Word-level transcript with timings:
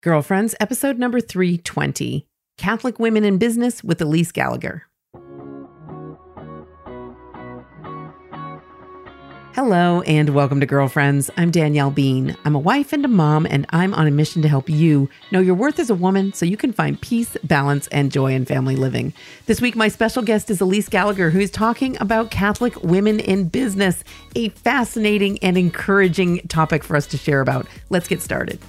Girlfriends, 0.00 0.54
episode 0.60 0.96
number 0.96 1.20
320 1.20 2.24
Catholic 2.56 3.00
Women 3.00 3.24
in 3.24 3.36
Business 3.36 3.82
with 3.82 4.00
Elise 4.00 4.30
Gallagher. 4.30 4.84
Hello 9.56 10.02
and 10.02 10.28
welcome 10.30 10.60
to 10.60 10.66
Girlfriends. 10.66 11.32
I'm 11.36 11.50
Danielle 11.50 11.90
Bean. 11.90 12.36
I'm 12.44 12.54
a 12.54 12.60
wife 12.60 12.92
and 12.92 13.04
a 13.04 13.08
mom, 13.08 13.44
and 13.44 13.66
I'm 13.70 13.92
on 13.92 14.06
a 14.06 14.12
mission 14.12 14.40
to 14.42 14.48
help 14.48 14.70
you 14.70 15.10
know 15.32 15.40
your 15.40 15.56
worth 15.56 15.80
as 15.80 15.90
a 15.90 15.96
woman 15.96 16.32
so 16.32 16.46
you 16.46 16.56
can 16.56 16.72
find 16.72 17.00
peace, 17.00 17.36
balance, 17.42 17.88
and 17.88 18.12
joy 18.12 18.34
in 18.34 18.44
family 18.44 18.76
living. 18.76 19.12
This 19.46 19.60
week, 19.60 19.74
my 19.74 19.88
special 19.88 20.22
guest 20.22 20.48
is 20.48 20.60
Elise 20.60 20.88
Gallagher, 20.88 21.30
who 21.30 21.40
is 21.40 21.50
talking 21.50 22.00
about 22.00 22.30
Catholic 22.30 22.80
women 22.84 23.18
in 23.18 23.48
business, 23.48 24.04
a 24.36 24.50
fascinating 24.50 25.40
and 25.40 25.58
encouraging 25.58 26.46
topic 26.46 26.84
for 26.84 26.94
us 26.94 27.08
to 27.08 27.16
share 27.16 27.40
about. 27.40 27.66
Let's 27.90 28.06
get 28.06 28.22
started. 28.22 28.60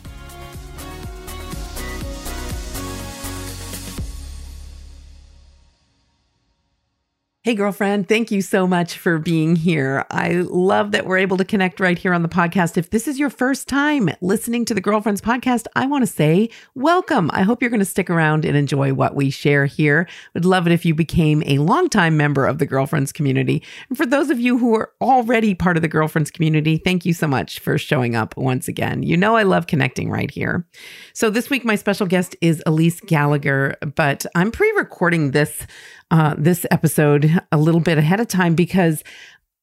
Hey, 7.49 7.55
girlfriend, 7.55 8.07
thank 8.07 8.29
you 8.29 8.43
so 8.43 8.67
much 8.67 8.95
for 8.99 9.17
being 9.17 9.55
here. 9.55 10.05
I 10.11 10.33
love 10.33 10.91
that 10.91 11.07
we're 11.07 11.17
able 11.17 11.37
to 11.37 11.43
connect 11.43 11.79
right 11.79 11.97
here 11.97 12.13
on 12.13 12.21
the 12.21 12.29
podcast. 12.29 12.77
If 12.77 12.91
this 12.91 13.07
is 13.07 13.17
your 13.17 13.31
first 13.31 13.67
time 13.67 14.11
listening 14.21 14.65
to 14.65 14.75
the 14.75 14.81
Girlfriends 14.81 15.19
podcast, 15.19 15.65
I 15.75 15.87
want 15.87 16.03
to 16.03 16.05
say 16.05 16.51
welcome. 16.75 17.31
I 17.33 17.41
hope 17.41 17.63
you're 17.63 17.71
going 17.71 17.79
to 17.79 17.85
stick 17.85 18.07
around 18.07 18.45
and 18.45 18.55
enjoy 18.55 18.93
what 18.93 19.15
we 19.15 19.31
share 19.31 19.65
here. 19.65 20.07
Would 20.35 20.45
love 20.45 20.67
it 20.67 20.73
if 20.73 20.85
you 20.85 20.93
became 20.93 21.41
a 21.47 21.57
longtime 21.57 22.15
member 22.15 22.45
of 22.45 22.59
the 22.59 22.67
Girlfriends 22.67 23.11
community. 23.11 23.63
And 23.89 23.97
for 23.97 24.05
those 24.05 24.29
of 24.29 24.39
you 24.39 24.59
who 24.59 24.75
are 24.75 24.91
already 25.01 25.55
part 25.55 25.75
of 25.75 25.81
the 25.81 25.87
Girlfriends 25.87 26.29
community, 26.29 26.77
thank 26.77 27.03
you 27.03 27.15
so 27.15 27.27
much 27.27 27.57
for 27.57 27.79
showing 27.79 28.15
up 28.15 28.37
once 28.37 28.67
again. 28.67 29.01
You 29.01 29.17
know, 29.17 29.35
I 29.35 29.41
love 29.41 29.65
connecting 29.65 30.11
right 30.11 30.29
here. 30.29 30.67
So 31.13 31.31
this 31.31 31.49
week, 31.49 31.65
my 31.65 31.77
special 31.77 32.05
guest 32.05 32.35
is 32.41 32.61
Elise 32.67 33.01
Gallagher, 33.01 33.75
but 33.95 34.23
I'm 34.35 34.51
pre 34.51 34.71
recording 34.73 35.31
this 35.31 35.65
uh, 36.11 36.35
this 36.37 36.65
episode 36.71 37.41
a 37.51 37.57
little 37.57 37.81
bit 37.81 37.97
ahead 37.97 38.19
of 38.19 38.27
time 38.27 38.55
because 38.55 39.03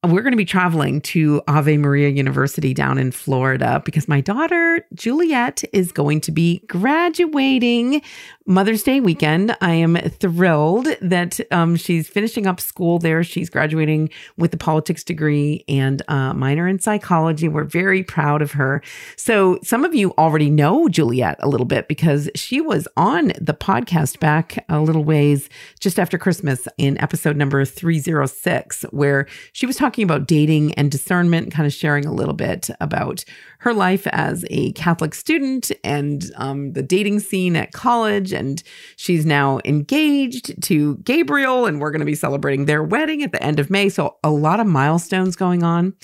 we're 0.07 0.23
going 0.23 0.33
to 0.33 0.37
be 0.37 0.45
traveling 0.45 1.01
to 1.01 1.43
Ave 1.49 1.77
Maria 1.79 2.09
University 2.09 2.73
down 2.73 2.99
in 2.99 3.11
Florida 3.11 3.83
because 3.85 4.09
my 4.09 4.21
daughter 4.21 4.87
Juliet 4.95 5.65
is 5.73 5.93
going 5.93 6.21
to 6.23 6.33
be 6.33 6.61
graduating 6.69 8.03
Mother's 8.49 8.85
Day 8.85 9.01
weekend. 9.01 9.57
I 9.61 9.73
am 9.73 9.97
thrilled 9.97 10.87
that 11.03 11.41
um, 11.51 11.75
she's 11.75 12.09
finishing 12.09 12.47
up 12.47 12.61
school 12.61 13.01
there. 13.01 13.25
She's 13.25 13.51
graduating 13.51 14.11
with 14.37 14.55
a 14.55 14.57
politics 14.57 15.03
degree 15.03 15.65
and 15.69 16.01
a 16.07 16.33
minor 16.33 16.69
in 16.69 16.79
psychology. 16.79 17.49
We're 17.49 17.65
very 17.65 18.05
proud 18.05 18.43
of 18.43 18.53
her. 18.53 18.83
So, 19.17 19.59
some 19.65 19.85
of 19.85 19.97
you 19.97 20.13
already 20.13 20.49
know 20.49 20.89
Juliet 20.89 21.39
a 21.41 21.49
little 21.49 21.67
bit 21.67 21.89
because 21.89 22.31
she 22.37 22.61
was 22.61 22.87
on 22.97 23.33
the 23.41 23.55
podcast 23.55 24.21
back 24.21 24.65
a 24.69 24.81
little 24.81 25.03
ways 25.03 25.49
just 25.81 25.99
after 25.99 26.17
Christmas 26.17 26.69
in 26.79 27.01
episode 27.01 27.37
number 27.37 27.65
306, 27.65 28.83
where 28.91 29.27
she 29.53 29.67
was 29.67 29.75
talking 29.75 29.96
about 30.05 30.27
dating 30.27 30.75
and 30.75 30.91
discernment, 30.91 31.53
kind 31.53 31.67
of 31.67 31.73
sharing 31.73 32.05
a 32.05 32.13
little 32.13 32.35
bit 32.35 32.69
about 32.81 33.25
her 33.61 33.73
life 33.73 34.07
as 34.09 34.45
a 34.51 34.73
Catholic 34.73 35.15
student 35.15 35.73
and 35.83 36.31
um, 36.37 36.73
the 36.73 36.83
dating 36.83 37.21
scene 37.21 37.57
at 37.57 37.73
college. 37.73 38.33
And 38.33 38.63
she's 38.97 39.27
now 39.27 39.61
engaged 39.65 40.63
to 40.65 40.97
Gabriel, 40.99 41.67
and 41.67 41.81
we're 41.81 41.91
going 41.91 42.01
to 42.01 42.07
be 42.07 42.15
celebrating 42.15 42.67
their 42.67 42.83
wedding 42.83 43.23
at 43.23 43.33
the 43.33 43.43
end 43.43 43.59
of 43.59 43.71
May. 43.71 43.89
So, 43.89 44.17
a 44.23 44.31
lot 44.31 44.61
of 44.61 44.67
milestones 44.67 45.37
going 45.37 45.63
on. 45.63 45.95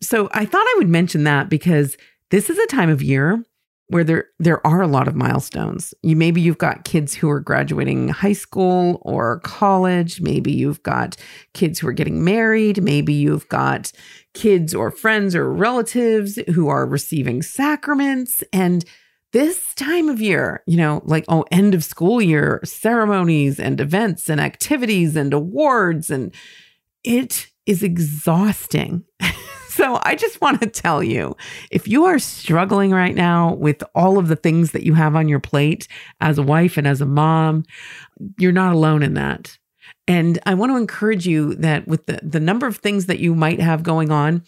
So, 0.00 0.28
I 0.32 0.44
thought 0.44 0.64
I 0.66 0.74
would 0.78 0.88
mention 0.88 1.24
that 1.24 1.48
because 1.48 1.96
this 2.30 2.48
is 2.48 2.58
a 2.58 2.66
time 2.66 2.90
of 2.90 3.02
year 3.02 3.44
where 3.90 4.04
there 4.04 4.26
there 4.38 4.64
are 4.64 4.80
a 4.80 4.86
lot 4.86 5.08
of 5.08 5.16
milestones. 5.16 5.92
You 6.02 6.14
maybe 6.14 6.40
you've 6.40 6.58
got 6.58 6.84
kids 6.84 7.12
who 7.12 7.28
are 7.28 7.40
graduating 7.40 8.08
high 8.08 8.32
school 8.32 9.02
or 9.02 9.40
college, 9.40 10.20
maybe 10.20 10.52
you've 10.52 10.82
got 10.84 11.16
kids 11.54 11.80
who 11.80 11.88
are 11.88 11.92
getting 11.92 12.22
married, 12.22 12.82
maybe 12.82 13.12
you've 13.12 13.48
got 13.48 13.90
kids 14.32 14.74
or 14.74 14.92
friends 14.92 15.34
or 15.34 15.52
relatives 15.52 16.38
who 16.54 16.68
are 16.68 16.86
receiving 16.86 17.42
sacraments 17.42 18.44
and 18.52 18.84
this 19.32 19.74
time 19.74 20.08
of 20.08 20.20
year, 20.20 20.62
you 20.66 20.76
know, 20.76 21.02
like 21.04 21.24
oh 21.28 21.44
end 21.50 21.74
of 21.74 21.82
school 21.82 22.22
year 22.22 22.60
ceremonies 22.62 23.58
and 23.58 23.80
events 23.80 24.28
and 24.28 24.40
activities 24.40 25.16
and 25.16 25.34
awards 25.34 26.10
and 26.10 26.32
it 27.02 27.48
is 27.66 27.82
exhausting. 27.82 29.04
So 29.80 30.00
I 30.02 30.16
just 30.16 30.40
want 30.40 30.60
to 30.60 30.66
tell 30.66 31.02
you 31.02 31.36
if 31.70 31.86
you 31.86 32.04
are 32.04 32.18
struggling 32.18 32.90
right 32.90 33.14
now 33.14 33.54
with 33.54 33.84
all 33.94 34.18
of 34.18 34.26
the 34.26 34.36
things 34.36 34.72
that 34.72 34.82
you 34.82 34.94
have 34.94 35.14
on 35.14 35.28
your 35.28 35.38
plate 35.38 35.86
as 36.20 36.38
a 36.38 36.42
wife 36.42 36.76
and 36.76 36.88
as 36.88 37.00
a 37.00 37.06
mom, 37.06 37.64
you're 38.36 38.50
not 38.50 38.74
alone 38.74 39.02
in 39.02 39.14
that. 39.14 39.56
And 40.08 40.40
I 40.44 40.54
want 40.54 40.72
to 40.72 40.76
encourage 40.76 41.26
you 41.26 41.54
that 41.56 41.86
with 41.86 42.06
the, 42.06 42.18
the 42.22 42.40
number 42.40 42.66
of 42.66 42.78
things 42.78 43.06
that 43.06 43.20
you 43.20 43.34
might 43.34 43.60
have 43.60 43.84
going 43.84 44.10
on, 44.10 44.42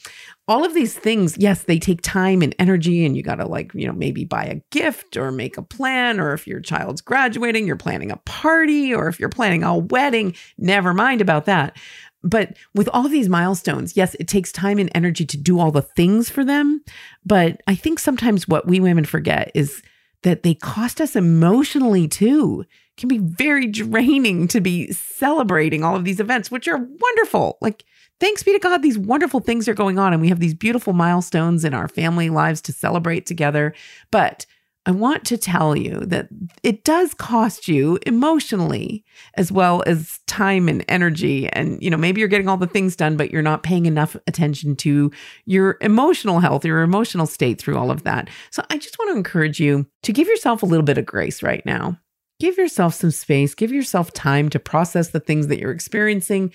all 0.48 0.64
of 0.64 0.74
these 0.74 0.94
things, 0.94 1.38
yes, 1.38 1.62
they 1.62 1.78
take 1.78 2.02
time 2.02 2.42
and 2.42 2.54
energy, 2.58 3.04
and 3.06 3.16
you 3.16 3.22
got 3.22 3.36
to, 3.36 3.46
like, 3.46 3.72
you 3.74 3.86
know, 3.86 3.92
maybe 3.92 4.24
buy 4.24 4.44
a 4.44 4.60
gift 4.70 5.16
or 5.16 5.30
make 5.30 5.56
a 5.56 5.62
plan. 5.62 6.18
Or 6.18 6.32
if 6.32 6.48
your 6.48 6.60
child's 6.60 7.00
graduating, 7.00 7.66
you're 7.66 7.76
planning 7.76 8.10
a 8.10 8.16
party, 8.16 8.92
or 8.92 9.06
if 9.06 9.20
you're 9.20 9.28
planning 9.28 9.62
a 9.62 9.78
wedding, 9.78 10.34
never 10.58 10.92
mind 10.92 11.20
about 11.20 11.44
that. 11.44 11.76
But 12.22 12.56
with 12.74 12.88
all 12.92 13.08
these 13.08 13.28
milestones, 13.28 13.96
yes, 13.96 14.14
it 14.20 14.28
takes 14.28 14.52
time 14.52 14.78
and 14.78 14.90
energy 14.94 15.24
to 15.26 15.36
do 15.36 15.58
all 15.58 15.70
the 15.70 15.82
things 15.82 16.30
for 16.30 16.44
them. 16.44 16.82
But 17.24 17.60
I 17.66 17.74
think 17.74 17.98
sometimes 17.98 18.46
what 18.46 18.66
we 18.66 18.80
women 18.80 19.04
forget 19.04 19.50
is 19.54 19.82
that 20.22 20.42
they 20.42 20.54
cost 20.54 21.00
us 21.00 21.16
emotionally 21.16 22.06
too. 22.06 22.64
It 22.96 23.00
can 23.00 23.08
be 23.08 23.18
very 23.18 23.66
draining 23.66 24.46
to 24.48 24.60
be 24.60 24.92
celebrating 24.92 25.82
all 25.82 25.96
of 25.96 26.04
these 26.04 26.20
events, 26.20 26.50
which 26.50 26.68
are 26.68 26.78
wonderful. 26.78 27.58
Like, 27.60 27.84
thanks 28.20 28.42
be 28.42 28.52
to 28.52 28.58
God, 28.58 28.82
these 28.82 28.98
wonderful 28.98 29.40
things 29.40 29.66
are 29.66 29.74
going 29.74 29.98
on, 29.98 30.12
and 30.12 30.22
we 30.22 30.28
have 30.28 30.38
these 30.38 30.54
beautiful 30.54 30.92
milestones 30.92 31.64
in 31.64 31.74
our 31.74 31.88
family 31.88 32.30
lives 32.30 32.60
to 32.62 32.72
celebrate 32.72 33.26
together. 33.26 33.74
But 34.12 34.46
I 34.84 34.90
want 34.90 35.24
to 35.26 35.36
tell 35.36 35.76
you 35.76 36.00
that 36.06 36.28
it 36.64 36.82
does 36.82 37.14
cost 37.14 37.68
you 37.68 37.98
emotionally 38.04 39.04
as 39.34 39.52
well 39.52 39.84
as 39.86 40.18
time 40.26 40.68
and 40.68 40.84
energy. 40.88 41.48
And, 41.50 41.80
you 41.80 41.88
know, 41.88 41.96
maybe 41.96 42.20
you're 42.20 42.28
getting 42.28 42.48
all 42.48 42.56
the 42.56 42.66
things 42.66 42.96
done, 42.96 43.16
but 43.16 43.30
you're 43.30 43.42
not 43.42 43.62
paying 43.62 43.86
enough 43.86 44.16
attention 44.26 44.74
to 44.76 45.12
your 45.44 45.78
emotional 45.80 46.40
health, 46.40 46.64
your 46.64 46.82
emotional 46.82 47.26
state 47.26 47.60
through 47.60 47.78
all 47.78 47.92
of 47.92 48.02
that. 48.02 48.28
So 48.50 48.62
I 48.70 48.78
just 48.78 48.98
want 48.98 49.12
to 49.12 49.16
encourage 49.16 49.60
you 49.60 49.86
to 50.02 50.12
give 50.12 50.26
yourself 50.26 50.64
a 50.64 50.66
little 50.66 50.84
bit 50.84 50.98
of 50.98 51.06
grace 51.06 51.44
right 51.44 51.64
now. 51.64 51.98
Give 52.42 52.56
yourself 52.56 52.94
some 52.94 53.12
space, 53.12 53.54
give 53.54 53.70
yourself 53.70 54.12
time 54.12 54.48
to 54.48 54.58
process 54.58 55.10
the 55.10 55.20
things 55.20 55.46
that 55.46 55.60
you're 55.60 55.70
experiencing 55.70 56.50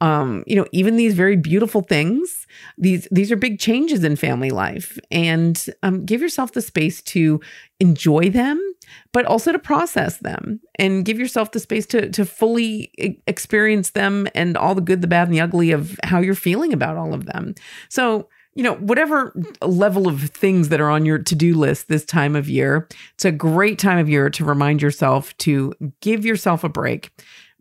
um, 0.00 0.42
you 0.48 0.56
know, 0.56 0.66
even 0.72 0.96
these 0.96 1.14
very 1.14 1.36
beautiful 1.36 1.80
things, 1.80 2.48
these 2.76 3.06
these 3.12 3.30
are 3.30 3.36
big 3.36 3.60
changes 3.60 4.02
in 4.02 4.16
family 4.16 4.50
life, 4.50 4.98
and 5.12 5.64
um, 5.84 6.04
give 6.04 6.20
yourself 6.20 6.50
the 6.50 6.60
space 6.60 7.00
to 7.02 7.40
enjoy 7.78 8.28
them, 8.28 8.60
but 9.12 9.24
also 9.26 9.52
to 9.52 9.60
process 9.60 10.16
them, 10.16 10.60
and 10.76 11.04
give 11.04 11.20
yourself 11.20 11.52
the 11.52 11.60
space 11.60 11.86
to 11.86 12.10
to 12.10 12.24
fully 12.24 12.90
experience 13.28 13.90
them 13.90 14.26
and 14.34 14.56
all 14.56 14.74
the 14.74 14.80
good, 14.80 15.02
the 15.02 15.06
bad, 15.06 15.28
and 15.28 15.34
the 15.36 15.40
ugly 15.40 15.70
of 15.70 15.96
how 16.02 16.18
you're 16.18 16.34
feeling 16.34 16.72
about 16.72 16.96
all 16.96 17.14
of 17.14 17.26
them. 17.26 17.54
So 17.88 18.28
you 18.54 18.62
know, 18.62 18.74
whatever 18.74 19.34
level 19.62 20.08
of 20.08 20.22
things 20.30 20.68
that 20.68 20.80
are 20.80 20.90
on 20.90 21.06
your 21.06 21.18
to 21.18 21.34
do 21.34 21.54
list 21.54 21.88
this 21.88 22.04
time 22.04 22.36
of 22.36 22.48
year, 22.48 22.86
it's 23.14 23.24
a 23.24 23.32
great 23.32 23.78
time 23.78 23.98
of 23.98 24.08
year 24.08 24.28
to 24.30 24.44
remind 24.44 24.82
yourself 24.82 25.36
to 25.38 25.72
give 26.00 26.24
yourself 26.24 26.62
a 26.62 26.68
break 26.68 27.10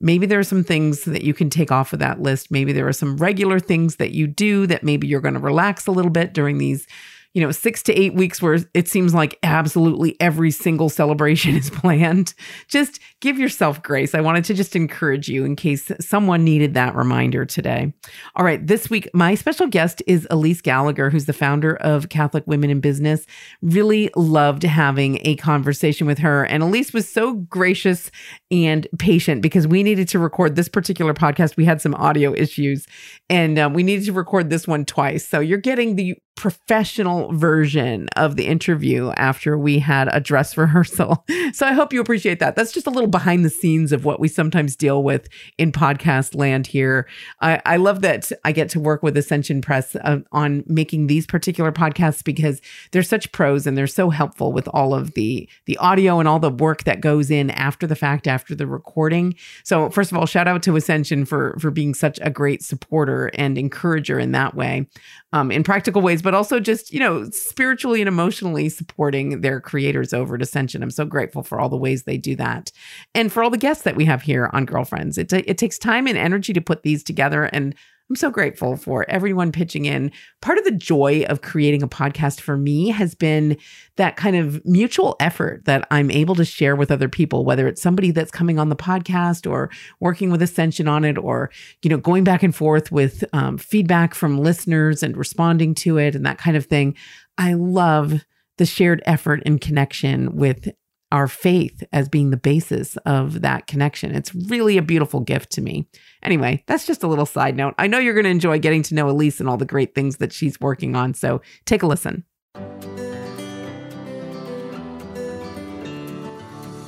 Maybe 0.01 0.25
there 0.25 0.39
are 0.39 0.43
some 0.43 0.63
things 0.63 1.03
that 1.03 1.23
you 1.23 1.33
can 1.33 1.51
take 1.51 1.71
off 1.71 1.93
of 1.93 1.99
that 1.99 2.19
list. 2.19 2.49
Maybe 2.49 2.73
there 2.73 2.87
are 2.87 2.93
some 2.93 3.17
regular 3.17 3.59
things 3.59 3.97
that 3.97 4.11
you 4.11 4.25
do 4.25 4.65
that 4.65 4.83
maybe 4.83 5.05
you're 5.05 5.21
going 5.21 5.35
to 5.35 5.39
relax 5.39 5.85
a 5.85 5.91
little 5.91 6.09
bit 6.09 6.33
during 6.33 6.57
these 6.57 6.87
you 7.33 7.41
know, 7.41 7.51
six 7.51 7.81
to 7.83 7.93
eight 7.93 8.13
weeks 8.13 8.41
where 8.41 8.59
it 8.73 8.87
seems 8.89 9.13
like 9.13 9.39
absolutely 9.43 10.17
every 10.19 10.51
single 10.51 10.89
celebration 10.89 11.55
is 11.55 11.69
planned. 11.69 12.33
Just 12.67 12.99
give 13.21 13.39
yourself 13.39 13.81
grace. 13.81 14.13
I 14.13 14.21
wanted 14.21 14.43
to 14.45 14.53
just 14.53 14.75
encourage 14.75 15.29
you 15.29 15.45
in 15.45 15.55
case 15.55 15.91
someone 15.99 16.43
needed 16.43 16.73
that 16.73 16.95
reminder 16.95 17.45
today. 17.45 17.93
All 18.35 18.43
right, 18.43 18.65
this 18.65 18.89
week, 18.89 19.09
my 19.13 19.35
special 19.35 19.67
guest 19.67 20.03
is 20.07 20.27
Elise 20.29 20.61
Gallagher, 20.61 21.09
who's 21.09 21.25
the 21.25 21.33
founder 21.33 21.75
of 21.77 22.09
Catholic 22.09 22.45
Women 22.47 22.69
in 22.69 22.81
Business. 22.81 23.25
Really 23.61 24.09
loved 24.15 24.63
having 24.63 25.19
a 25.21 25.35
conversation 25.37 26.07
with 26.07 26.19
her. 26.19 26.43
And 26.45 26.63
Elise 26.63 26.91
was 26.93 27.07
so 27.07 27.33
gracious 27.33 28.11
and 28.49 28.87
patient 28.99 29.41
because 29.41 29.67
we 29.67 29.83
needed 29.83 30.09
to 30.09 30.19
record 30.19 30.55
this 30.55 30.67
particular 30.67 31.13
podcast. 31.13 31.55
We 31.55 31.65
had 31.65 31.81
some 31.81 31.95
audio 31.95 32.33
issues 32.33 32.87
and 33.29 33.57
um, 33.57 33.73
we 33.73 33.83
needed 33.83 34.05
to 34.05 34.13
record 34.13 34.49
this 34.49 34.67
one 34.67 34.83
twice. 34.83 35.25
So 35.25 35.39
you're 35.39 35.57
getting 35.57 35.95
the 35.95 36.17
professional 36.41 37.31
version 37.33 38.09
of 38.15 38.35
the 38.35 38.47
interview 38.47 39.11
after 39.11 39.55
we 39.59 39.77
had 39.77 40.09
a 40.11 40.19
dress 40.19 40.57
rehearsal. 40.57 41.23
So 41.53 41.67
I 41.67 41.73
hope 41.73 41.93
you 41.93 42.01
appreciate 42.01 42.39
that. 42.39 42.55
That's 42.55 42.71
just 42.71 42.87
a 42.87 42.89
little 42.89 43.09
behind 43.09 43.45
the 43.45 43.49
scenes 43.49 43.91
of 43.91 44.05
what 44.05 44.19
we 44.19 44.27
sometimes 44.27 44.75
deal 44.75 45.03
with 45.03 45.29
in 45.59 45.71
podcast 45.71 46.33
land 46.33 46.65
here. 46.65 47.07
I, 47.41 47.61
I 47.63 47.77
love 47.77 48.01
that 48.01 48.31
I 48.43 48.53
get 48.53 48.69
to 48.69 48.79
work 48.79 49.03
with 49.03 49.15
Ascension 49.17 49.61
Press 49.61 49.95
uh, 49.97 50.21
on 50.31 50.63
making 50.65 51.05
these 51.05 51.27
particular 51.27 51.71
podcasts 51.71 52.23
because 52.23 52.59
they're 52.91 53.03
such 53.03 53.31
pros 53.31 53.67
and 53.67 53.77
they're 53.77 53.85
so 53.85 54.09
helpful 54.09 54.51
with 54.51 54.67
all 54.69 54.95
of 54.95 55.13
the 55.13 55.47
the 55.67 55.77
audio 55.77 56.17
and 56.17 56.27
all 56.27 56.39
the 56.39 56.49
work 56.49 56.85
that 56.85 57.01
goes 57.01 57.29
in 57.29 57.51
after 57.51 57.85
the 57.85 57.95
fact, 57.95 58.27
after 58.27 58.55
the 58.55 58.65
recording. 58.65 59.35
So 59.63 59.91
first 59.91 60.11
of 60.11 60.17
all, 60.17 60.25
shout 60.25 60.47
out 60.47 60.63
to 60.63 60.75
Ascension 60.75 61.23
for 61.23 61.55
for 61.59 61.69
being 61.69 61.93
such 61.93 62.17
a 62.23 62.31
great 62.31 62.63
supporter 62.63 63.29
and 63.35 63.59
encourager 63.59 64.17
in 64.17 64.31
that 64.31 64.55
way, 64.55 64.87
um, 65.33 65.51
in 65.51 65.63
practical 65.63 66.01
ways, 66.01 66.23
but 66.23 66.30
also 66.35 66.59
just 66.59 66.93
you 66.93 66.99
know 66.99 67.29
spiritually 67.29 68.01
and 68.01 68.07
emotionally 68.07 68.69
supporting 68.69 69.41
their 69.41 69.59
creators 69.59 70.13
over 70.13 70.35
at 70.35 70.41
Ascension. 70.41 70.83
I'm 70.83 70.91
so 70.91 71.05
grateful 71.05 71.43
for 71.43 71.59
all 71.59 71.69
the 71.69 71.77
ways 71.77 72.03
they 72.03 72.17
do 72.17 72.35
that, 72.37 72.71
and 73.13 73.31
for 73.31 73.43
all 73.43 73.49
the 73.49 73.57
guests 73.57 73.83
that 73.83 73.95
we 73.95 74.05
have 74.05 74.21
here 74.21 74.49
on 74.53 74.65
Girlfriends. 74.65 75.17
It 75.17 75.29
t- 75.29 75.43
it 75.47 75.57
takes 75.57 75.77
time 75.77 76.07
and 76.07 76.17
energy 76.17 76.53
to 76.53 76.61
put 76.61 76.83
these 76.83 77.03
together, 77.03 77.45
and 77.45 77.75
I'm 78.11 78.17
so 78.17 78.29
grateful 78.29 78.75
for 78.75 79.09
everyone 79.09 79.53
pitching 79.53 79.85
in. 79.85 80.11
Part 80.41 80.57
of 80.57 80.65
the 80.65 80.71
joy 80.71 81.23
of 81.29 81.41
creating 81.41 81.81
a 81.81 81.87
podcast 81.87 82.41
for 82.41 82.57
me 82.57 82.89
has 82.89 83.15
been 83.15 83.55
that 83.95 84.17
kind 84.17 84.35
of 84.35 84.61
mutual 84.65 85.15
effort 85.21 85.63
that 85.63 85.87
I'm 85.91 86.11
able 86.11 86.35
to 86.35 86.43
share 86.43 86.75
with 86.75 86.91
other 86.91 87.07
people, 87.07 87.45
whether 87.45 87.69
it's 87.69 87.81
somebody 87.81 88.11
that's 88.11 88.29
coming 88.29 88.59
on 88.59 88.67
the 88.67 88.75
podcast 88.75 89.49
or 89.49 89.71
working 90.01 90.29
with 90.29 90.41
Ascension 90.41 90.89
on 90.89 91.05
it, 91.05 91.17
or, 91.17 91.51
you 91.83 91.89
know, 91.89 91.95
going 91.95 92.25
back 92.25 92.43
and 92.43 92.53
forth 92.53 92.91
with 92.91 93.23
um, 93.31 93.57
feedback 93.57 94.13
from 94.13 94.39
listeners 94.39 95.03
and 95.03 95.15
responding 95.15 95.73
to 95.75 95.97
it 95.97 96.13
and 96.13 96.25
that 96.25 96.37
kind 96.37 96.57
of 96.57 96.65
thing. 96.65 96.97
I 97.37 97.53
love 97.53 98.25
the 98.57 98.65
shared 98.65 99.01
effort 99.05 99.41
and 99.45 99.61
connection 99.61 100.35
with 100.35 100.67
our 101.11 101.27
faith 101.27 101.83
as 101.91 102.09
being 102.09 102.29
the 102.29 102.37
basis 102.37 102.97
of 103.05 103.41
that 103.41 103.67
connection. 103.67 104.15
It's 104.15 104.33
really 104.33 104.77
a 104.77 104.81
beautiful 104.81 105.19
gift 105.19 105.51
to 105.53 105.61
me. 105.61 105.87
Anyway, 106.23 106.63
that's 106.67 106.85
just 106.85 107.03
a 107.03 107.07
little 107.07 107.25
side 107.25 107.55
note. 107.55 107.73
I 107.77 107.87
know 107.87 107.99
you're 107.99 108.13
going 108.13 108.25
to 108.25 108.29
enjoy 108.29 108.59
getting 108.59 108.83
to 108.83 108.95
know 108.95 109.09
Elise 109.09 109.39
and 109.39 109.49
all 109.49 109.57
the 109.57 109.65
great 109.65 109.95
things 109.95 110.17
that 110.17 110.33
she's 110.33 110.59
working 110.59 110.95
on. 110.95 111.13
So 111.13 111.41
take 111.65 111.83
a 111.83 111.87
listen. 111.87 112.23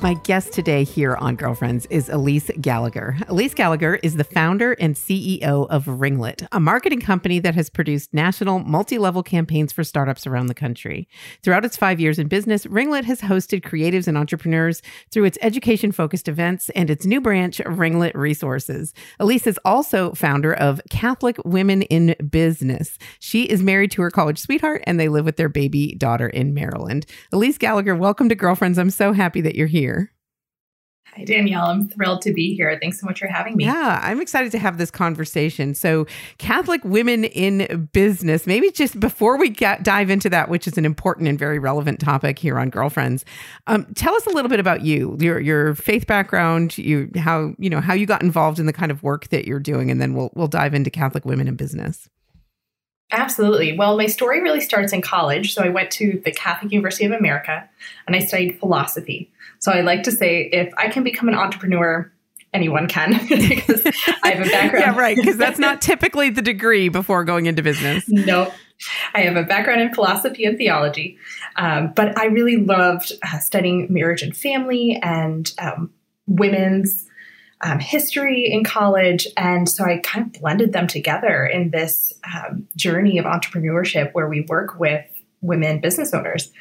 My 0.04 0.12
guest 0.12 0.52
today 0.52 0.84
here 0.84 1.16
on 1.16 1.34
Girlfriends 1.34 1.86
is 1.86 2.10
Elise 2.10 2.50
Gallagher. 2.60 3.16
Elise 3.26 3.54
Gallagher 3.54 3.94
is 4.02 4.16
the 4.16 4.22
founder 4.22 4.72
and 4.72 4.96
CEO 4.96 5.66
of 5.70 5.86
Ringlet, 5.86 6.46
a 6.52 6.60
marketing 6.60 7.00
company 7.00 7.38
that 7.38 7.54
has 7.54 7.70
produced 7.70 8.12
national 8.12 8.58
multi 8.58 8.98
level 8.98 9.22
campaigns 9.22 9.72
for 9.72 9.82
startups 9.82 10.26
around 10.26 10.48
the 10.48 10.54
country. 10.54 11.08
Throughout 11.42 11.64
its 11.64 11.78
five 11.78 12.00
years 12.00 12.18
in 12.18 12.28
business, 12.28 12.66
Ringlet 12.66 13.06
has 13.06 13.22
hosted 13.22 13.62
creatives 13.62 14.06
and 14.06 14.18
entrepreneurs 14.18 14.82
through 15.10 15.24
its 15.24 15.38
education 15.40 15.90
focused 15.90 16.28
events 16.28 16.68
and 16.74 16.90
its 16.90 17.06
new 17.06 17.22
branch, 17.22 17.62
Ringlet 17.64 18.14
Resources. 18.14 18.92
Elise 19.18 19.46
is 19.46 19.58
also 19.64 20.12
founder 20.12 20.52
of 20.52 20.82
Catholic 20.90 21.38
Women 21.46 21.80
in 21.80 22.14
Business. 22.28 22.98
She 23.20 23.44
is 23.44 23.62
married 23.62 23.90
to 23.92 24.02
her 24.02 24.10
college 24.10 24.38
sweetheart 24.38 24.82
and 24.86 25.00
they 25.00 25.08
live 25.08 25.24
with 25.24 25.38
their 25.38 25.48
baby 25.48 25.94
daughter 25.94 26.28
in 26.28 26.52
Maryland. 26.52 27.06
Elise 27.32 27.56
Gallagher, 27.56 27.96
welcome 27.96 28.28
to 28.28 28.34
Girlfriends. 28.34 28.78
I'm 28.78 28.90
so 28.90 29.14
happy 29.14 29.40
that 29.40 29.54
you're 29.54 29.66
here. 29.66 29.93
Hi, 31.16 31.22
Danielle. 31.22 31.66
I'm 31.66 31.88
thrilled 31.88 32.22
to 32.22 32.32
be 32.32 32.56
here. 32.56 32.76
Thanks 32.80 33.00
so 33.00 33.06
much 33.06 33.20
for 33.20 33.28
having 33.28 33.56
me. 33.56 33.66
Yeah, 33.66 34.00
I'm 34.02 34.20
excited 34.20 34.50
to 34.52 34.58
have 34.58 34.78
this 34.78 34.90
conversation. 34.90 35.74
So, 35.74 36.06
Catholic 36.38 36.82
women 36.84 37.24
in 37.24 37.88
business, 37.92 38.48
maybe 38.48 38.72
just 38.72 38.98
before 38.98 39.38
we 39.38 39.48
get, 39.48 39.84
dive 39.84 40.10
into 40.10 40.28
that, 40.30 40.48
which 40.48 40.66
is 40.66 40.76
an 40.76 40.84
important 40.84 41.28
and 41.28 41.38
very 41.38 41.60
relevant 41.60 42.00
topic 42.00 42.38
here 42.38 42.58
on 42.58 42.68
Girlfriends, 42.68 43.24
um, 43.68 43.86
tell 43.94 44.14
us 44.16 44.26
a 44.26 44.30
little 44.30 44.48
bit 44.48 44.58
about 44.58 44.82
you, 44.82 45.16
your 45.20 45.38
your 45.38 45.76
faith 45.76 46.06
background, 46.08 46.76
you 46.78 47.10
how 47.16 47.54
you 47.58 47.70
know 47.70 47.80
how 47.80 47.94
you 47.94 48.06
got 48.06 48.22
involved 48.22 48.58
in 48.58 48.66
the 48.66 48.72
kind 48.72 48.90
of 48.90 49.02
work 49.04 49.28
that 49.28 49.46
you're 49.46 49.60
doing, 49.60 49.92
and 49.92 50.00
then 50.00 50.14
we'll 50.14 50.30
we'll 50.34 50.48
dive 50.48 50.74
into 50.74 50.90
Catholic 50.90 51.24
women 51.24 51.46
in 51.46 51.54
business. 51.54 52.08
Absolutely. 53.14 53.76
Well, 53.76 53.96
my 53.96 54.06
story 54.06 54.42
really 54.42 54.60
starts 54.60 54.92
in 54.92 55.00
college. 55.00 55.54
So 55.54 55.62
I 55.62 55.68
went 55.68 55.90
to 55.92 56.20
the 56.24 56.32
Catholic 56.32 56.72
University 56.72 57.04
of 57.04 57.12
America 57.12 57.68
and 58.06 58.16
I 58.16 58.18
studied 58.18 58.58
philosophy. 58.58 59.30
So 59.60 59.70
I 59.72 59.80
like 59.82 60.02
to 60.02 60.12
say 60.12 60.42
if 60.52 60.72
I 60.76 60.88
can 60.88 61.04
become 61.04 61.28
an 61.28 61.34
entrepreneur, 61.34 62.10
anyone 62.52 62.88
can 62.88 63.12
because 63.28 63.86
I 64.22 64.30
have 64.32 64.46
a 64.46 64.50
background. 64.50 64.84
yeah, 64.84 64.98
right. 64.98 65.16
Because 65.16 65.36
that's 65.36 65.58
not 65.58 65.80
typically 65.82 66.30
the 66.30 66.42
degree 66.42 66.88
before 66.88 67.24
going 67.24 67.46
into 67.46 67.62
business. 67.62 68.04
no, 68.08 68.52
I 69.14 69.20
have 69.22 69.36
a 69.36 69.42
background 69.42 69.80
in 69.80 69.94
philosophy 69.94 70.44
and 70.44 70.58
theology, 70.58 71.18
um, 71.56 71.92
but 71.94 72.18
I 72.18 72.26
really 72.26 72.56
loved 72.56 73.12
uh, 73.22 73.38
studying 73.38 73.86
marriage 73.90 74.22
and 74.22 74.36
family 74.36 74.98
and 75.02 75.52
um, 75.58 75.92
women's 76.26 77.08
um, 77.64 77.80
history 77.80 78.52
in 78.52 78.62
college. 78.62 79.26
And 79.36 79.68
so 79.68 79.84
I 79.84 79.98
kind 79.98 80.26
of 80.26 80.40
blended 80.40 80.72
them 80.72 80.86
together 80.86 81.46
in 81.46 81.70
this 81.70 82.12
um, 82.32 82.68
journey 82.76 83.18
of 83.18 83.24
entrepreneurship 83.24 84.12
where 84.12 84.28
we 84.28 84.42
work 84.42 84.78
with 84.78 85.04
women 85.40 85.80
business 85.80 86.12
owners. 86.12 86.52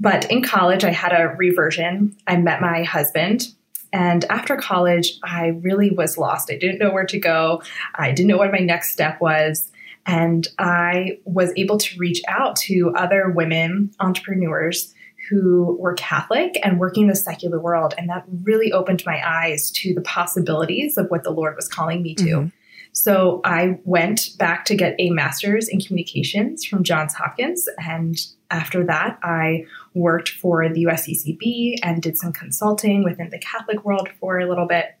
But 0.00 0.30
in 0.30 0.42
college, 0.42 0.84
I 0.84 0.90
had 0.90 1.12
a 1.12 1.34
reversion. 1.36 2.16
I 2.26 2.36
met 2.36 2.60
my 2.60 2.82
husband. 2.82 3.46
And 3.92 4.24
after 4.24 4.56
college, 4.56 5.18
I 5.22 5.58
really 5.62 5.90
was 5.90 6.18
lost. 6.18 6.50
I 6.50 6.56
didn't 6.56 6.78
know 6.78 6.90
where 6.90 7.06
to 7.06 7.20
go. 7.20 7.62
I 7.94 8.10
didn't 8.10 8.28
know 8.28 8.38
what 8.38 8.50
my 8.50 8.58
next 8.58 8.92
step 8.92 9.20
was. 9.20 9.70
And 10.06 10.48
I 10.58 11.18
was 11.24 11.52
able 11.56 11.78
to 11.78 11.98
reach 11.98 12.20
out 12.26 12.56
to 12.56 12.92
other 12.96 13.30
women 13.30 13.92
entrepreneurs 14.00 14.92
who 15.32 15.78
were 15.80 15.94
Catholic 15.94 16.58
and 16.62 16.78
working 16.78 17.04
in 17.04 17.08
the 17.08 17.16
secular 17.16 17.58
world. 17.58 17.94
And 17.96 18.08
that 18.10 18.24
really 18.42 18.70
opened 18.70 19.02
my 19.06 19.22
eyes 19.26 19.70
to 19.72 19.94
the 19.94 20.02
possibilities 20.02 20.98
of 20.98 21.06
what 21.08 21.24
the 21.24 21.30
Lord 21.30 21.56
was 21.56 21.68
calling 21.68 22.02
me 22.02 22.14
to. 22.16 22.24
Mm-hmm. 22.24 22.48
So 22.92 23.40
I 23.42 23.78
went 23.84 24.36
back 24.36 24.66
to 24.66 24.74
get 24.74 24.94
a 24.98 25.08
master's 25.08 25.68
in 25.68 25.80
communications 25.80 26.66
from 26.66 26.84
Johns 26.84 27.14
Hopkins. 27.14 27.66
And 27.78 28.18
after 28.50 28.84
that, 28.84 29.18
I 29.22 29.64
worked 29.94 30.28
for 30.28 30.68
the 30.68 30.84
USCCB 30.84 31.76
and 31.82 32.02
did 32.02 32.18
some 32.18 32.34
consulting 32.34 33.02
within 33.02 33.30
the 33.30 33.38
Catholic 33.38 33.86
world 33.86 34.10
for 34.20 34.38
a 34.38 34.46
little 34.46 34.66
bit. 34.66 34.94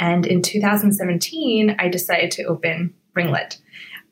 And 0.00 0.26
in 0.26 0.40
2017, 0.40 1.76
I 1.78 1.88
decided 1.88 2.30
to 2.32 2.44
open 2.44 2.94
Ringlet 3.14 3.58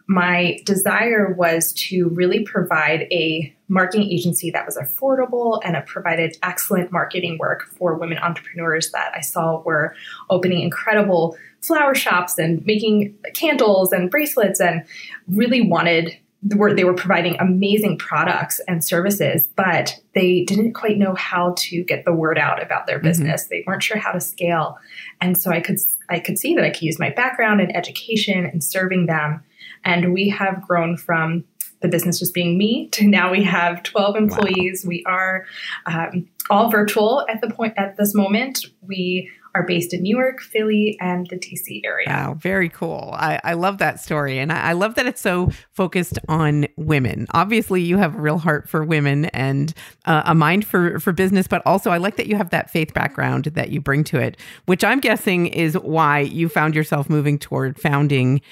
my 0.06 0.58
desire 0.64 1.34
was 1.36 1.72
to 1.72 2.08
really 2.10 2.44
provide 2.44 3.02
a 3.10 3.55
marketing 3.68 4.10
agency 4.10 4.50
that 4.50 4.64
was 4.64 4.76
affordable 4.76 5.60
and 5.64 5.76
it 5.76 5.86
provided 5.86 6.36
excellent 6.42 6.92
marketing 6.92 7.36
work 7.38 7.64
for 7.76 7.94
women 7.94 8.18
entrepreneurs 8.18 8.90
that 8.92 9.12
I 9.14 9.20
saw 9.20 9.60
were 9.62 9.94
opening 10.30 10.60
incredible 10.60 11.36
flower 11.62 11.94
shops 11.94 12.38
and 12.38 12.64
making 12.64 13.16
candles 13.34 13.92
and 13.92 14.10
bracelets 14.10 14.60
and 14.60 14.84
really 15.28 15.60
wanted 15.60 16.16
were 16.54 16.72
they 16.72 16.84
were 16.84 16.94
providing 16.94 17.36
amazing 17.40 17.98
products 17.98 18.60
and 18.68 18.84
services 18.84 19.48
but 19.56 19.98
they 20.14 20.44
didn't 20.44 20.74
quite 20.74 20.98
know 20.98 21.14
how 21.14 21.54
to 21.56 21.82
get 21.84 22.04
the 22.04 22.12
word 22.12 22.38
out 22.38 22.62
about 22.62 22.86
their 22.86 22.98
mm-hmm. 22.98 23.08
business 23.08 23.44
mm-hmm. 23.44 23.54
they 23.54 23.64
weren't 23.66 23.82
sure 23.82 23.96
how 23.96 24.12
to 24.12 24.20
scale 24.20 24.78
and 25.20 25.36
so 25.36 25.50
i 25.50 25.60
could 25.60 25.78
i 26.08 26.20
could 26.20 26.38
see 26.38 26.54
that 26.54 26.62
i 26.62 26.70
could 26.70 26.82
use 26.82 26.98
my 26.98 27.10
background 27.10 27.60
in 27.60 27.74
education 27.74 28.44
and 28.44 28.62
serving 28.62 29.06
them 29.06 29.42
and 29.84 30.12
we 30.12 30.28
have 30.28 30.62
grown 30.62 30.96
from 30.96 31.42
the 31.82 31.88
business 31.88 32.18
just 32.18 32.34
being 32.34 32.56
me 32.58 32.88
to 32.88 33.06
now 33.08 33.30
we 33.30 33.42
have 33.44 33.82
12 33.82 34.16
employees. 34.16 34.84
Wow. 34.84 34.88
We 34.88 35.04
are 35.06 35.46
um, 35.86 36.28
all 36.50 36.70
virtual 36.70 37.24
at 37.28 37.40
the 37.40 37.50
point 37.50 37.74
at 37.76 37.96
this 37.96 38.14
moment. 38.14 38.64
We 38.80 39.30
are 39.56 39.62
based 39.62 39.94
in 39.94 40.02
New 40.02 40.14
York, 40.14 40.42
Philly, 40.42 40.98
and 41.00 41.26
the 41.28 41.36
DC 41.36 41.80
area. 41.82 42.06
Wow, 42.08 42.34
very 42.34 42.68
cool. 42.68 43.10
I, 43.14 43.40
I 43.42 43.54
love 43.54 43.78
that 43.78 43.98
story. 44.00 44.38
And 44.38 44.52
I, 44.52 44.60
I, 44.60 44.72
love 44.74 44.96
that 44.96 45.06
it's 45.06 45.20
so 45.20 45.50
focused 45.72 46.18
on 46.28 46.66
women. 46.76 47.26
Obviously, 47.32 47.80
you 47.80 47.96
have 47.96 48.14
a 48.14 48.20
real 48.20 48.36
heart 48.36 48.68
for 48.68 48.84
women 48.84 49.24
and 49.26 49.72
uh, 50.04 50.22
a 50.26 50.34
mind 50.34 50.66
for, 50.66 51.00
for 51.00 51.12
business, 51.12 51.48
but 51.48 51.62
also 51.64 51.90
I 51.90 51.96
like 51.96 52.16
that 52.16 52.26
you 52.26 52.36
have 52.36 52.50
that 52.50 52.68
faith 52.68 52.92
background 52.92 53.46
that 53.54 53.70
you 53.70 53.80
bring 53.80 54.04
to 54.04 54.18
it, 54.18 54.36
which 54.66 54.84
I'm 54.84 55.00
guessing 55.00 55.46
is 55.46 55.74
why 55.78 56.20
you 56.20 56.50
found 56.50 56.74
yourself 56.74 57.08
moving 57.08 57.38
toward 57.38 57.80
founding 57.80 58.42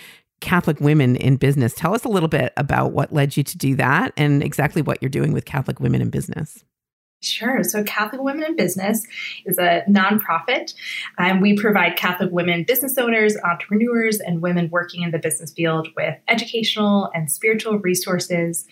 Catholic 0.44 0.78
women 0.78 1.16
in 1.16 1.36
business. 1.36 1.72
Tell 1.74 1.94
us 1.94 2.04
a 2.04 2.08
little 2.08 2.28
bit 2.28 2.52
about 2.58 2.92
what 2.92 3.12
led 3.12 3.34
you 3.34 3.42
to 3.42 3.56
do 3.56 3.74
that 3.76 4.12
and 4.16 4.42
exactly 4.42 4.82
what 4.82 5.00
you're 5.00 5.08
doing 5.08 5.32
with 5.32 5.46
Catholic 5.46 5.80
women 5.80 6.02
in 6.02 6.10
business. 6.10 6.62
Sure. 7.22 7.64
So, 7.64 7.82
Catholic 7.84 8.20
Women 8.20 8.44
in 8.44 8.54
Business 8.54 9.06
is 9.46 9.56
a 9.56 9.82
nonprofit, 9.88 10.74
and 11.16 11.40
we 11.40 11.56
provide 11.56 11.96
Catholic 11.96 12.30
women 12.30 12.64
business 12.64 12.98
owners, 12.98 13.34
entrepreneurs, 13.42 14.20
and 14.20 14.42
women 14.42 14.68
working 14.70 15.02
in 15.02 15.10
the 15.10 15.18
business 15.18 15.50
field 15.50 15.88
with 15.96 16.14
educational 16.28 17.10
and 17.14 17.32
spiritual 17.32 17.78
resources 17.78 18.66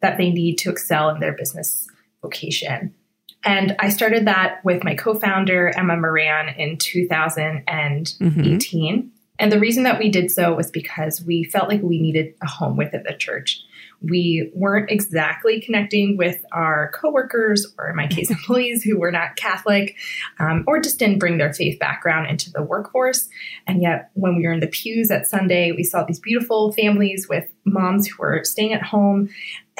that 0.00 0.16
they 0.16 0.30
need 0.30 0.58
to 0.58 0.70
excel 0.70 1.10
in 1.10 1.18
their 1.18 1.32
business 1.32 1.88
vocation. 2.22 2.94
And 3.42 3.74
I 3.80 3.88
started 3.88 4.28
that 4.28 4.64
with 4.64 4.84
my 4.84 4.94
co 4.94 5.14
founder, 5.14 5.76
Emma 5.76 5.96
Moran, 5.96 6.50
in 6.50 6.76
2018. 6.76 8.14
Mm-hmm. 8.20 9.08
And 9.38 9.52
the 9.52 9.60
reason 9.60 9.84
that 9.84 9.98
we 9.98 10.08
did 10.08 10.30
so 10.30 10.54
was 10.54 10.70
because 10.70 11.22
we 11.22 11.44
felt 11.44 11.68
like 11.68 11.82
we 11.82 12.00
needed 12.00 12.34
a 12.42 12.48
home 12.48 12.76
within 12.76 13.04
the 13.04 13.14
church. 13.14 13.62
we 14.00 14.52
weren't 14.54 14.92
exactly 14.92 15.60
connecting 15.60 16.16
with 16.16 16.44
our 16.52 16.92
coworkers, 16.94 17.66
or 17.76 17.90
in 17.90 17.96
my 17.96 18.06
case, 18.16 18.30
employees 18.30 18.84
who 18.84 18.96
were 18.98 19.10
not 19.10 19.34
Catholic, 19.34 19.96
um, 20.38 20.62
or 20.68 20.80
just 20.80 21.00
didn't 21.00 21.18
bring 21.18 21.38
their 21.38 21.52
faith 21.52 21.78
background 21.80 22.28
into 22.30 22.50
the 22.52 22.62
workforce. 22.62 23.28
And 23.66 23.82
yet, 23.82 24.10
when 24.14 24.36
we 24.36 24.46
were 24.46 24.52
in 24.52 24.60
the 24.60 24.68
pews 24.68 25.10
at 25.10 25.26
Sunday, 25.26 25.72
we 25.72 25.82
saw 25.82 26.04
these 26.04 26.20
beautiful 26.20 26.72
families 26.72 27.28
with 27.28 27.48
moms 27.64 28.06
who 28.06 28.16
were 28.18 28.44
staying 28.44 28.72
at 28.72 28.82
home 28.82 29.30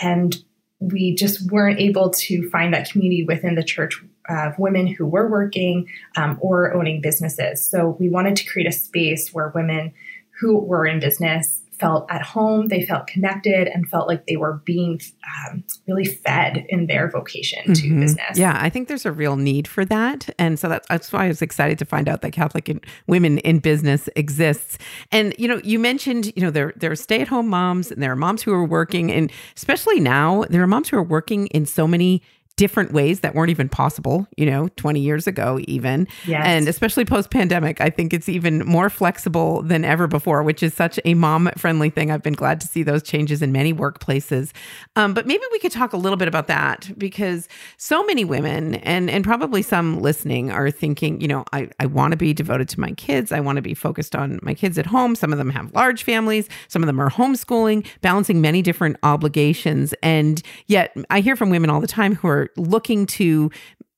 and 0.02 0.36
we 0.80 1.14
just 1.14 1.50
weren't 1.50 1.80
able 1.80 2.10
to 2.10 2.48
find 2.50 2.72
that 2.72 2.90
community 2.90 3.24
within 3.24 3.54
the 3.54 3.64
church 3.64 4.02
of 4.28 4.58
women 4.58 4.86
who 4.86 5.06
were 5.06 5.28
working 5.30 5.88
um, 6.16 6.38
or 6.40 6.74
owning 6.74 7.00
businesses. 7.00 7.66
So 7.66 7.96
we 7.98 8.08
wanted 8.08 8.36
to 8.36 8.46
create 8.46 8.68
a 8.68 8.72
space 8.72 9.32
where 9.32 9.52
women 9.54 9.92
who 10.40 10.58
were 10.58 10.86
in 10.86 11.00
business 11.00 11.62
felt 11.78 12.10
at 12.10 12.22
home, 12.22 12.68
they 12.68 12.82
felt 12.82 13.06
connected, 13.06 13.68
and 13.68 13.88
felt 13.88 14.08
like 14.08 14.26
they 14.26 14.36
were 14.36 14.54
being 14.64 15.00
um, 15.48 15.62
really 15.86 16.04
fed 16.04 16.66
in 16.68 16.86
their 16.86 17.08
vocation 17.10 17.64
to 17.66 17.82
mm-hmm. 17.82 18.00
business. 18.00 18.36
Yeah, 18.36 18.58
I 18.60 18.68
think 18.68 18.88
there's 18.88 19.06
a 19.06 19.12
real 19.12 19.36
need 19.36 19.68
for 19.68 19.84
that, 19.84 20.28
and 20.38 20.58
so 20.58 20.68
that's, 20.68 20.86
that's 20.88 21.12
why 21.12 21.26
I 21.26 21.28
was 21.28 21.42
excited 21.42 21.78
to 21.78 21.84
find 21.84 22.08
out 22.08 22.22
that 22.22 22.32
Catholic 22.32 22.68
in, 22.68 22.80
women 23.06 23.38
in 23.38 23.60
business 23.60 24.08
exists. 24.16 24.78
And 25.12 25.34
you 25.38 25.48
know, 25.48 25.60
you 25.62 25.78
mentioned 25.78 26.32
you 26.36 26.42
know 26.42 26.50
there 26.50 26.72
there 26.76 26.90
are 26.90 26.96
stay 26.96 27.20
at 27.20 27.28
home 27.28 27.48
moms 27.48 27.90
and 27.90 28.02
there 28.02 28.12
are 28.12 28.16
moms 28.16 28.42
who 28.42 28.52
are 28.52 28.64
working, 28.64 29.12
and 29.12 29.30
especially 29.56 30.00
now 30.00 30.44
there 30.50 30.62
are 30.62 30.66
moms 30.66 30.88
who 30.88 30.96
are 30.96 31.02
working 31.02 31.46
in 31.48 31.64
so 31.66 31.86
many 31.86 32.22
different 32.58 32.92
ways 32.92 33.20
that 33.20 33.36
weren't 33.36 33.50
even 33.50 33.68
possible, 33.68 34.26
you 34.36 34.44
know, 34.44 34.68
20 34.76 34.98
years 34.98 35.28
ago, 35.28 35.60
even. 35.68 36.08
Yes. 36.26 36.42
And 36.44 36.66
especially 36.68 37.04
post 37.04 37.30
pandemic, 37.30 37.80
I 37.80 37.88
think 37.88 38.12
it's 38.12 38.28
even 38.28 38.66
more 38.66 38.90
flexible 38.90 39.62
than 39.62 39.84
ever 39.84 40.08
before, 40.08 40.42
which 40.42 40.60
is 40.60 40.74
such 40.74 40.98
a 41.04 41.14
mom 41.14 41.48
friendly 41.56 41.88
thing. 41.88 42.10
I've 42.10 42.22
been 42.22 42.34
glad 42.34 42.60
to 42.60 42.66
see 42.66 42.82
those 42.82 43.04
changes 43.04 43.42
in 43.42 43.52
many 43.52 43.72
workplaces. 43.72 44.50
Um, 44.96 45.14
but 45.14 45.24
maybe 45.24 45.42
we 45.52 45.60
could 45.60 45.70
talk 45.70 45.92
a 45.92 45.96
little 45.96 46.16
bit 46.16 46.26
about 46.26 46.48
that 46.48 46.90
because 46.98 47.48
so 47.76 48.04
many 48.04 48.24
women 48.24 48.74
and, 48.76 49.08
and 49.08 49.22
probably 49.22 49.62
some 49.62 50.00
listening 50.00 50.50
are 50.50 50.68
thinking, 50.72 51.20
you 51.20 51.28
know, 51.28 51.44
I, 51.52 51.70
I 51.78 51.86
want 51.86 52.10
to 52.10 52.16
be 52.16 52.34
devoted 52.34 52.68
to 52.70 52.80
my 52.80 52.90
kids. 52.92 53.30
I 53.30 53.38
want 53.38 53.54
to 53.56 53.62
be 53.62 53.72
focused 53.74 54.16
on 54.16 54.40
my 54.42 54.52
kids 54.52 54.78
at 54.78 54.86
home. 54.86 55.14
Some 55.14 55.30
of 55.30 55.38
them 55.38 55.50
have 55.50 55.72
large 55.74 56.02
families, 56.02 56.48
some 56.66 56.82
of 56.82 56.88
them 56.88 57.00
are 57.00 57.08
homeschooling, 57.08 57.86
balancing 58.00 58.40
many 58.40 58.62
different 58.62 58.96
obligations. 59.04 59.94
And 60.02 60.42
yet 60.66 60.96
I 61.08 61.20
hear 61.20 61.36
from 61.36 61.50
women 61.50 61.70
all 61.70 61.80
the 61.80 61.86
time 61.86 62.16
who 62.16 62.26
are 62.26 62.47
looking 62.56 63.06
to 63.06 63.50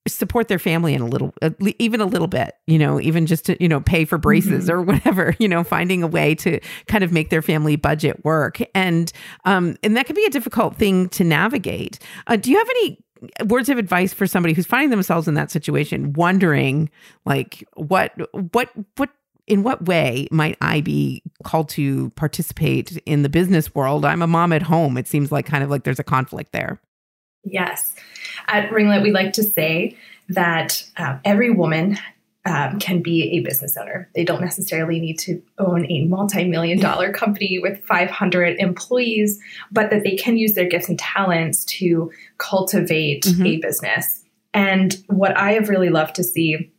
support 0.08 0.48
their 0.48 0.58
family 0.58 0.94
in 0.94 1.02
a 1.02 1.06
little 1.06 1.34
even 1.78 2.00
a 2.00 2.06
little 2.06 2.26
bit 2.26 2.54
you 2.66 2.78
know 2.78 2.98
even 3.00 3.26
just 3.26 3.44
to 3.44 3.62
you 3.62 3.68
know 3.68 3.80
pay 3.80 4.04
for 4.04 4.16
braces 4.16 4.66
mm-hmm. 4.66 4.78
or 4.78 4.82
whatever 4.94 5.36
you 5.38 5.46
know 5.46 5.62
finding 5.62 6.02
a 6.02 6.06
way 6.06 6.34
to 6.34 6.58
kind 6.86 7.04
of 7.04 7.12
make 7.12 7.28
their 7.28 7.42
family 7.42 7.76
budget 7.76 8.24
work 8.24 8.58
and 8.74 9.12
um 9.44 9.76
and 9.82 9.96
that 9.96 10.06
can 10.06 10.16
be 10.16 10.24
a 10.24 10.30
difficult 10.30 10.74
thing 10.76 11.08
to 11.10 11.22
navigate 11.22 11.98
uh, 12.28 12.36
do 12.36 12.50
you 12.50 12.56
have 12.56 12.68
any 12.70 12.98
words 13.46 13.68
of 13.68 13.76
advice 13.76 14.14
for 14.14 14.26
somebody 14.26 14.54
who's 14.54 14.66
finding 14.66 14.88
themselves 14.88 15.28
in 15.28 15.34
that 15.34 15.50
situation 15.50 16.14
wondering 16.14 16.88
like 17.26 17.62
what 17.74 18.12
what 18.32 18.70
what 18.96 19.10
in 19.46 19.64
what 19.64 19.84
way 19.84 20.28
might 20.30 20.56
I 20.60 20.80
be 20.80 21.22
called 21.42 21.68
to 21.70 22.10
participate 22.10 22.96
in 23.04 23.22
the 23.22 23.28
business 23.28 23.74
world? 23.74 24.04
I'm 24.04 24.22
a 24.22 24.28
mom 24.28 24.52
at 24.52 24.62
home. 24.62 24.96
It 24.96 25.08
seems 25.08 25.32
like 25.32 25.44
kind 25.44 25.64
of 25.64 25.70
like 25.70 25.82
there's 25.82 25.98
a 25.98 26.04
conflict 26.04 26.52
there. 26.52 26.80
Yes. 27.44 27.94
At 28.48 28.70
Ringlet, 28.70 29.02
we 29.02 29.12
like 29.12 29.32
to 29.34 29.42
say 29.42 29.96
that 30.28 30.88
uh, 30.96 31.18
every 31.24 31.50
woman 31.50 31.98
um, 32.46 32.78
can 32.78 33.02
be 33.02 33.32
a 33.32 33.40
business 33.40 33.76
owner. 33.76 34.08
They 34.14 34.24
don't 34.24 34.40
necessarily 34.40 34.98
need 34.98 35.18
to 35.20 35.42
own 35.58 35.90
a 35.90 36.04
multi 36.06 36.44
million 36.44 36.78
dollar 36.78 37.12
company 37.22 37.58
with 37.58 37.84
500 37.84 38.58
employees, 38.58 39.38
but 39.70 39.90
that 39.90 40.04
they 40.04 40.16
can 40.16 40.38
use 40.38 40.54
their 40.54 40.68
gifts 40.68 40.88
and 40.88 40.98
talents 40.98 41.64
to 41.66 42.10
cultivate 42.38 43.24
mm-hmm. 43.24 43.46
a 43.46 43.56
business. 43.58 44.24
And 44.54 44.96
what 45.06 45.36
I 45.36 45.52
have 45.52 45.68
really 45.68 45.90
loved 45.90 46.14
to 46.16 46.24
see 46.24 46.72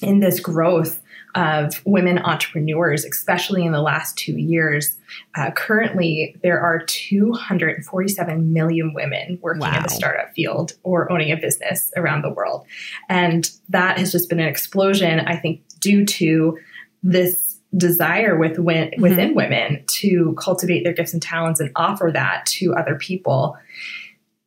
in 0.00 0.20
this 0.20 0.40
growth 0.40 1.00
of 1.34 1.82
women 1.84 2.18
entrepreneurs, 2.18 3.04
especially 3.04 3.64
in 3.64 3.72
the 3.72 3.82
last 3.82 4.16
two 4.16 4.36
years. 4.36 4.96
Uh, 5.34 5.50
currently, 5.50 6.36
there 6.42 6.60
are 6.60 6.84
247 6.84 8.52
million 8.52 8.94
women 8.94 9.38
working 9.42 9.60
wow. 9.60 9.76
in 9.76 9.82
the 9.82 9.88
startup 9.88 10.32
field 10.34 10.74
or 10.82 11.10
owning 11.10 11.32
a 11.32 11.36
business 11.36 11.90
around 11.96 12.22
the 12.22 12.32
world. 12.32 12.66
And 13.08 13.50
that 13.68 13.98
has 13.98 14.12
just 14.12 14.28
been 14.28 14.40
an 14.40 14.48
explosion, 14.48 15.20
I 15.20 15.36
think, 15.36 15.62
due 15.80 16.04
to 16.06 16.58
this 17.02 17.58
desire 17.76 18.36
with 18.36 18.56
mm-hmm. 18.56 19.02
within 19.02 19.34
women 19.34 19.84
to 19.86 20.34
cultivate 20.38 20.84
their 20.84 20.92
gifts 20.92 21.12
and 21.12 21.22
talents 21.22 21.58
and 21.58 21.70
offer 21.74 22.10
that 22.12 22.46
to 22.46 22.74
other 22.74 22.94
people. 22.94 23.56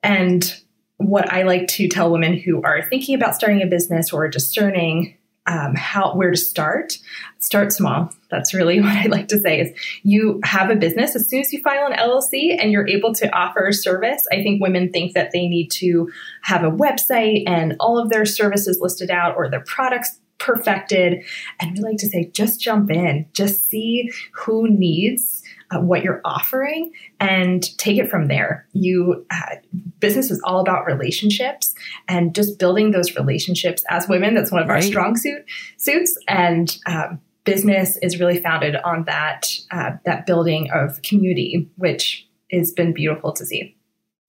And 0.02 0.56
what 0.98 1.32
I 1.32 1.44
like 1.44 1.68
to 1.68 1.88
tell 1.88 2.12
women 2.12 2.38
who 2.38 2.62
are 2.64 2.82
thinking 2.82 3.16
about 3.16 3.36
starting 3.36 3.62
a 3.62 3.68
business 3.68 4.12
or 4.14 4.28
discerning 4.28 5.17
um, 5.48 5.76
how 5.76 6.14
where 6.16 6.32
to 6.32 6.38
start. 6.38 6.98
Start 7.40 7.72
small. 7.72 8.12
That's 8.30 8.54
really 8.54 8.82
what 8.82 8.96
i 8.96 9.06
like 9.06 9.30
to 9.30 9.40
say 9.40 9.62
is 9.62 9.72
you 10.04 10.40
have 10.44 10.70
a 10.70 10.76
business. 10.76 11.16
As 11.16 11.30
soon 11.30 11.40
as 11.40 11.52
you 11.54 11.62
file 11.62 11.88
an 11.88 11.98
llc 11.98 12.62
and 12.62 12.72
you're 12.72 12.88
able 12.88 13.14
to 13.14 13.30
offer 13.36 13.68
a 13.68 13.74
service 13.74 14.26
i 14.32 14.44
think 14.44 14.62
women 14.62 14.92
think 14.92 15.14
that 15.14 15.32
they 15.32 15.48
need 15.48 15.70
to 15.72 16.10
have 16.42 16.64
a 16.64 16.72
website 16.72 17.44
and 17.48 17.76
all 17.80 17.98
of 17.98 18.10
their 18.10 18.26
services 18.26 18.80
listed 18.82 19.10
out 19.10 19.36
or 19.36 19.50
their 19.50 19.62
products 19.62 20.20
perfected. 20.38 21.24
And 21.60 21.76
we 21.76 21.84
like 21.84 21.98
to 21.98 22.08
say 22.08 22.30
just 22.32 22.60
jump 22.60 22.92
in. 22.92 23.26
Just 23.34 23.68
see 23.70 24.12
who 24.34 24.70
needs 24.70 25.44
uh, 25.72 25.80
what 25.80 26.04
you're 26.04 26.22
offering 26.24 26.92
and 27.20 27.78
take 27.78 27.98
it 27.98 28.10
from 28.10 28.28
there. 28.28 28.68
You 28.74 29.26
uh, 29.32 29.56
business 30.00 30.32
is 30.32 30.42
all 30.44 30.60
about 30.60 30.86
relationships 30.86 31.74
and 32.08 32.34
just 32.34 32.60
building 32.60 32.92
those 32.92 33.16
relationships 33.16 33.84
as 33.90 34.08
women. 34.08 34.34
That's 34.34 34.52
one 34.52 34.64
of 34.64 34.70
right. 34.70 34.76
our 34.76 34.82
strong 34.82 35.18
suit 35.18 35.46
suits 35.78 36.18
and. 36.28 36.78
Um, 36.86 37.22
business 37.44 37.98
is 38.02 38.20
really 38.20 38.42
founded 38.42 38.76
on 38.76 39.06
that 39.06 39.50
uh, 39.72 39.92
that 40.04 40.26
building 40.26 40.70
of 40.74 41.02
community, 41.02 41.70
which 41.78 42.28
has 42.52 42.74
been 42.74 42.94
beautiful 42.94 43.32
to 43.32 43.46
see. 43.46 43.77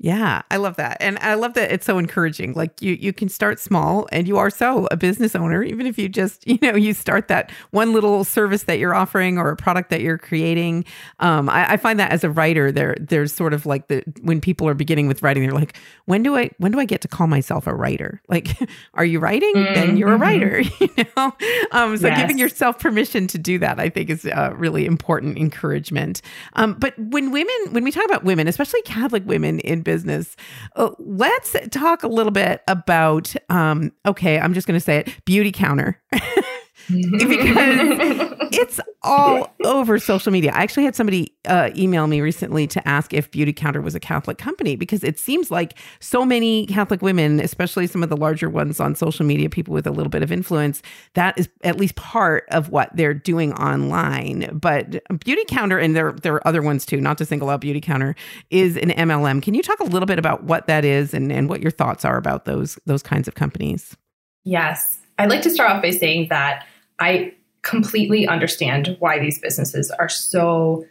Yeah, 0.01 0.43
I 0.49 0.59
love 0.59 0.77
that. 0.77 0.97
And 1.01 1.19
I 1.19 1.35
love 1.35 1.55
that 1.55 1.73
it's 1.73 1.85
so 1.85 1.99
encouraging. 1.99 2.53
Like 2.53 2.81
you 2.81 2.93
you 2.93 3.13
can 3.13 3.29
start 3.29 3.59
small 3.59 4.07
and 4.13 4.29
you 4.29 4.39
are 4.39 4.49
so 4.49 4.87
a 4.93 4.97
business 4.97 5.35
owner 5.35 5.61
even 5.65 5.89
if 5.89 5.99
you 5.99 6.09
just, 6.09 6.47
you 6.47 6.59
know, 6.63 6.77
you 6.77 6.95
start 6.95 7.27
that 7.29 7.51
one 7.73 7.93
little 7.93 8.23
service 8.23 8.63
that 8.65 8.79
you're 8.79 8.95
offering 8.95 9.39
or 9.39 9.51
a 9.51 9.57
product 9.57 9.91
that 9.91 10.01
you're 10.01 10.19
creating. 10.19 10.85
Um, 11.19 11.49
I, 11.49 11.73
I 11.73 11.77
find 11.77 11.99
that 11.99 12.13
as 12.13 12.23
a 12.23 12.31
writer 12.31 12.71
there 12.71 12.97
there's 13.01 13.33
sort 13.33 13.53
of 13.53 13.67
like 13.67 13.89
the 13.89 14.05
when 14.23 14.41
people 14.41 14.69
are 14.69 14.75
beginning 14.75 15.09
with 15.09 15.23
writing 15.23 15.43
they're 15.43 15.53
like, 15.53 15.77
when 16.05 16.23
do 16.23 16.37
I 16.37 16.51
when 16.59 16.71
do 16.71 16.79
I 16.79 16.85
get 16.85 17.01
to 17.01 17.09
call 17.09 17.27
myself 17.27 17.67
a 17.67 17.75
writer? 17.75 18.23
Like, 18.39 18.59
are 18.95 19.07
you 19.07 19.21
writing? 19.21 19.55
Mm-hmm. 19.55 19.75
Then 19.75 19.97
you're 19.97 20.11
a 20.11 20.13
mm-hmm. 20.13 20.23
writer, 20.23 20.61
you 20.81 21.05
know? 21.17 21.35
Um, 21.73 21.97
so 21.97 22.07
yes. 22.07 22.21
giving 22.21 22.39
yourself 22.39 22.79
permission 22.79 23.27
to 23.29 23.39
do 23.39 23.59
that 23.59 23.81
I 23.81 23.89
think 23.89 24.11
is 24.11 24.27
a 24.27 24.55
really 24.55 24.85
important 24.85 25.39
encouragement. 25.39 26.21
Um, 26.53 26.75
but 26.75 26.97
when 26.99 27.33
women 27.33 27.57
when 27.71 27.85
we 27.85 27.91
talk 27.91 28.05
about 28.05 28.23
women, 28.23 28.47
especially 28.47 28.83
Catholic 28.83 29.27
women 29.27 29.59
in 29.61 29.83
business. 29.89 30.37
Uh, 30.77 30.91
let's 30.99 31.57
talk 31.71 32.03
a 32.03 32.09
little 32.09 32.31
bit 32.31 32.63
about, 32.69 33.35
um, 33.49 33.91
okay, 34.05 34.39
I'm 34.39 34.53
just 34.53 34.67
going 34.67 34.79
to 34.79 34.85
say 34.85 34.99
it 34.99 35.07
Beautycounter. 35.25 35.95
because 36.91 38.49
it's 38.53 38.81
all 39.03 39.55
over 39.65 39.99
social 39.99 40.33
media. 40.33 40.53
I 40.53 40.63
actually 40.63 40.85
had 40.85 40.97
somebody 40.97 41.33
uh, 41.47 41.71
email 41.77 42.07
me 42.07 42.21
recently 42.21 42.67
to 42.69 42.89
ask 42.89 43.13
if 43.13 43.31
Beautycounter 43.31 43.83
was 43.83 43.95
a 43.95 44.01
Catholic 44.01 44.39
company 44.39 44.75
because 44.75 45.05
it 45.05 45.19
seems 45.19 45.51
like 45.51 45.79
so 46.01 46.25
many 46.25 46.67
Catholic 46.67 47.03
women, 47.03 47.41
especially 47.41 47.87
some 47.87 48.03
of 48.03 48.09
the 48.09 48.17
larger 48.17 48.49
ones 48.49 48.81
on 48.81 48.95
social 48.95 49.27
media, 49.27 49.51
people 49.51 49.75
with 49.75 49.87
a 49.87 49.91
little 49.91 50.11
bit 50.11 50.23
of 50.23 50.33
influence, 50.33 50.83
that 51.15 51.39
is 51.39 51.49
at 51.63 51.77
least 51.77 51.95
part 51.97 52.47
of 52.51 52.71
what 52.71 52.91
they're 52.95 53.15
doing 53.15 53.53
online. 53.55 54.49
But 54.53 54.91
Beautycounter, 55.11 55.83
and 55.83 55.95
there, 55.95 56.13
there 56.13 56.35
are 56.35 56.49
other 56.49 56.63
ones 56.63 56.87
too, 56.87 57.01
not 57.01 57.19
to 57.19 57.27
single 57.27 57.51
out 57.51 57.61
Beautycounter, 57.61 58.17
is 58.51 58.77
an 58.77 58.91
MLM. 58.91 59.43
Can 59.43 59.55
you 59.55 59.63
talk 59.63 59.81
a 59.81 59.85
little 59.85 60.07
bit 60.07 60.19
about 60.19 60.45
what 60.45 60.67
that 60.67 60.85
is 60.85 61.13
and, 61.13 61.31
and 61.31 61.49
what 61.49 61.61
your 61.61 61.71
thoughts 61.71 62.05
are 62.05 62.17
about 62.17 62.47
those 62.47 62.79
those 62.87 63.03
kinds 63.03 63.29
of 63.29 63.35
companies? 63.35 63.97
Yes. 64.45 64.99
I'd 65.19 65.31
like 65.31 65.43
to 65.43 65.51
start 65.51 65.71
off 65.71 65.83
by 65.83 65.91
saying 65.91 66.29
that 66.31 66.65
I 66.99 67.35
completely 67.63 68.27
understand 68.27 68.97
why 68.99 69.19
these 69.19 69.39
businesses 69.39 69.91
are 69.91 70.09
so 70.09 70.85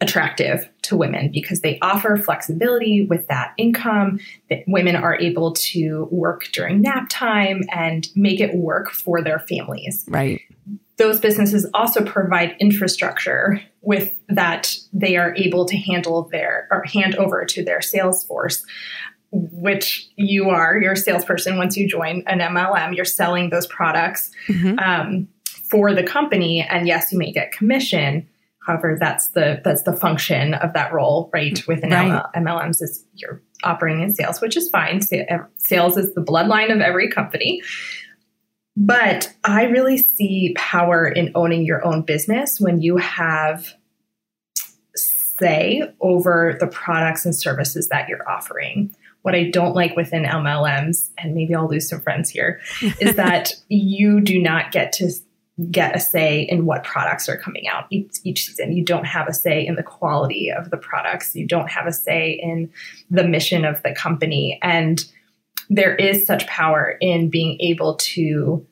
attractive 0.00 0.68
to 0.82 0.96
women 0.96 1.30
because 1.32 1.60
they 1.60 1.78
offer 1.80 2.16
flexibility 2.16 3.06
with 3.06 3.26
that 3.28 3.54
income 3.56 4.18
that 4.50 4.58
women 4.66 4.96
are 4.96 5.18
able 5.18 5.52
to 5.52 6.08
work 6.10 6.48
during 6.52 6.82
nap 6.82 7.06
time 7.08 7.62
and 7.70 8.08
make 8.14 8.40
it 8.40 8.54
work 8.54 8.90
for 8.90 9.22
their 9.22 9.38
families. 9.38 10.04
Right. 10.08 10.40
Those 10.96 11.20
businesses 11.20 11.66
also 11.74 12.04
provide 12.04 12.54
infrastructure 12.60 13.60
with 13.80 14.12
that 14.28 14.76
they 14.92 15.16
are 15.16 15.34
able 15.36 15.64
to 15.66 15.76
handle 15.76 16.28
their 16.30 16.68
or 16.70 16.84
hand 16.84 17.16
over 17.16 17.44
to 17.44 17.64
their 17.64 17.80
sales 17.80 18.24
force 18.24 18.64
which 19.36 20.08
you 20.14 20.48
are 20.50 20.78
you're 20.80 20.92
a 20.92 20.96
salesperson 20.96 21.56
once 21.58 21.76
you 21.76 21.88
join 21.88 22.22
an 22.28 22.38
mlm 22.38 22.94
you're 22.94 23.04
selling 23.04 23.50
those 23.50 23.66
products. 23.66 24.30
Mm-hmm. 24.46 24.78
um, 24.78 25.28
for 25.68 25.94
the 25.94 26.02
company. 26.02 26.62
And 26.62 26.86
yes, 26.86 27.12
you 27.12 27.18
may 27.18 27.32
get 27.32 27.52
commission, 27.52 28.28
However, 28.64 28.96
that's 28.98 29.28
the 29.28 29.60
that's 29.62 29.82
the 29.82 29.94
function 29.94 30.54
of 30.54 30.72
that 30.72 30.92
role, 30.92 31.30
right? 31.34 31.62
Within 31.68 31.90
right. 31.90 32.22
MLMs, 32.34 32.80
is 32.82 33.04
you're 33.12 33.42
operating 33.62 34.02
in 34.02 34.14
sales, 34.14 34.40
which 34.40 34.56
is 34.56 34.70
fine. 34.70 35.00
Sales 35.02 35.98
is 35.98 36.14
the 36.14 36.22
bloodline 36.22 36.74
of 36.74 36.80
every 36.80 37.10
company. 37.10 37.62
But 38.76 39.32
I 39.44 39.64
really 39.64 39.98
see 39.98 40.54
power 40.56 41.06
in 41.06 41.30
owning 41.34 41.64
your 41.64 41.84
own 41.84 42.02
business 42.02 42.58
when 42.58 42.80
you 42.80 42.96
have 42.96 43.74
say 44.96 45.82
over 46.00 46.56
the 46.58 46.66
products 46.66 47.24
and 47.24 47.36
services 47.36 47.88
that 47.88 48.08
you're 48.08 48.28
offering. 48.28 48.94
What 49.22 49.34
I 49.34 49.50
don't 49.50 49.74
like 49.74 49.96
within 49.96 50.24
MLMs, 50.24 51.10
and 51.18 51.34
maybe 51.34 51.54
I'll 51.54 51.68
lose 51.68 51.88
some 51.88 52.00
friends 52.00 52.30
here, 52.30 52.60
is 53.00 53.14
that 53.16 53.54
you 53.68 54.20
do 54.20 54.40
not 54.40 54.70
get 54.70 54.92
to 54.94 55.10
get 55.70 55.94
a 55.94 56.00
say 56.00 56.42
in 56.42 56.66
what 56.66 56.82
products 56.82 57.28
are 57.28 57.36
coming 57.36 57.68
out 57.68 57.86
each, 57.90 58.16
each, 58.24 58.46
season. 58.46 58.76
You 58.76 58.84
don't 58.84 59.06
have 59.06 59.28
a 59.28 59.32
say 59.32 59.64
in 59.64 59.76
the 59.76 59.84
quality 59.84 60.50
of 60.50 60.70
the 60.70 60.76
products. 60.76 61.36
You 61.36 61.46
don't 61.46 61.70
have 61.70 61.86
a 61.86 61.92
say 61.92 62.32
in 62.42 62.72
the 63.08 63.22
mission 63.22 63.64
of 63.64 63.82
the 63.82 63.94
company. 63.94 64.58
And 64.62 65.04
there 65.70 65.94
is 65.94 66.26
such 66.26 66.46
power 66.48 66.96
in 67.00 67.30
being 67.30 67.60
able 67.60 67.94
to 67.96 68.66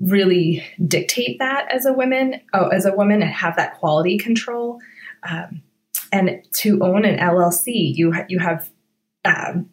really 0.00 0.62
dictate 0.86 1.38
that 1.38 1.72
as 1.72 1.86
a 1.86 1.92
woman, 1.92 2.40
oh, 2.52 2.68
as 2.68 2.84
a 2.84 2.92
woman, 2.92 3.22
and 3.22 3.30
have 3.30 3.56
that 3.56 3.78
quality 3.78 4.18
control. 4.18 4.78
Um, 5.28 5.62
and 6.12 6.42
to 6.52 6.82
own 6.82 7.06
an 7.06 7.18
LLC, 7.18 7.94
you 7.96 8.12
ha- 8.12 8.26
you 8.28 8.38
have 8.38 8.70
um, 9.24 9.70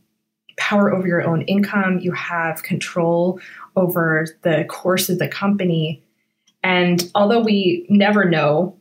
power 0.57 0.93
over 0.93 1.07
your 1.07 1.27
own 1.27 1.41
income. 1.43 1.99
You 1.99 2.13
have 2.13 2.63
control 2.63 3.41
over 3.75 4.27
the 4.43 4.65
course 4.69 5.09
of 5.09 5.19
the 5.19 5.27
company 5.27 6.03
and 6.63 7.09
although 7.15 7.41
we 7.41 7.85
never 7.89 8.25
know 8.25 8.77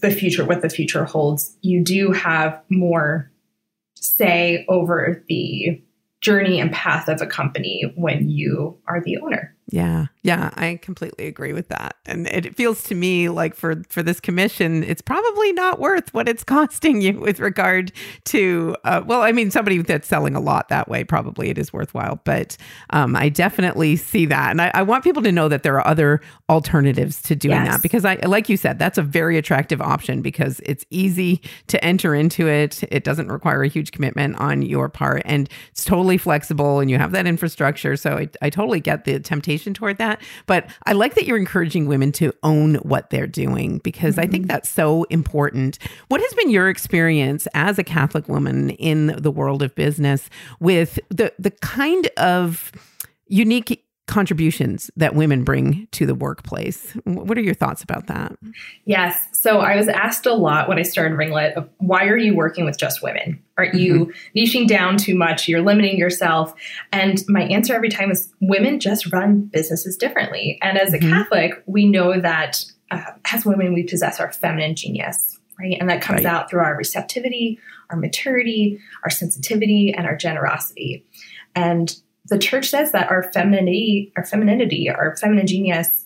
the 0.00 0.10
future, 0.10 0.44
what 0.44 0.62
the 0.62 0.68
future 0.68 1.04
holds, 1.04 1.56
you 1.60 1.82
do 1.82 2.12
have 2.12 2.60
more 2.68 3.30
say 3.94 4.64
over 4.68 5.24
the 5.28 5.82
journey 6.20 6.60
and 6.60 6.72
path 6.72 7.08
of 7.08 7.20
a 7.20 7.26
company 7.26 7.92
when 7.96 8.28
you 8.28 8.78
are 8.88 9.02
the 9.02 9.18
owner. 9.18 9.53
Yeah. 9.70 10.06
Yeah, 10.22 10.50
I 10.54 10.78
completely 10.80 11.26
agree 11.26 11.52
with 11.52 11.68
that. 11.68 11.96
And 12.06 12.26
it 12.28 12.56
feels 12.56 12.82
to 12.84 12.94
me 12.94 13.28
like 13.28 13.54
for 13.54 13.82
for 13.88 14.02
this 14.02 14.20
commission, 14.20 14.82
it's 14.82 15.02
probably 15.02 15.52
not 15.52 15.80
worth 15.80 16.12
what 16.14 16.28
it's 16.28 16.44
costing 16.54 17.02
you 17.02 17.20
with 17.20 17.40
regard 17.40 17.92
to 18.24 18.76
uh, 18.84 19.02
well, 19.04 19.22
I 19.22 19.32
mean 19.32 19.50
somebody 19.50 19.78
that's 19.78 20.08
selling 20.08 20.34
a 20.34 20.40
lot 20.40 20.68
that 20.68 20.88
way 20.88 21.04
probably 21.04 21.50
it 21.50 21.58
is 21.58 21.72
worthwhile, 21.72 22.20
but 22.24 22.56
um, 22.90 23.16
I 23.16 23.28
definitely 23.28 23.96
see 23.96 24.24
that. 24.26 24.50
And 24.50 24.62
I, 24.62 24.70
I, 24.72 24.82
want 24.82 25.04
people 25.04 25.22
to 25.22 25.32
know 25.32 25.48
that 25.48 25.62
there 25.62 25.76
are 25.78 25.86
other 25.86 26.20
alternatives 26.48 27.20
to 27.22 27.36
doing 27.36 27.56
yes. 27.56 27.68
that 27.68 27.82
because 27.82 28.04
I 28.04 28.14
like 28.24 28.48
you 28.48 28.56
said, 28.56 28.78
that's 28.78 28.96
a 28.96 29.02
very 29.02 29.36
attractive 29.36 29.82
option 29.82 30.22
because 30.22 30.60
it's 30.64 30.86
easy 30.88 31.42
to 31.66 31.82
enter 31.84 32.14
into 32.14 32.48
it. 32.48 32.82
It 32.90 33.04
doesn't 33.04 33.28
require 33.28 33.62
a 33.62 33.68
huge 33.68 33.92
commitment 33.92 34.38
on 34.38 34.62
your 34.62 34.88
part 34.88 35.22
and 35.26 35.50
it's 35.70 35.84
totally 35.84 36.16
flexible 36.16 36.80
and 36.80 36.90
you 36.90 36.96
have 36.96 37.12
that 37.12 37.26
infrastructure. 37.26 37.96
So 37.96 38.16
I, 38.16 38.28
I 38.40 38.48
totally 38.48 38.80
get 38.80 39.04
the 39.04 39.20
temptation 39.20 39.53
toward 39.58 39.98
that. 39.98 40.20
But 40.46 40.68
I 40.86 40.92
like 40.92 41.14
that 41.14 41.26
you're 41.26 41.38
encouraging 41.38 41.86
women 41.86 42.10
to 42.12 42.32
own 42.42 42.76
what 42.76 43.10
they're 43.10 43.26
doing 43.26 43.78
because 43.78 44.14
mm-hmm. 44.14 44.20
I 44.20 44.26
think 44.26 44.42
mm-hmm. 44.44 44.48
that's 44.48 44.68
so 44.68 45.04
important. 45.04 45.78
What 46.08 46.20
has 46.20 46.34
been 46.34 46.50
your 46.50 46.68
experience 46.68 47.46
as 47.54 47.78
a 47.78 47.84
Catholic 47.84 48.28
woman 48.28 48.70
in 48.70 49.08
the 49.18 49.30
world 49.30 49.62
of 49.62 49.74
business 49.74 50.28
with 50.60 50.98
the 51.10 51.32
the 51.38 51.50
kind 51.50 52.08
of 52.16 52.72
unique 53.26 53.84
contributions 54.06 54.90
that 54.96 55.14
women 55.14 55.44
bring 55.44 55.88
to 55.92 56.06
the 56.06 56.14
workplace. 56.14 56.92
What 57.04 57.38
are 57.38 57.42
your 57.42 57.54
thoughts 57.54 57.82
about 57.82 58.06
that? 58.08 58.36
Yes. 58.84 59.28
So 59.32 59.60
I 59.60 59.76
was 59.76 59.88
asked 59.88 60.26
a 60.26 60.34
lot 60.34 60.68
when 60.68 60.78
I 60.78 60.82
started 60.82 61.16
Ringlet 61.16 61.54
of 61.54 61.68
why 61.78 62.04
are 62.06 62.16
you 62.16 62.34
working 62.34 62.64
with 62.64 62.76
just 62.76 63.02
women? 63.02 63.42
Aren't 63.56 63.74
mm-hmm. 63.74 64.12
you 64.34 64.44
niching 64.44 64.66
down 64.66 64.96
too 64.96 65.14
much? 65.14 65.48
You're 65.48 65.62
limiting 65.62 65.96
yourself. 65.96 66.54
And 66.92 67.22
my 67.28 67.42
answer 67.42 67.74
every 67.74 67.88
time 67.88 68.10
is 68.10 68.32
women 68.40 68.80
just 68.80 69.12
run 69.12 69.42
businesses 69.42 69.96
differently. 69.96 70.58
And 70.62 70.76
as 70.76 70.92
a 70.92 70.98
mm-hmm. 70.98 71.10
Catholic, 71.10 71.62
we 71.66 71.86
know 71.86 72.20
that 72.20 72.64
uh, 72.90 73.12
as 73.32 73.44
women, 73.44 73.72
we 73.72 73.84
possess 73.84 74.20
our 74.20 74.32
feminine 74.32 74.74
genius, 74.74 75.38
right? 75.58 75.76
And 75.78 75.88
that 75.88 76.02
comes 76.02 76.24
right. 76.24 76.32
out 76.32 76.50
through 76.50 76.60
our 76.60 76.76
receptivity, 76.76 77.58
our 77.90 77.96
maturity, 77.96 78.80
our 79.04 79.10
sensitivity, 79.10 79.94
and 79.96 80.06
our 80.06 80.16
generosity. 80.16 81.06
And 81.54 81.96
the 82.26 82.38
church 82.38 82.70
says 82.70 82.92
that 82.92 83.10
our 83.10 83.30
femininity, 83.32 84.12
our 84.16 84.24
femininity, 84.24 84.90
our 84.90 85.16
feminine 85.16 85.46
genius 85.46 86.03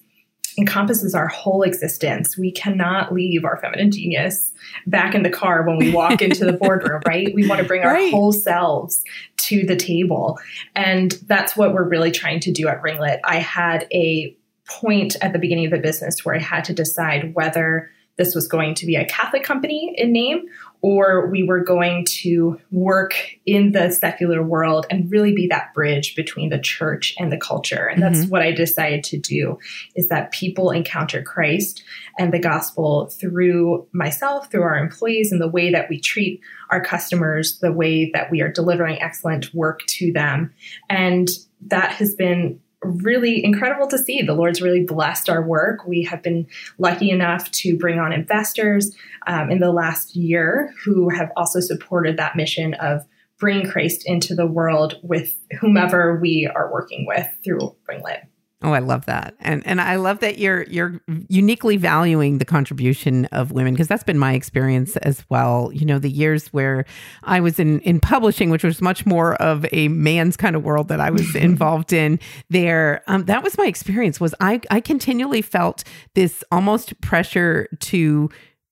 encompasses 0.59 1.15
our 1.15 1.29
whole 1.29 1.63
existence. 1.63 2.37
We 2.37 2.51
cannot 2.51 3.13
leave 3.13 3.45
our 3.45 3.57
feminine 3.59 3.91
genius 3.91 4.53
back 4.87 5.15
in 5.15 5.23
the 5.23 5.31
car 5.31 5.63
when 5.63 5.77
we 5.77 5.93
walk 5.93 6.21
into 6.21 6.45
the 6.45 6.53
boardroom, 6.61 7.01
right? 7.07 7.33
We 7.35 7.49
want 7.49 7.61
to 7.61 7.67
bring 7.67 7.83
right. 7.83 8.05
our 8.05 8.11
whole 8.11 8.33
selves 8.33 9.05
to 9.39 9.65
the 9.65 9.77
table. 9.77 10.39
And 10.75 11.13
that's 11.27 11.57
what 11.57 11.73
we're 11.73 11.89
really 11.89 12.11
trying 12.11 12.41
to 12.41 12.53
do 12.53 12.69
at 12.69 12.83
Ringlet. 12.83 13.21
I 13.25 13.37
had 13.37 13.87
a 13.93 14.37
point 14.67 15.17
at 15.23 15.33
the 15.33 15.39
beginning 15.39 15.67
of 15.67 15.71
the 15.71 15.79
business 15.79 16.25
where 16.25 16.35
I 16.35 16.41
had 16.41 16.65
to 16.65 16.75
decide 16.75 17.35
whether 17.35 17.91
this 18.17 18.35
was 18.35 18.49
going 18.49 18.75
to 18.75 18.87
be 18.87 18.97
a 18.97 19.07
Catholic 19.07 19.45
company 19.45 19.95
in 19.97 20.13
name 20.13 20.47
or 20.81 21.29
we 21.29 21.43
were 21.43 21.63
going 21.63 22.05
to 22.05 22.59
work 22.71 23.15
in 23.47 23.73
the 23.73 23.91
secular 23.91 24.43
world 24.43 24.87
and 24.91 25.11
really 25.11 25.35
be 25.35 25.47
that 25.49 25.75
bridge 25.75 26.15
between 26.15 26.51
the 26.51 26.59
church 26.59 27.15
and 27.19 27.33
the 27.33 27.37
culture 27.37 27.87
and 27.87 28.03
that's 28.03 28.21
mm-hmm. 28.21 28.31
what 28.31 28.43
i 28.43 28.53
decided 28.53 29.03
to 29.03 29.19
do 29.19 29.59
is 29.97 30.09
that 30.09 30.31
people 30.33 30.71
encounter 30.71 31.23
christ 31.23 31.83
and 32.19 32.33
the 32.33 32.39
gospel 32.39 33.07
through 33.07 33.87
myself 33.93 34.51
through 34.51 34.63
our 34.63 34.77
employees 34.77 35.33
and 35.33 35.41
the 35.41 35.49
way 35.49 35.71
that 35.71 35.89
we 35.89 35.99
treat 35.99 36.41
our 36.71 36.83
customers 36.83 37.59
the 37.61 37.73
way 37.73 38.11
that 38.13 38.31
we 38.31 38.41
are 38.41 38.51
delivering 38.51 39.01
excellent 39.01 39.53
work 39.55 39.81
to 39.87 40.13
them 40.13 40.53
and 40.89 41.31
that 41.61 41.91
has 41.93 42.15
been 42.15 42.61
really 42.83 43.45
incredible 43.45 43.87
to 43.89 43.99
see. 43.99 44.23
The 44.23 44.35
Lord's 44.35 44.63
really 44.63 44.85
blessed 44.85 45.29
our 45.29 45.43
work. 45.43 45.87
We 45.87 46.03
have 46.05 46.23
been 46.23 46.47
lucky 46.79 47.11
enough 47.11 47.51
to 47.53 47.77
bring 47.77 47.99
on 47.99 48.13
investors 48.13 48.95
um, 49.27 49.51
in 49.51 49.59
the 49.59 49.73
last 49.73 50.15
year 50.15 50.73
who 50.85 51.09
have 51.11 51.31
also 51.37 51.61
supported 51.61 52.17
that 52.17 52.37
mission 52.37 52.75
of 52.75 53.05
bringing 53.39 53.69
Christ 53.69 54.03
into 54.07 54.35
the 54.35 54.47
world 54.47 54.99
with 55.03 55.35
whomever 55.61 56.19
we 56.21 56.51
are 56.53 56.73
working 56.73 57.07
with 57.07 57.27
through 57.45 57.75
Ringlet. 57.89 58.27
Oh, 58.61 58.73
I 58.73 58.81
love 58.81 59.07
that. 59.07 59.37
And 59.39 59.65
and 59.67 59.81
I 59.81 59.97
love 59.97 60.19
that 60.19 60.39
you're 60.39 60.65
you're 60.65 61.01
uniquely 61.29 61.77
valuing 61.77 62.39
the 62.39 62.45
contribution 62.45 63.27
of 63.27 63.53
women 63.53 63.73
because 63.73 63.87
that's 63.87 64.03
been 64.03 64.19
my 64.19 64.33
experience 64.33 64.97
as 64.97 65.25
well. 65.29 65.71
You 65.73 65.87
know, 65.87 66.01
the 66.01 66.11
years 66.11 66.49
where 66.49 66.85
I 67.23 67.39
was 67.39 67.61
in 67.61 67.79
in 67.81 68.01
publishing, 68.01 68.51
which 68.51 68.65
was 68.65 68.83
much 68.83 69.07
more 69.07 69.37
of 69.37 69.65
a 69.71 69.87
man's 69.87 70.37
kind 70.37 70.57
of 70.57 70.65
world 70.65 70.89
that 70.89 70.99
I 70.99 71.11
was 71.11 71.35
involved 71.37 71.93
in 71.93 72.19
there. 72.51 73.05
Um, 73.07 73.27
that 73.27 73.45
was 73.45 73.57
my 73.57 73.67
experience 73.67 74.19
was 74.19 74.35
I 74.41 74.61
I 74.73 74.81
continually 74.81 75.43
felt 75.43 75.85
this 76.15 76.43
almost 76.51 77.01
pressure 77.01 77.69
to 77.79 78.29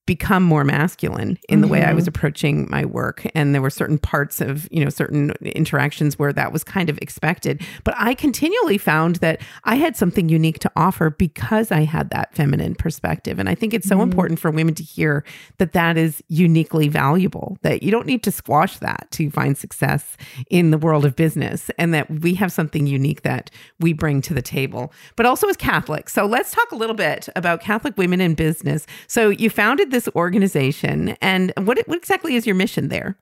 become 0.06 0.42
more 0.42 0.64
masculine 0.64 1.36
in 1.48 1.60
the 1.60 1.66
mm-hmm. 1.66 1.72
way 1.72 1.84
I 1.84 1.92
was 1.92 2.04
mm-hmm. 2.04 2.10
approaching 2.10 2.70
my 2.70 2.84
work. 2.84 3.26
And 3.34 3.54
there 3.54 3.62
were 3.62 3.70
certain 3.70 3.98
parts 3.98 4.40
of, 4.40 4.68
you 4.70 4.82
know, 4.82 4.88
certain 4.88 5.32
interactions 5.42 6.18
where 6.18 6.32
that 6.32 6.52
was 6.52 6.62
kind 6.62 6.88
of 6.88 6.96
expected. 6.98 7.60
But 7.82 7.94
I 7.98 8.14
continually 8.14 8.78
found 8.78 9.16
that 9.16 9.40
I 9.64 9.74
had 9.74 9.96
something 9.96 10.28
unique 10.28 10.60
to 10.60 10.70
offer 10.76 11.10
because 11.10 11.72
I 11.72 11.80
had 11.80 12.10
that 12.10 12.34
feminine 12.34 12.76
perspective. 12.76 13.40
And 13.40 13.48
I 13.48 13.56
think 13.56 13.74
it's 13.74 13.88
so 13.88 13.96
mm-hmm. 13.96 14.02
important 14.04 14.38
for 14.38 14.50
women 14.52 14.74
to 14.74 14.82
hear 14.84 15.24
that 15.58 15.72
that 15.72 15.98
is 15.98 16.22
uniquely 16.28 16.88
valuable, 16.88 17.58
that 17.62 17.82
you 17.82 17.90
don't 17.90 18.06
need 18.06 18.22
to 18.22 18.30
squash 18.30 18.78
that 18.78 19.08
to 19.10 19.30
find 19.30 19.58
success 19.58 20.16
in 20.50 20.70
the 20.70 20.78
world 20.78 21.04
of 21.04 21.16
business, 21.16 21.70
and 21.78 21.92
that 21.92 22.08
we 22.08 22.34
have 22.34 22.52
something 22.52 22.86
unique 22.86 23.22
that 23.22 23.50
we 23.80 23.92
bring 23.92 24.22
to 24.22 24.34
the 24.34 24.42
table, 24.42 24.92
but 25.16 25.26
also 25.26 25.48
as 25.48 25.56
Catholics. 25.56 26.12
So 26.12 26.26
let's 26.26 26.52
talk 26.52 26.70
a 26.70 26.76
little 26.76 26.94
bit 26.94 27.28
about 27.34 27.60
Catholic 27.60 27.96
women 27.96 28.20
in 28.20 28.34
business. 28.34 28.86
So 29.08 29.30
you 29.30 29.50
founded 29.50 29.90
this 29.96 30.14
organization 30.14 31.16
and 31.22 31.54
what, 31.56 31.78
what 31.86 31.96
exactly 31.96 32.36
is 32.36 32.46
your 32.46 32.54
mission 32.54 32.88
there? 32.88 33.16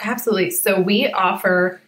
Absolutely. 0.00 0.50
So 0.50 0.78
we 0.78 1.10
offer 1.10 1.80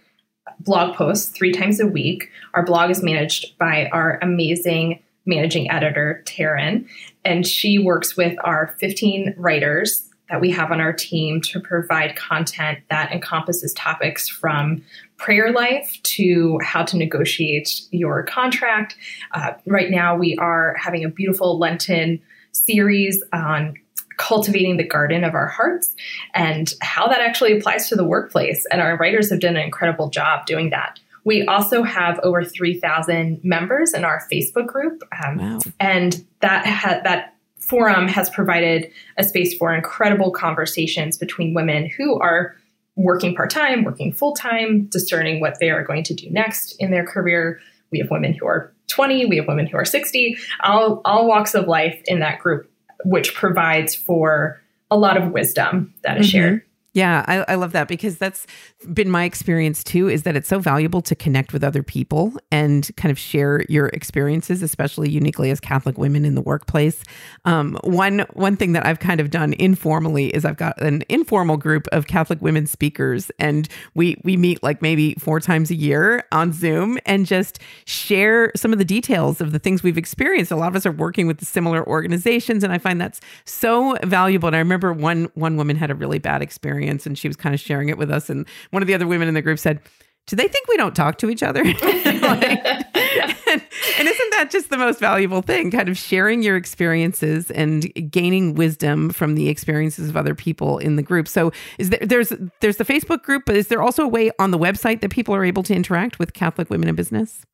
blog 0.61 0.95
posts 0.97 1.29
three 1.29 1.53
times 1.53 1.79
a 1.79 1.87
week. 1.87 2.31
Our 2.55 2.65
blog 2.65 2.91
is 2.91 3.03
managed 3.03 3.59
by 3.59 3.91
our 3.93 4.19
amazing 4.23 5.03
managing 5.27 5.71
editor, 5.71 6.23
Taryn, 6.27 6.87
and 7.25 7.47
she 7.47 7.79
works 7.79 8.17
with 8.17 8.37
our 8.45 8.75
15 8.79 9.35
writers 9.37 10.09
that 10.31 10.41
we 10.41 10.51
have 10.51 10.73
on 10.73 10.81
our 10.81 10.93
team 10.93 11.43
to 11.43 11.61
provide 11.61 12.17
content 12.17 12.79
that 12.89 13.13
encompasses 13.13 13.75
topics 13.75 14.27
from 14.27 14.83
prayer 15.19 15.53
life 15.53 15.99
to 16.03 16.59
how 16.63 16.83
to 16.83 16.97
negotiate 16.97 17.83
your 17.91 18.23
contract. 18.23 18.97
Uh, 19.33 19.53
right 19.67 19.91
now, 19.91 20.17
we 20.17 20.35
are 20.39 20.77
having 20.79 21.05
a 21.05 21.09
beautiful 21.11 21.59
Lenten 21.59 22.21
series 22.53 23.23
on 23.33 23.75
cultivating 24.17 24.77
the 24.77 24.87
garden 24.87 25.25
of 25.25 25.35
our 25.35 25.49
hearts 25.49 25.95
and 26.35 26.75
how 26.81 27.09
that 27.09 27.21
actually 27.21 27.57
applies 27.57 27.89
to 27.89 27.97
the 27.97 28.05
workplace. 28.05 28.67
And 28.71 28.81
our 28.81 28.97
writers 28.97 29.31
have 29.31 29.41
done 29.41 29.57
an 29.57 29.63
incredible 29.63 30.09
job 30.11 30.47
doing 30.47 30.71
that. 30.71 31.01
We 31.25 31.47
also 31.47 31.83
have 31.83 32.21
over 32.23 32.45
3,000 32.45 33.41
members 33.43 33.95
in 33.95 34.05
our 34.05 34.23
Facebook 34.31 34.67
group. 34.67 35.03
Um, 35.25 35.39
wow. 35.39 35.59
And 35.81 36.25
that 36.41 36.67
ha- 36.67 37.01
that 37.05 37.35
forum 37.59 38.09
has 38.09 38.29
provided 38.29 38.91
a 39.17 39.25
space 39.25 39.57
for 39.57 39.75
incredible 39.75 40.31
conversations 40.31 41.17
between 41.17 41.55
women 41.55 41.89
who 41.89 42.19
are 42.21 42.57
working 42.97 43.35
part 43.35 43.51
time, 43.51 43.85
working 43.85 44.13
full 44.13 44.35
time, 44.35 44.85
discerning 44.85 45.41
what 45.41 45.59
they 45.61 45.71
are 45.71 45.83
going 45.83 46.05
to 46.05 46.15
do 46.15 46.31
next 46.31 46.73
in 46.79 46.91
their 46.91 47.05
career. 47.05 47.59
We 47.91 47.99
have 48.01 48.11
women 48.11 48.35
who 48.35 48.47
are 48.47 48.73
20, 48.89 49.27
we 49.27 49.37
have 49.37 49.49
women 49.49 49.67
who 49.67 49.77
are 49.77 49.85
60, 49.85 50.37
all, 50.63 51.01
all 51.05 51.27
walks 51.27 51.55
of 51.55 51.67
life 51.67 52.01
in 52.07 52.21
that 52.21 52.39
group, 52.39 52.71
which 53.05 53.35
provides 53.35 53.95
for 53.95 54.61
a 54.91 54.97
lot 54.97 55.17
of 55.17 55.33
wisdom 55.33 55.95
that 56.03 56.19
is 56.19 56.27
mm-hmm. 56.27 56.39
shared. 56.39 56.63
Yeah, 56.95 57.25
I, 57.27 57.39
I, 57.53 57.55
love 57.57 57.73
that 57.73 57.89
because 57.89 58.19
that's 58.19 58.47
been 58.93 59.11
my 59.11 59.25
experience 59.25 59.83
too. 59.83 60.09
Is 60.09 60.23
that 60.23 60.37
it's 60.37 60.47
so 60.47 60.61
valuable 60.61 61.03
to 61.03 61.17
connect 61.17 61.53
with 61.53 61.65
other 61.65 61.83
people 61.83 62.33
and 62.53 62.89
kind 62.97 63.11
of 63.11 63.19
share 63.19 63.65
your 63.69 63.89
experiences, 63.89 64.63
especially 64.63 65.11
uniquely 65.11 65.51
as 65.51 65.59
Catholic 65.59 65.99
women 65.99 66.25
in 66.25 66.37
the 66.37 66.41
workplace. 66.41 67.03
Um, 67.47 67.77
one 67.83 68.21
one 68.35 68.57
thing 68.57 68.75
that 68.75 68.87
I've 68.87 69.01
kind 69.01 69.21
of 69.21 69.33
done 69.33 69.55
informally 69.55 70.29
is 70.29 70.45
I've 70.45 70.57
got 70.57 70.81
an 70.81 71.03
informal 71.09 71.57
group 71.57 71.89
of 71.89 72.07
Catholic 72.07 72.41
women 72.41 72.65
speakers, 72.65 73.29
and 73.41 73.69
we 73.97 74.17
we 74.23 74.37
meet 74.37 74.63
like 74.63 74.81
maybe 74.81 75.15
four 75.15 75.41
times 75.41 75.73
a 75.73 75.75
year 75.75 76.25
on 76.31 76.53
Zoom 76.53 77.01
and 77.07 77.27
just 77.27 77.59
share 77.87 78.53
some 78.55 78.73
of 78.73 78.79
the 78.79 78.85
details 78.85 79.41
of 79.41 79.51
the 79.51 79.59
things 79.59 79.83
we've 79.83 79.99
experienced. 79.99 80.53
A 80.53 80.57
lot 80.57 80.69
of 80.69 80.77
us 80.77 80.87
are 80.87 80.93
working 80.93 81.27
with 81.27 81.45
similar 81.45 81.85
organizations, 81.89 82.63
and 82.63 82.73
I 82.73 82.79
find 82.79 83.01
that's 83.01 83.21
so 83.47 83.97
valuable. 84.05 84.47
And 84.47 84.55
I 84.55 84.61
remember 84.61 84.93
one 84.93 85.29
one 85.35 85.57
woman 85.57 85.75
had 85.75 85.91
a 85.91 85.97
really 85.97 86.21
bad 86.21 86.41
experience 86.41 86.84
experience 86.85 87.07
and 87.07 87.19
she 87.19 87.29
was 87.29 87.37
kind 87.37 87.55
of 87.55 87.61
sharing 87.61 87.89
it 87.89 87.99
with 87.99 88.11
us. 88.11 88.31
And 88.31 88.47
one 88.71 88.83
of 88.83 88.87
the 88.87 88.95
other 88.95 89.07
women 89.07 89.29
in 89.29 89.35
the 89.35 89.43
group 89.43 89.59
said, 89.59 89.81
do 90.27 90.37
they 90.37 90.49
think 90.49 90.67
we 90.69 90.79
don't 90.79 90.97
talk 90.97 91.19
to 91.19 91.29
each 91.29 91.43
other? 91.43 91.63
like, 91.65 91.83
and, 91.83 92.87
and, 93.99 94.09
isn't 94.09 94.31
that 94.31 94.49
just 94.51 94.71
the 94.71 94.79
most 94.79 94.99
valuable 94.99 95.43
thing? 95.43 95.71
Kind 95.71 95.91
of 95.91 95.99
sharing 95.99 96.43
your 96.43 96.57
experiences 96.57 97.51
and 97.51 97.93
gaining 98.11 98.55
wisdom 98.55 99.11
from 99.11 99.35
the 99.35 99.51
experiences 99.51 100.09
of 100.09 100.17
other 100.17 100.35
people 100.35 100.79
in 100.79 100.97
the 100.97 101.03
group. 101.03 101.29
So, 101.29 101.53
is 101.79 101.91
there 101.91 102.01
there's 102.01 102.33
there's 102.61 102.79
the 102.79 102.87
Facebook 102.87 103.23
group, 103.23 103.43
but 103.45 103.55
is 103.55 103.69
there 103.69 103.83
also 103.83 104.03
a 104.03 104.09
way 104.09 104.31
on 104.39 104.51
the 104.51 104.59
website 104.59 105.03
that 105.03 105.11
people 105.11 105.35
are 105.35 105.45
able 105.45 105.63
to 105.65 105.75
interact 105.75 106.19
with 106.19 106.33
Catholic 106.33 106.71
Women 106.71 106.89
in 106.89 106.95
Business? 106.95 107.45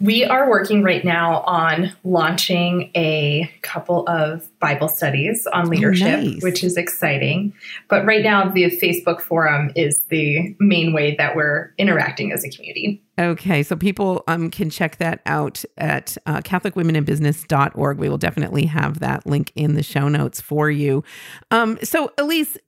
We 0.00 0.24
are 0.24 0.50
working 0.50 0.82
right 0.82 1.04
now 1.04 1.42
on 1.42 1.92
launching 2.02 2.90
a 2.96 3.50
couple 3.62 4.04
of 4.08 4.48
Bible 4.58 4.88
studies 4.88 5.46
on 5.52 5.68
leadership, 5.68 6.18
oh, 6.18 6.22
nice. 6.22 6.42
which 6.42 6.64
is 6.64 6.76
exciting. 6.76 7.52
But 7.88 8.04
right 8.04 8.22
now, 8.22 8.48
the 8.48 8.64
Facebook 8.64 9.20
forum 9.20 9.70
is 9.76 10.00
the 10.10 10.56
main 10.58 10.92
way 10.92 11.14
that 11.16 11.36
we're 11.36 11.72
interacting 11.78 12.32
as 12.32 12.44
a 12.44 12.50
community. 12.50 13.02
Okay, 13.18 13.62
so 13.62 13.76
people 13.76 14.24
um, 14.26 14.50
can 14.50 14.70
check 14.70 14.96
that 14.96 15.20
out 15.24 15.64
at 15.78 16.16
uh, 16.26 16.40
CatholicWomenInBusiness.org. 16.40 17.98
We 17.98 18.08
will 18.08 18.18
definitely 18.18 18.66
have 18.66 18.98
that 18.98 19.24
link 19.24 19.52
in 19.54 19.74
the 19.74 19.84
show 19.84 20.08
notes 20.08 20.40
for 20.40 20.68
you. 20.68 21.04
Um, 21.52 21.78
so, 21.84 22.12
Elise, 22.18 22.58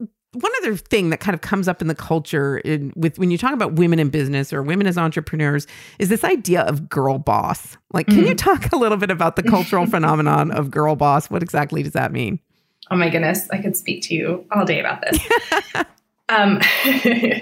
one 0.41 0.53
other 0.63 0.77
thing 0.77 1.11
that 1.11 1.21
kind 1.21 1.35
of 1.35 1.41
comes 1.41 1.69
up 1.69 1.81
in 1.81 1.89
the 1.89 1.95
culture 1.95 2.59
in, 2.59 2.93
with 2.95 3.19
when 3.19 3.31
you 3.31 3.39
talk 3.39 3.53
about 3.53 3.75
women 3.75 3.99
in 3.99 4.11
business 4.11 4.53
or 4.53 4.63
women 4.63 4.87
as 4.87 4.99
entrepreneurs 4.99 5.67
is 5.99 6.09
this 6.09 6.25
idea 6.25 6.63
of 6.63 6.89
girl 6.89 7.19
boss. 7.19 7.77
Like, 7.93 8.07
can 8.07 8.25
mm. 8.25 8.29
you 8.29 8.35
talk 8.35 8.73
a 8.73 8.77
little 8.77 8.99
bit 8.99 9.11
about 9.11 9.37
the 9.37 9.43
cultural 9.43 9.87
phenomenon 9.97 10.51
of 10.51 10.71
girl 10.71 10.97
boss? 10.97 11.31
What 11.31 11.43
exactly 11.43 11.83
does 11.83 11.93
that 11.93 12.13
mean? 12.13 12.41
Oh 12.91 12.97
my 12.97 13.09
goodness, 13.09 13.49
I 13.51 13.59
could 13.59 13.77
speak 13.77 14.03
to 14.05 14.15
you 14.15 14.45
all 14.53 14.65
day 14.65 14.81
about 14.81 15.03
this. 15.03 15.19
um, 16.29 16.61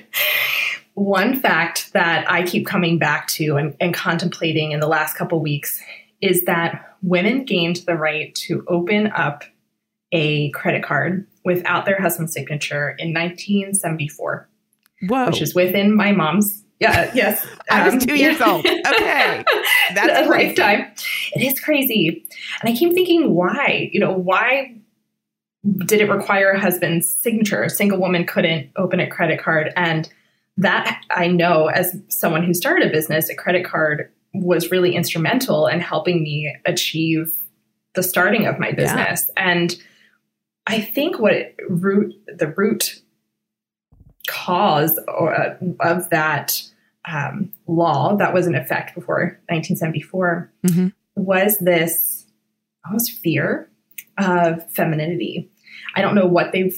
one 0.94 1.38
fact 1.38 1.92
that 1.92 2.30
I 2.30 2.44
keep 2.44 2.66
coming 2.66 2.98
back 2.98 3.26
to 3.28 3.56
and, 3.56 3.76
and 3.80 3.92
contemplating 3.92 4.72
in 4.72 4.80
the 4.80 4.88
last 4.88 5.16
couple 5.16 5.40
weeks 5.40 5.80
is 6.20 6.44
that 6.44 6.96
women 7.02 7.44
gained 7.44 7.76
the 7.86 7.94
right 7.94 8.34
to 8.34 8.64
open 8.68 9.08
up 9.08 9.44
a 10.14 10.50
credit 10.50 10.82
card 10.82 11.26
without 11.44 11.84
their 11.84 12.00
husband's 12.00 12.32
signature 12.32 12.94
in 12.98 13.12
1974. 13.12 14.48
Whoa. 15.08 15.26
Which 15.26 15.42
is 15.42 15.54
within 15.54 15.94
my 15.94 16.12
mom's. 16.12 16.62
Yeah, 16.80 17.10
yes. 17.14 17.46
I 17.70 17.84
was 17.84 17.94
um, 17.94 18.00
two 18.00 18.16
years 18.16 18.40
old. 18.40 18.64
Okay. 18.64 19.44
That's 19.94 20.26
a 20.26 20.30
lifetime. 20.30 20.92
It 21.34 21.42
is 21.42 21.60
crazy. 21.60 22.26
And 22.62 22.70
I 22.72 22.76
keep 22.76 22.92
thinking, 22.94 23.34
why? 23.34 23.90
You 23.92 24.00
know, 24.00 24.12
why 24.12 24.76
did 25.86 26.00
it 26.00 26.10
require 26.10 26.52
a 26.52 26.60
husband's 26.60 27.08
signature? 27.08 27.62
A 27.62 27.70
single 27.70 27.98
woman 27.98 28.26
couldn't 28.26 28.70
open 28.76 29.00
a 29.00 29.08
credit 29.08 29.40
card. 29.42 29.72
And 29.76 30.08
that 30.56 31.02
I 31.10 31.28
know 31.28 31.66
as 31.66 31.96
someone 32.08 32.44
who 32.44 32.54
started 32.54 32.88
a 32.88 32.92
business, 32.92 33.28
a 33.28 33.34
credit 33.34 33.64
card 33.64 34.10
was 34.32 34.70
really 34.70 34.94
instrumental 34.94 35.66
in 35.66 35.80
helping 35.80 36.22
me 36.22 36.54
achieve 36.66 37.32
the 37.94 38.02
starting 38.02 38.46
of 38.46 38.58
my 38.58 38.72
business. 38.72 39.30
Yeah. 39.36 39.50
And 39.50 39.76
I 40.66 40.80
think 40.80 41.18
what 41.18 41.54
root 41.68 42.14
the 42.26 42.48
root 42.48 43.02
cause 44.26 44.98
or, 45.08 45.34
uh, 45.34 45.56
of 45.80 46.08
that 46.10 46.62
um, 47.10 47.52
law 47.66 48.16
that 48.16 48.32
was 48.32 48.46
in 48.46 48.54
effect 48.54 48.94
before 48.94 49.38
1974 49.48 50.50
mm-hmm. 50.66 50.88
was 51.16 51.58
this 51.58 52.24
almost 52.86 53.12
fear 53.12 53.68
of 54.18 54.70
femininity. 54.72 55.50
I 55.94 56.00
don't 56.00 56.14
know 56.14 56.26
what 56.26 56.52
they 56.52 56.72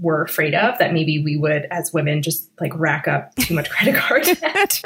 were 0.00 0.22
afraid 0.22 0.54
of 0.54 0.78
that 0.78 0.92
maybe 0.92 1.22
we 1.22 1.36
would 1.36 1.66
as 1.70 1.92
women 1.92 2.22
just 2.22 2.50
like 2.60 2.72
rack 2.76 3.08
up 3.08 3.34
too 3.36 3.54
much 3.54 3.68
credit 3.68 3.94
card 4.00 4.22
debt. 4.24 4.82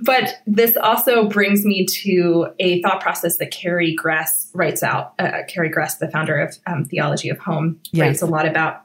but 0.00 0.40
this 0.46 0.76
also 0.76 1.28
brings 1.28 1.64
me 1.64 1.86
to 1.86 2.48
a 2.58 2.82
thought 2.82 3.00
process 3.00 3.36
that 3.36 3.50
Carrie 3.50 3.94
Gress 3.94 4.50
writes 4.52 4.82
out. 4.82 5.14
Uh, 5.18 5.42
Carrie 5.48 5.68
Gress, 5.68 5.98
the 5.98 6.08
founder 6.08 6.38
of 6.38 6.56
um, 6.66 6.84
Theology 6.84 7.28
of 7.28 7.38
Home, 7.38 7.80
yes. 7.92 8.02
writes 8.02 8.22
a 8.22 8.26
lot 8.26 8.46
about, 8.46 8.82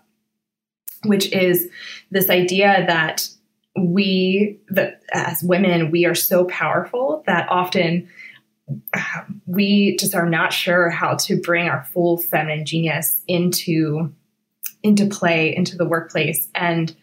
which 1.06 1.32
is 1.32 1.68
this 2.12 2.30
idea 2.30 2.84
that 2.88 3.28
we, 3.78 4.60
that 4.70 5.02
as 5.14 5.44
women, 5.44 5.92
we 5.92 6.06
are 6.06 6.16
so 6.16 6.46
powerful 6.46 7.24
that 7.26 7.48
often 7.50 8.08
uh, 8.94 9.22
we 9.46 9.96
just 9.98 10.16
are 10.16 10.30
not 10.30 10.54
sure 10.54 10.90
how 10.90 11.16
to 11.16 11.40
bring 11.40 11.68
our 11.68 11.84
full 11.86 12.18
feminine 12.18 12.66
genius 12.66 13.22
into 13.28 14.14
into 14.86 15.06
play 15.08 15.56
into 15.56 15.76
the 15.76 15.86
workplace. 15.86 16.48
And 16.56 16.96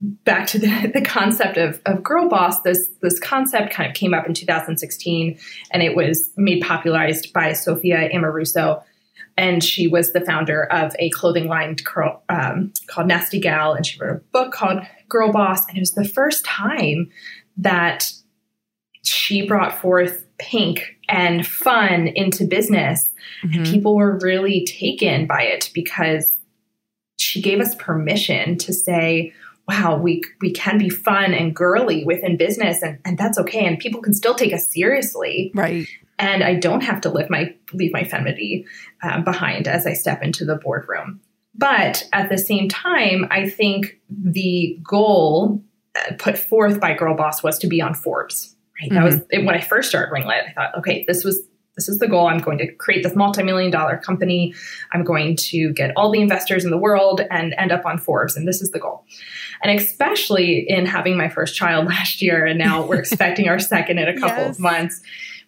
back 0.00 0.46
to 0.48 0.58
the, 0.58 0.90
the 0.94 1.02
concept 1.04 1.58
of, 1.58 1.80
of 1.84 2.02
girl 2.02 2.28
boss 2.28 2.62
this 2.62 2.88
this 3.02 3.18
concept 3.18 3.72
kind 3.72 3.88
of 3.88 3.94
came 3.94 4.14
up 4.14 4.26
in 4.26 4.32
2016 4.32 5.38
and 5.72 5.82
it 5.82 5.94
was 5.94 6.30
made 6.38 6.62
popularized 6.62 7.34
by 7.34 7.52
sophia 7.52 8.08
amoruso 8.08 8.82
and 9.36 9.64
she 9.64 9.86
was 9.86 10.12
the 10.12 10.20
founder 10.20 10.64
of 10.64 10.94
a 10.98 11.08
clothing 11.10 11.48
line 11.48 11.76
curl, 11.76 12.22
um, 12.28 12.72
called 12.88 13.08
nasty 13.08 13.40
gal 13.40 13.72
and 13.72 13.86
she 13.86 13.98
wrote 13.98 14.16
a 14.16 14.20
book 14.32 14.52
called 14.52 14.82
girl 15.08 15.32
boss. 15.32 15.66
And 15.66 15.78
it 15.78 15.80
was 15.80 15.92
the 15.92 16.04
first 16.04 16.44
time 16.44 17.10
that 17.56 18.12
she 19.02 19.46
brought 19.46 19.78
forth 19.78 20.26
pink 20.38 20.96
and 21.08 21.46
fun 21.46 22.08
into 22.08 22.44
business. 22.44 23.08
Mm-hmm. 23.44 23.58
and 23.58 23.66
people 23.66 23.96
were 23.96 24.18
really 24.18 24.66
taken 24.66 25.26
by 25.26 25.42
it 25.42 25.70
because 25.72 26.34
she 27.20 27.42
gave 27.42 27.60
us 27.60 27.74
permission 27.76 28.56
to 28.58 28.72
say, 28.72 29.32
wow, 29.68 29.96
we 29.96 30.22
we 30.40 30.50
can 30.52 30.78
be 30.78 30.88
fun 30.88 31.32
and 31.32 31.54
girly 31.54 32.04
within 32.04 32.36
business 32.36 32.82
and, 32.82 32.98
and 33.04 33.16
that's 33.18 33.38
okay. 33.38 33.66
And 33.66 33.78
people 33.78 34.00
can 34.00 34.14
still 34.14 34.34
take 34.34 34.52
us 34.52 34.68
seriously. 34.70 35.52
Right. 35.54 35.86
And 36.18 36.42
I 36.42 36.54
don't 36.54 36.82
have 36.82 37.00
to 37.02 37.10
live 37.10 37.30
my 37.30 37.54
leave 37.72 37.92
my 37.92 38.04
femininity 38.04 38.66
uh, 39.02 39.20
behind 39.22 39.68
as 39.68 39.86
I 39.86 39.94
step 39.94 40.22
into 40.22 40.44
the 40.44 40.56
boardroom. 40.56 41.20
But 41.54 42.08
at 42.12 42.28
the 42.30 42.38
same 42.38 42.68
time, 42.68 43.26
I 43.30 43.48
think 43.48 44.00
the 44.08 44.78
goal 44.82 45.62
uh, 45.96 46.14
put 46.18 46.38
forth 46.38 46.80
by 46.80 46.94
Girl 46.94 47.16
Boss 47.16 47.42
was 47.42 47.58
to 47.58 47.66
be 47.66 47.80
on 47.80 47.94
Forbes. 47.94 48.56
Right. 48.80 48.90
Mm-hmm. 48.90 48.94
That 48.94 49.04
was 49.04 49.16
mm-hmm. 49.16 49.46
when 49.46 49.54
I 49.54 49.60
first 49.60 49.88
started 49.88 50.12
Ringlet. 50.12 50.48
I 50.48 50.52
thought, 50.52 50.78
okay, 50.78 51.04
this 51.06 51.24
was 51.24 51.46
this 51.76 51.88
is 51.88 51.98
the 51.98 52.08
goal. 52.08 52.26
I'm 52.26 52.38
going 52.38 52.58
to 52.58 52.72
create 52.74 53.02
this 53.02 53.14
multi-million 53.14 53.70
dollar 53.70 53.96
company. 53.96 54.54
I'm 54.92 55.04
going 55.04 55.36
to 55.36 55.72
get 55.72 55.92
all 55.96 56.10
the 56.10 56.20
investors 56.20 56.64
in 56.64 56.70
the 56.70 56.78
world 56.78 57.22
and 57.30 57.54
end 57.56 57.72
up 57.72 57.86
on 57.86 57.98
Forbes. 57.98 58.36
And 58.36 58.46
this 58.46 58.60
is 58.60 58.70
the 58.72 58.78
goal. 58.78 59.04
And 59.62 59.78
especially 59.78 60.66
in 60.68 60.84
having 60.86 61.16
my 61.16 61.28
first 61.28 61.54
child 61.54 61.86
last 61.88 62.20
year, 62.20 62.44
and 62.44 62.58
now 62.58 62.84
we're 62.84 62.96
expecting 63.00 63.48
our 63.48 63.58
second 63.58 63.98
in 63.98 64.08
a 64.08 64.18
couple 64.18 64.44
yes. 64.44 64.56
of 64.56 64.60
months. 64.60 65.00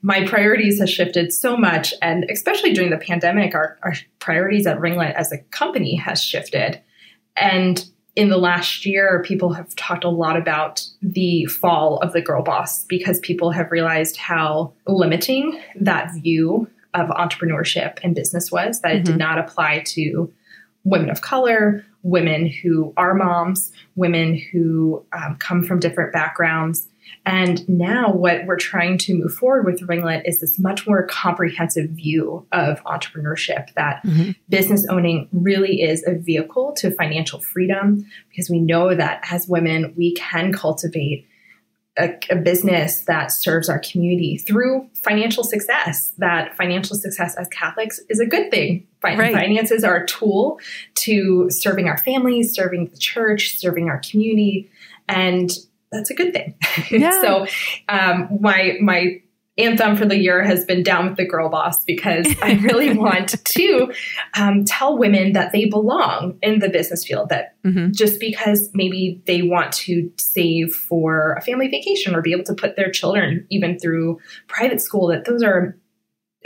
My 0.05 0.27
priorities 0.27 0.81
have 0.81 0.91
shifted 0.91 1.33
so 1.33 1.57
much. 1.57 1.95
And 2.03 2.25
especially 2.31 2.73
during 2.73 2.91
the 2.91 2.99
pandemic, 2.99 3.55
our, 3.55 3.79
our 3.83 3.95
priorities 4.19 4.67
at 4.67 4.79
Ringlet 4.79 5.15
as 5.15 5.33
a 5.33 5.39
company 5.51 5.95
has 5.97 6.23
shifted. 6.23 6.81
And 7.37 7.85
in 8.15 8.29
the 8.29 8.37
last 8.37 8.85
year, 8.85 9.23
people 9.25 9.55
have 9.55 9.75
talked 9.75 10.05
a 10.05 10.11
lot 10.11 10.37
about 10.37 10.87
the 11.01 11.47
fall 11.47 11.99
of 11.99 12.13
the 12.13 12.21
girl 12.21 12.43
boss 12.43 12.85
because 12.85 13.19
people 13.21 13.51
have 13.51 13.71
realized 13.71 14.17
how 14.17 14.73
limiting 14.87 15.61
that 15.81 16.13
view 16.15 16.69
of 16.95 17.09
entrepreneurship 17.09 17.99
and 18.03 18.15
business 18.15 18.53
was, 18.53 18.81
that 18.81 18.89
mm-hmm. 18.89 18.99
it 18.99 19.05
did 19.05 19.13
mm-hmm. 19.13 19.19
not 19.19 19.39
apply 19.39 19.83
to 19.87 20.31
women 20.85 21.09
of 21.09 21.23
color, 21.23 21.85
women 22.03 22.47
who 22.47 22.93
are 22.97 23.15
moms, 23.15 23.73
women 23.97 24.37
who 24.53 25.05
um, 25.13 25.37
come 25.37 25.63
from 25.63 25.81
different 25.81 26.13
backgrounds. 26.13 26.89
And 27.25 27.69
now, 27.69 28.13
what 28.13 28.47
we're 28.47 28.57
trying 28.57 28.99
to 28.99 29.15
move 29.15 29.33
forward 29.33 29.65
with 29.65 29.81
Ringlet 29.87 30.23
is 30.25 30.41
this 30.41 30.59
much 30.59 30.87
more 30.87 31.07
comprehensive 31.07 31.91
view 31.91 32.47
of 32.53 32.83
entrepreneurship 32.85 33.73
that 33.75 34.03
mm-hmm. 34.05 34.33
business 34.49 34.87
owning 34.89 35.29
really 35.33 35.83
is 35.83 36.05
a 36.07 36.15
vehicle 36.15 36.73
to 36.79 36.91
financial 36.91 37.41
freedom 37.41 38.05
because 38.29 38.51
we 38.51 38.59
know 38.59 38.95
that 38.95 39.25
as 39.31 39.47
women, 39.47 39.95
we 39.97 40.15
can 40.15 40.53
cultivate 40.53 41.27
a, 41.99 42.19
a, 42.31 42.37
business 42.37 43.03
that 43.03 43.31
serves 43.31 43.69
our 43.69 43.79
community 43.79 44.39
through 44.39 44.89
financial 44.95 45.45
success. 45.45 46.13
That 46.19 46.57
financial 46.57 46.97
success 46.97 47.37
as 47.37 47.49
Catholics 47.49 48.01
is 48.09 48.19
a 48.19 48.27
good 48.27 48.51
thing. 48.51 48.87
right. 49.19 49.35
Finances 49.35 49.85
are 49.85 49.97
a 49.97 50.07
tool 50.07 50.59
to 50.95 51.51
serving 51.51 51.89
our 51.89 51.99
families, 51.99 52.55
serving 52.55 52.89
the 52.89 52.97
church, 52.97 53.59
serving 53.59 53.91
our 53.91 54.01
community, 54.01 54.71
and 55.09 55.51
that's 55.93 56.11
a 56.11 56.15
good 56.15 56.33
thing. 56.33 56.55
Yeah. 56.91 57.21
so, 57.21 57.47
um, 57.89 58.39
my 58.41 58.79
my 58.81 59.21
anthem 59.59 59.97
for 59.97 60.07
the 60.07 60.17
year 60.17 60.43
has 60.43 60.65
been 60.65 60.83
down 60.83 61.09
with 61.09 61.19
the 61.19 61.27
girl 61.27 61.51
boss 61.51 61.85
because 61.85 62.27
I 62.43 62.55
really 62.55 62.95
want 62.97 63.45
to 63.45 63.93
um, 64.35 64.65
tell 64.65 64.97
women 64.97 65.33
that 65.33 65.53
they 65.53 65.67
belong 65.67 66.39
in 66.43 66.59
the 66.59 66.71
business 66.71 67.05
field. 67.05 67.29
That 67.29 67.55
mm-hmm. 67.65 67.93
just 67.93 68.19
because 68.19 68.71
maybe 68.73 69.23
they 69.27 69.43
want 69.43 69.73
to 69.73 70.11
save 70.17 70.75
for 70.75 71.35
a 71.35 71.43
family 71.43 71.69
vacation 71.69 72.15
or 72.15 72.23
be 72.23 72.33
able 72.33 72.45
to 72.45 72.55
put 72.55 72.77
their 72.77 72.91
children 72.91 73.47
even 73.51 73.79
through 73.79 74.19
private 74.49 74.81
school, 74.81 75.09
that 75.09 75.27
those 75.27 75.43
are 75.43 75.79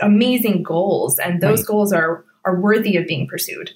amazing 0.01 0.63
goals 0.63 1.19
and 1.19 1.41
those 1.41 1.61
right. 1.61 1.67
goals 1.67 1.93
are 1.93 2.25
are 2.45 2.61
worthy 2.61 2.97
of 2.97 3.07
being 3.07 3.27
pursued. 3.27 3.71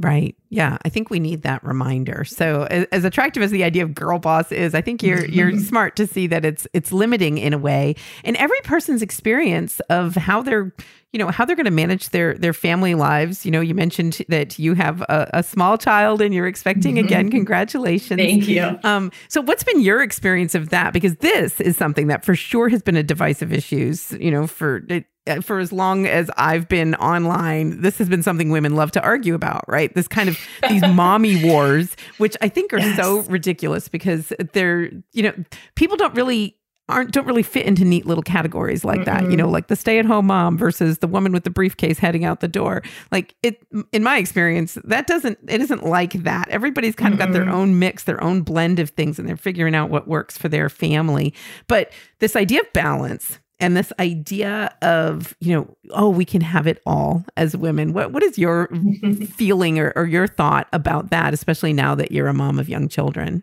Right. 0.00 0.36
Yeah, 0.50 0.78
I 0.82 0.88
think 0.88 1.10
we 1.10 1.20
need 1.20 1.42
that 1.42 1.62
reminder. 1.62 2.24
So 2.24 2.66
as, 2.70 2.86
as, 2.90 3.04
attractive 3.04 3.42
as 3.42 3.50
the 3.50 3.64
idea 3.64 3.82
of 3.82 3.94
girl 3.94 4.18
boss 4.18 4.50
is, 4.50 4.74
I 4.74 4.80
think 4.80 5.02
you're 5.02 5.26
you're 5.26 5.58
smart 5.58 5.94
to 5.96 6.06
see 6.06 6.26
that 6.28 6.44
it's 6.44 6.66
it's 6.72 6.90
limiting 6.90 7.36
in 7.36 7.52
a 7.52 7.58
way. 7.58 7.96
And 8.24 8.34
every 8.38 8.60
person's 8.62 9.02
experience 9.02 9.80
of 9.90 10.14
how 10.14 10.40
they're, 10.40 10.72
you 11.12 11.18
know, 11.18 11.28
how 11.28 11.44
they're 11.44 11.56
going 11.56 11.66
to 11.66 11.70
manage 11.70 12.10
their 12.10 12.32
their 12.32 12.54
family 12.54 12.94
lives. 12.94 13.44
You 13.44 13.50
know, 13.50 13.60
you 13.60 13.74
mentioned 13.74 14.24
that 14.28 14.58
you 14.58 14.72
have 14.72 15.02
a, 15.02 15.28
a 15.34 15.42
small 15.42 15.76
child 15.76 16.22
and 16.22 16.32
you're 16.32 16.46
expecting 16.46 16.98
again. 16.98 17.30
Congratulations. 17.30 18.18
Thank 18.18 18.48
you. 18.48 18.78
Um, 18.84 19.12
so 19.28 19.42
what's 19.42 19.64
been 19.64 19.82
your 19.82 20.02
experience 20.02 20.54
of 20.54 20.70
that? 20.70 20.94
Because 20.94 21.16
this 21.16 21.60
is 21.60 21.76
something 21.76 22.06
that 22.06 22.24
for 22.24 22.34
sure 22.34 22.70
has 22.70 22.80
been 22.80 22.96
a 22.96 23.02
divisive 23.02 23.52
issues, 23.52 24.12
you 24.12 24.30
know, 24.30 24.46
for 24.46 24.82
it, 24.88 25.04
uh, 25.28 25.40
for 25.40 25.58
as 25.58 25.72
long 25.72 26.06
as 26.06 26.30
I've 26.36 26.68
been 26.68 26.94
online, 26.96 27.82
this 27.82 27.98
has 27.98 28.08
been 28.08 28.22
something 28.22 28.50
women 28.50 28.74
love 28.74 28.90
to 28.92 29.02
argue 29.02 29.34
about, 29.34 29.64
right? 29.68 29.94
This 29.94 30.08
kind 30.08 30.28
of 30.28 30.37
these 30.68 30.86
mommy 30.88 31.44
wars, 31.44 31.96
which 32.18 32.36
I 32.40 32.48
think 32.48 32.72
are 32.72 32.78
yes. 32.78 32.96
so 32.96 33.20
ridiculous 33.22 33.88
because 33.88 34.32
they're, 34.52 34.90
you 35.12 35.22
know, 35.22 35.34
people 35.74 35.96
don't 35.96 36.14
really 36.14 36.58
aren't 36.88 37.12
don't 37.12 37.26
really 37.26 37.42
fit 37.42 37.66
into 37.66 37.84
neat 37.84 38.06
little 38.06 38.22
categories 38.22 38.84
like 38.84 39.04
that 39.04 39.22
mm 39.22 39.28
you 39.28 39.36
know 39.36 39.48
like 39.48 39.66
the 39.66 39.76
stay-at-home 39.76 40.26
mom 40.26 40.56
versus 40.56 40.98
the 40.98 41.06
woman 41.06 41.32
with 41.32 41.44
the 41.44 41.50
briefcase 41.50 41.98
heading 41.98 42.24
out 42.24 42.40
the 42.40 42.48
door. 42.48 42.82
Like 43.12 43.34
it 43.42 43.60
in 43.92 44.02
my 44.02 44.16
experience 44.16 44.78
that 44.84 45.06
doesn't 45.06 45.38
it 45.46 45.60
isn't 45.60 45.84
like 45.84 46.14
that. 46.22 46.48
Everybody's 46.48 46.94
kind 46.94 47.12
of 47.12 47.18
got 47.18 47.32
their 47.32 47.48
own 47.48 47.78
mix 47.78 48.04
their 48.04 48.22
own 48.24 48.40
blend 48.40 48.78
of 48.78 48.90
things 48.90 49.18
and 49.18 49.28
they're 49.28 49.36
figuring 49.36 49.74
out 49.74 49.90
what 49.90 50.08
works 50.08 50.38
for 50.38 50.48
their 50.48 50.70
family. 50.70 51.34
But 51.66 51.92
this 52.20 52.36
idea 52.36 52.60
of 52.60 52.72
balance 52.72 53.38
and 53.60 53.76
this 53.76 53.92
idea 53.98 54.74
of 54.82 55.36
you 55.40 55.54
know 55.54 55.76
oh 55.90 56.08
we 56.08 56.24
can 56.24 56.40
have 56.40 56.66
it 56.66 56.80
all 56.86 57.24
as 57.36 57.56
women 57.56 57.92
what 57.92 58.12
what 58.12 58.22
is 58.22 58.38
your 58.38 58.68
feeling 59.34 59.78
or, 59.78 59.92
or 59.96 60.06
your 60.06 60.26
thought 60.26 60.68
about 60.72 61.10
that 61.10 61.34
especially 61.34 61.72
now 61.72 61.94
that 61.94 62.12
you're 62.12 62.28
a 62.28 62.34
mom 62.34 62.58
of 62.58 62.68
young 62.68 62.88
children 62.88 63.42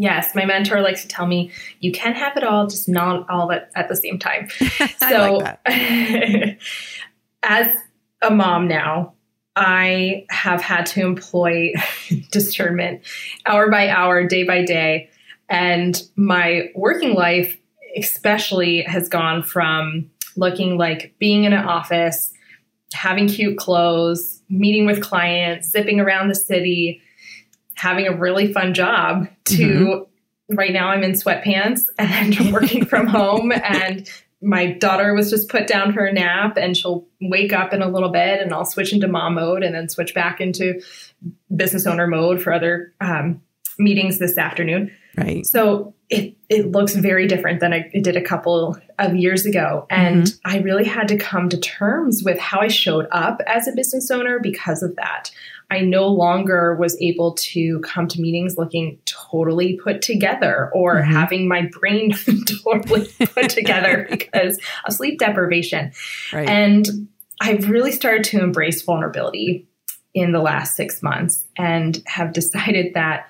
Yes, 0.00 0.32
my 0.32 0.44
mentor 0.44 0.80
likes 0.80 1.02
to 1.02 1.08
tell 1.08 1.26
me 1.26 1.50
you 1.80 1.90
can 1.90 2.14
have 2.14 2.36
it 2.36 2.44
all, 2.44 2.68
just 2.68 2.88
not 2.88 3.28
all 3.28 3.50
at, 3.50 3.68
at 3.74 3.88
the 3.88 3.96
same 3.96 4.16
time. 4.16 4.48
so, 4.98 5.40
as 7.42 7.76
a 8.22 8.30
mom 8.30 8.68
now, 8.68 9.14
I 9.56 10.24
have 10.30 10.62
had 10.62 10.86
to 10.86 11.00
employ 11.00 11.72
discernment 12.30 13.02
hour 13.44 13.68
by 13.72 13.88
hour, 13.88 14.24
day 14.24 14.44
by 14.44 14.64
day. 14.64 15.10
And 15.48 16.00
my 16.14 16.70
working 16.76 17.14
life 17.14 17.58
especially 17.98 18.82
has 18.82 19.08
gone 19.08 19.42
from 19.42 20.10
looking 20.36 20.78
like 20.78 21.14
being 21.18 21.44
in 21.44 21.52
an 21.52 21.64
office, 21.64 22.32
having 22.92 23.28
cute 23.28 23.58
clothes, 23.58 24.40
meeting 24.48 24.86
with 24.86 25.02
clients, 25.02 25.68
zipping 25.68 26.00
around 26.00 26.28
the 26.28 26.34
city, 26.34 27.02
having 27.74 28.06
a 28.06 28.16
really 28.16 28.52
fun 28.52 28.74
job 28.74 29.28
to 29.44 29.56
mm-hmm. 29.56 30.54
right 30.54 30.72
now 30.72 30.88
I'm 30.88 31.02
in 31.02 31.12
sweatpants 31.12 31.82
and 31.98 32.52
working 32.52 32.84
from 32.84 33.06
home 33.06 33.52
and 33.52 34.08
my 34.40 34.72
daughter 34.72 35.14
was 35.14 35.30
just 35.30 35.48
put 35.48 35.66
down 35.66 35.92
for 35.92 36.04
a 36.04 36.12
nap 36.12 36.56
and 36.56 36.76
she'll 36.76 37.06
wake 37.20 37.52
up 37.52 37.72
in 37.72 37.82
a 37.82 37.88
little 37.88 38.10
bit 38.10 38.40
and 38.40 38.52
I'll 38.52 38.64
switch 38.64 38.92
into 38.92 39.08
mom 39.08 39.34
mode 39.34 39.64
and 39.64 39.74
then 39.74 39.88
switch 39.88 40.14
back 40.14 40.40
into 40.40 40.80
business 41.54 41.86
owner 41.86 42.06
mode 42.06 42.40
for 42.40 42.52
other 42.52 42.94
um, 43.00 43.42
meetings 43.78 44.18
this 44.18 44.38
afternoon. 44.38 44.92
Right. 45.16 45.44
So 45.44 45.94
it 46.10 46.34
it 46.48 46.72
looks 46.72 46.94
very 46.94 47.26
different 47.26 47.60
than 47.60 47.72
it 47.72 48.02
did 48.02 48.16
a 48.16 48.22
couple 48.22 48.78
of 48.98 49.14
years 49.14 49.44
ago, 49.44 49.86
and 49.90 50.24
mm-hmm. 50.24 50.50
I 50.50 50.58
really 50.60 50.84
had 50.84 51.08
to 51.08 51.18
come 51.18 51.48
to 51.50 51.58
terms 51.58 52.22
with 52.24 52.38
how 52.38 52.60
I 52.60 52.68
showed 52.68 53.06
up 53.12 53.40
as 53.46 53.68
a 53.68 53.72
business 53.72 54.10
owner 54.10 54.38
because 54.38 54.82
of 54.82 54.96
that. 54.96 55.30
I 55.70 55.80
no 55.80 56.08
longer 56.08 56.74
was 56.76 56.96
able 56.98 57.34
to 57.34 57.80
come 57.80 58.08
to 58.08 58.20
meetings 58.20 58.56
looking 58.56 58.98
totally 59.04 59.76
put 59.76 60.00
together 60.00 60.70
or 60.72 60.96
mm-hmm. 60.96 61.12
having 61.12 61.46
my 61.46 61.68
brain 61.70 62.12
totally 62.64 63.08
put 63.34 63.50
together 63.50 64.06
because 64.10 64.58
of 64.86 64.94
sleep 64.94 65.18
deprivation. 65.18 65.92
Right. 66.32 66.48
And 66.48 67.08
I've 67.40 67.68
really 67.68 67.92
started 67.92 68.24
to 68.24 68.40
embrace 68.40 68.80
vulnerability 68.82 69.66
in 70.14 70.32
the 70.32 70.40
last 70.40 70.74
six 70.74 71.02
months 71.02 71.46
and 71.56 72.02
have 72.06 72.32
decided 72.32 72.94
that 72.94 73.28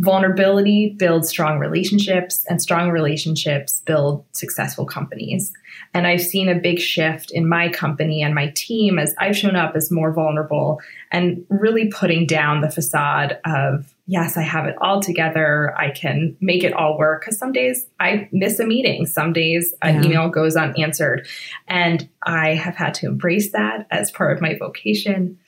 Vulnerability 0.00 0.96
builds 0.98 1.28
strong 1.28 1.60
relationships, 1.60 2.44
and 2.48 2.60
strong 2.60 2.90
relationships 2.90 3.80
build 3.86 4.24
successful 4.32 4.84
companies. 4.84 5.52
And 5.92 6.04
I've 6.04 6.20
seen 6.20 6.48
a 6.48 6.56
big 6.56 6.80
shift 6.80 7.30
in 7.30 7.48
my 7.48 7.68
company 7.68 8.20
and 8.20 8.34
my 8.34 8.52
team 8.56 8.98
as 8.98 9.14
I've 9.20 9.36
shown 9.36 9.54
up 9.54 9.76
as 9.76 9.92
more 9.92 10.12
vulnerable 10.12 10.80
and 11.12 11.46
really 11.48 11.86
putting 11.86 12.26
down 12.26 12.60
the 12.60 12.70
facade 12.70 13.38
of, 13.44 13.94
yes, 14.08 14.36
I 14.36 14.42
have 14.42 14.66
it 14.66 14.74
all 14.80 15.00
together. 15.00 15.72
I 15.78 15.90
can 15.90 16.36
make 16.40 16.64
it 16.64 16.72
all 16.72 16.98
work. 16.98 17.20
Because 17.20 17.38
some 17.38 17.52
days 17.52 17.86
I 18.00 18.28
miss 18.32 18.58
a 18.58 18.66
meeting, 18.66 19.06
some 19.06 19.32
days 19.32 19.74
an 19.80 20.02
yeah. 20.02 20.08
email 20.08 20.28
goes 20.28 20.56
unanswered. 20.56 21.28
And 21.68 22.08
I 22.24 22.54
have 22.54 22.74
had 22.74 22.94
to 22.94 23.06
embrace 23.06 23.52
that 23.52 23.86
as 23.92 24.10
part 24.10 24.36
of 24.36 24.42
my 24.42 24.56
vocation. 24.58 25.38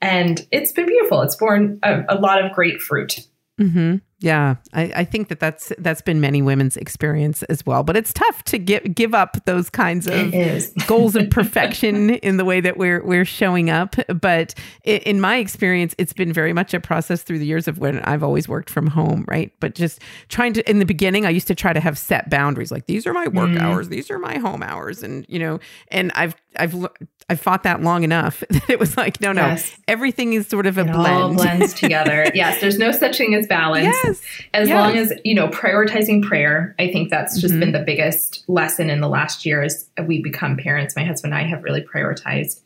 And 0.00 0.44
it's 0.50 0.72
been 0.72 0.86
beautiful. 0.86 1.22
It's 1.22 1.36
borne 1.36 1.78
a, 1.84 2.02
a 2.08 2.16
lot 2.16 2.44
of 2.44 2.52
great 2.52 2.80
fruit. 2.80 3.24
Mm-hmm. 3.60 3.96
Yeah, 4.18 4.56
I, 4.72 4.92
I, 4.96 5.04
think 5.04 5.28
that 5.28 5.38
that's 5.38 5.70
that's 5.76 6.00
been 6.00 6.18
many 6.18 6.40
women's 6.40 6.78
experience 6.78 7.42
as 7.44 7.66
well. 7.66 7.82
But 7.82 7.96
it's 7.96 8.12
tough 8.12 8.42
to 8.44 8.58
give 8.58 8.94
give 8.94 9.12
up 9.12 9.44
those 9.44 9.68
kinds 9.68 10.06
of 10.06 10.32
goals 10.86 11.14
of 11.14 11.28
perfection 11.30 12.10
in 12.10 12.38
the 12.38 12.44
way 12.44 12.60
that 12.60 12.78
we're 12.78 13.04
we're 13.04 13.26
showing 13.26 13.68
up. 13.68 13.96
But 14.08 14.54
in 14.82 15.20
my 15.20 15.36
experience, 15.36 15.94
it's 15.98 16.14
been 16.14 16.32
very 16.32 16.54
much 16.54 16.72
a 16.72 16.80
process 16.80 17.22
through 17.22 17.38
the 17.38 17.46
years 17.46 17.68
of 17.68 17.78
when 17.78 17.98
I've 18.00 18.22
always 18.22 18.48
worked 18.48 18.70
from 18.70 18.86
home, 18.86 19.26
right? 19.28 19.52
But 19.60 19.74
just 19.74 20.00
trying 20.28 20.54
to 20.54 20.68
in 20.68 20.78
the 20.78 20.86
beginning, 20.86 21.26
I 21.26 21.30
used 21.30 21.48
to 21.48 21.54
try 21.54 21.72
to 21.72 21.80
have 21.80 21.98
set 21.98 22.30
boundaries, 22.30 22.72
like 22.72 22.86
these 22.86 23.06
are 23.06 23.12
my 23.12 23.28
work 23.28 23.50
mm. 23.50 23.60
hours, 23.60 23.90
these 23.90 24.10
are 24.10 24.18
my 24.18 24.38
home 24.38 24.62
hours, 24.62 25.02
and 25.02 25.26
you 25.28 25.38
know, 25.38 25.60
and 25.88 26.10
I've 26.14 26.34
I've 26.56 26.74
I've 27.28 27.40
fought 27.40 27.62
that 27.62 27.82
long 27.82 28.02
enough 28.02 28.42
that 28.50 28.68
it 28.68 28.78
was 28.78 28.96
like, 28.96 29.20
no, 29.20 29.32
no, 29.32 29.46
yes. 29.46 29.76
everything 29.88 30.34
is 30.34 30.46
sort 30.46 30.66
of 30.66 30.78
a 30.78 30.84
blend. 30.84 30.96
it 30.96 30.98
blend. 30.98 31.22
All 31.22 31.34
blends 31.34 31.74
together. 31.80 32.30
yes, 32.34 32.60
there's 32.60 32.78
no 32.78 32.92
such 32.92 33.18
thing 33.18 33.34
as 33.34 33.46
balance. 33.46 33.96
Yes. 34.04 34.22
As 34.52 34.68
yes. 34.68 34.78
long 34.78 34.96
as, 34.96 35.12
you 35.24 35.34
know, 35.34 35.48
prioritizing 35.48 36.22
prayer, 36.22 36.74
I 36.78 36.90
think 36.90 37.10
that's 37.10 37.40
just 37.40 37.54
mm-hmm. 37.54 37.60
been 37.60 37.72
the 37.72 37.80
biggest 37.80 38.44
lesson 38.48 38.90
in 38.90 39.00
the 39.00 39.08
last 39.08 39.46
year 39.46 39.62
as 39.62 39.88
we 40.06 40.22
become 40.22 40.56
parents. 40.56 40.96
My 40.96 41.04
husband 41.04 41.32
and 41.32 41.42
I 41.42 41.46
have 41.48 41.62
really 41.62 41.82
prioritized 41.82 42.60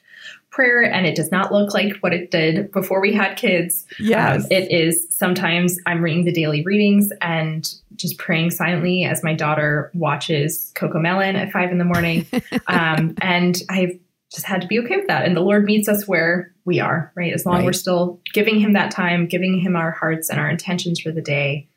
prayer 0.58 0.82
and 0.82 1.06
it 1.06 1.14
does 1.14 1.30
not 1.30 1.52
look 1.52 1.72
like 1.72 1.96
what 1.98 2.12
it 2.12 2.32
did 2.32 2.72
before 2.72 3.00
we 3.00 3.14
had 3.14 3.36
kids. 3.36 3.86
Yes. 4.00 4.42
Um, 4.42 4.50
it 4.50 4.72
is 4.72 5.06
sometimes 5.08 5.78
I'm 5.86 6.02
reading 6.02 6.24
the 6.24 6.32
daily 6.32 6.64
readings 6.64 7.12
and 7.20 7.72
just 7.94 8.18
praying 8.18 8.50
silently 8.50 9.04
as 9.04 9.22
my 9.22 9.34
daughter 9.34 9.92
watches 9.94 10.72
CoComelon 10.74 11.34
at 11.34 11.52
five 11.52 11.70
in 11.70 11.78
the 11.78 11.84
morning. 11.84 12.26
um, 12.66 13.14
and 13.20 13.56
I've 13.70 14.00
just 14.32 14.46
had 14.46 14.62
to 14.62 14.66
be 14.66 14.80
okay 14.80 14.96
with 14.96 15.06
that. 15.06 15.26
And 15.26 15.36
the 15.36 15.42
Lord 15.42 15.64
meets 15.64 15.88
us 15.88 16.08
where 16.08 16.52
we 16.64 16.80
are, 16.80 17.12
right? 17.14 17.32
As 17.32 17.46
long 17.46 17.54
right. 17.54 17.60
as 17.60 17.66
we're 17.66 17.72
still 17.74 18.20
giving 18.34 18.58
Him 18.58 18.72
that 18.72 18.90
time, 18.90 19.28
giving 19.28 19.60
Him 19.60 19.76
our 19.76 19.92
hearts 19.92 20.28
and 20.28 20.40
our 20.40 20.50
intentions 20.50 20.98
for 20.98 21.12
the 21.12 21.22
day, 21.22 21.68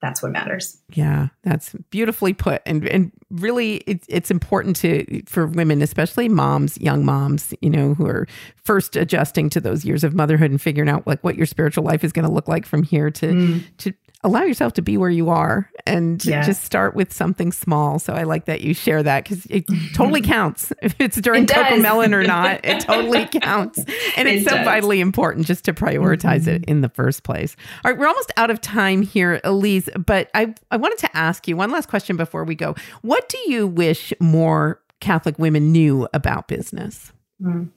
that's 0.00 0.22
what 0.22 0.32
matters. 0.32 0.78
Yeah, 0.94 1.28
that's 1.42 1.74
beautifully 1.90 2.32
put, 2.32 2.62
and 2.64 2.88
and 2.88 3.12
really, 3.30 3.76
it's 3.86 4.06
it's 4.08 4.30
important 4.30 4.76
to 4.76 5.22
for 5.26 5.46
women, 5.46 5.82
especially 5.82 6.28
moms, 6.28 6.78
young 6.80 7.04
moms, 7.04 7.52
you 7.60 7.68
know, 7.68 7.94
who 7.94 8.06
are 8.06 8.26
first 8.56 8.96
adjusting 8.96 9.50
to 9.50 9.60
those 9.60 9.84
years 9.84 10.02
of 10.02 10.14
motherhood 10.14 10.50
and 10.50 10.60
figuring 10.60 10.88
out 10.88 11.06
like 11.06 11.22
what 11.22 11.36
your 11.36 11.46
spiritual 11.46 11.84
life 11.84 12.02
is 12.02 12.12
going 12.12 12.26
to 12.26 12.32
look 12.32 12.48
like 12.48 12.64
from 12.64 12.82
here 12.82 13.10
to 13.10 13.26
mm. 13.26 13.76
to 13.76 13.92
allow 14.22 14.42
yourself 14.42 14.74
to 14.74 14.82
be 14.82 14.96
where 14.98 15.08
you 15.10 15.30
are 15.30 15.70
and 15.86 16.22
Yes. 16.24 16.46
just 16.46 16.62
start 16.62 16.94
with 16.94 17.10
something 17.12 17.52
small. 17.52 17.98
So 17.98 18.12
I 18.12 18.24
like 18.24 18.44
that 18.44 18.60
you 18.60 18.74
share 18.74 19.02
that 19.02 19.24
because 19.24 19.46
it 19.46 19.64
totally 19.94 20.20
counts. 20.36 20.72
If 20.82 20.94
it's 20.98 21.18
during 21.20 21.44
It 21.44 21.48
does. 21.48 21.56
CoComelon 21.66 22.12
or 22.12 22.22
not, 22.22 22.64
it 22.64 22.80
totally 22.86 23.26
counts. 23.26 23.78
And 24.16 24.28
It 24.28 24.36
it's 24.36 24.50
so 24.50 24.62
vitally 24.62 25.00
important 25.00 25.46
just 25.46 25.64
to 25.64 25.72
prioritize 25.72 26.46
it 26.46 26.64
in 26.66 26.82
the 26.82 26.88
first 26.90 27.22
place. 27.22 27.56
All 27.84 27.90
right, 27.90 27.98
we're 27.98 28.08
almost 28.08 28.30
out 28.36 28.50
of 28.50 28.60
time 28.60 29.02
here, 29.02 29.40
Elise, 29.42 29.88
but 30.04 30.30
I, 30.34 30.54
I 30.70 30.76
wanted 30.76 30.98
to 30.98 31.16
ask 31.16 31.48
you 31.48 31.56
one 31.56 31.70
last 31.70 31.88
question 31.88 32.16
before 32.16 32.44
we 32.44 32.54
go. 32.54 32.74
What 33.02 33.28
do 33.30 33.38
you 33.50 33.66
wish 33.66 34.12
more 34.20 34.80
Catholic 35.00 35.38
women 35.38 35.72
knew 35.72 36.06
about 36.12 36.46
business? 36.46 37.12
Mm. 37.42 37.70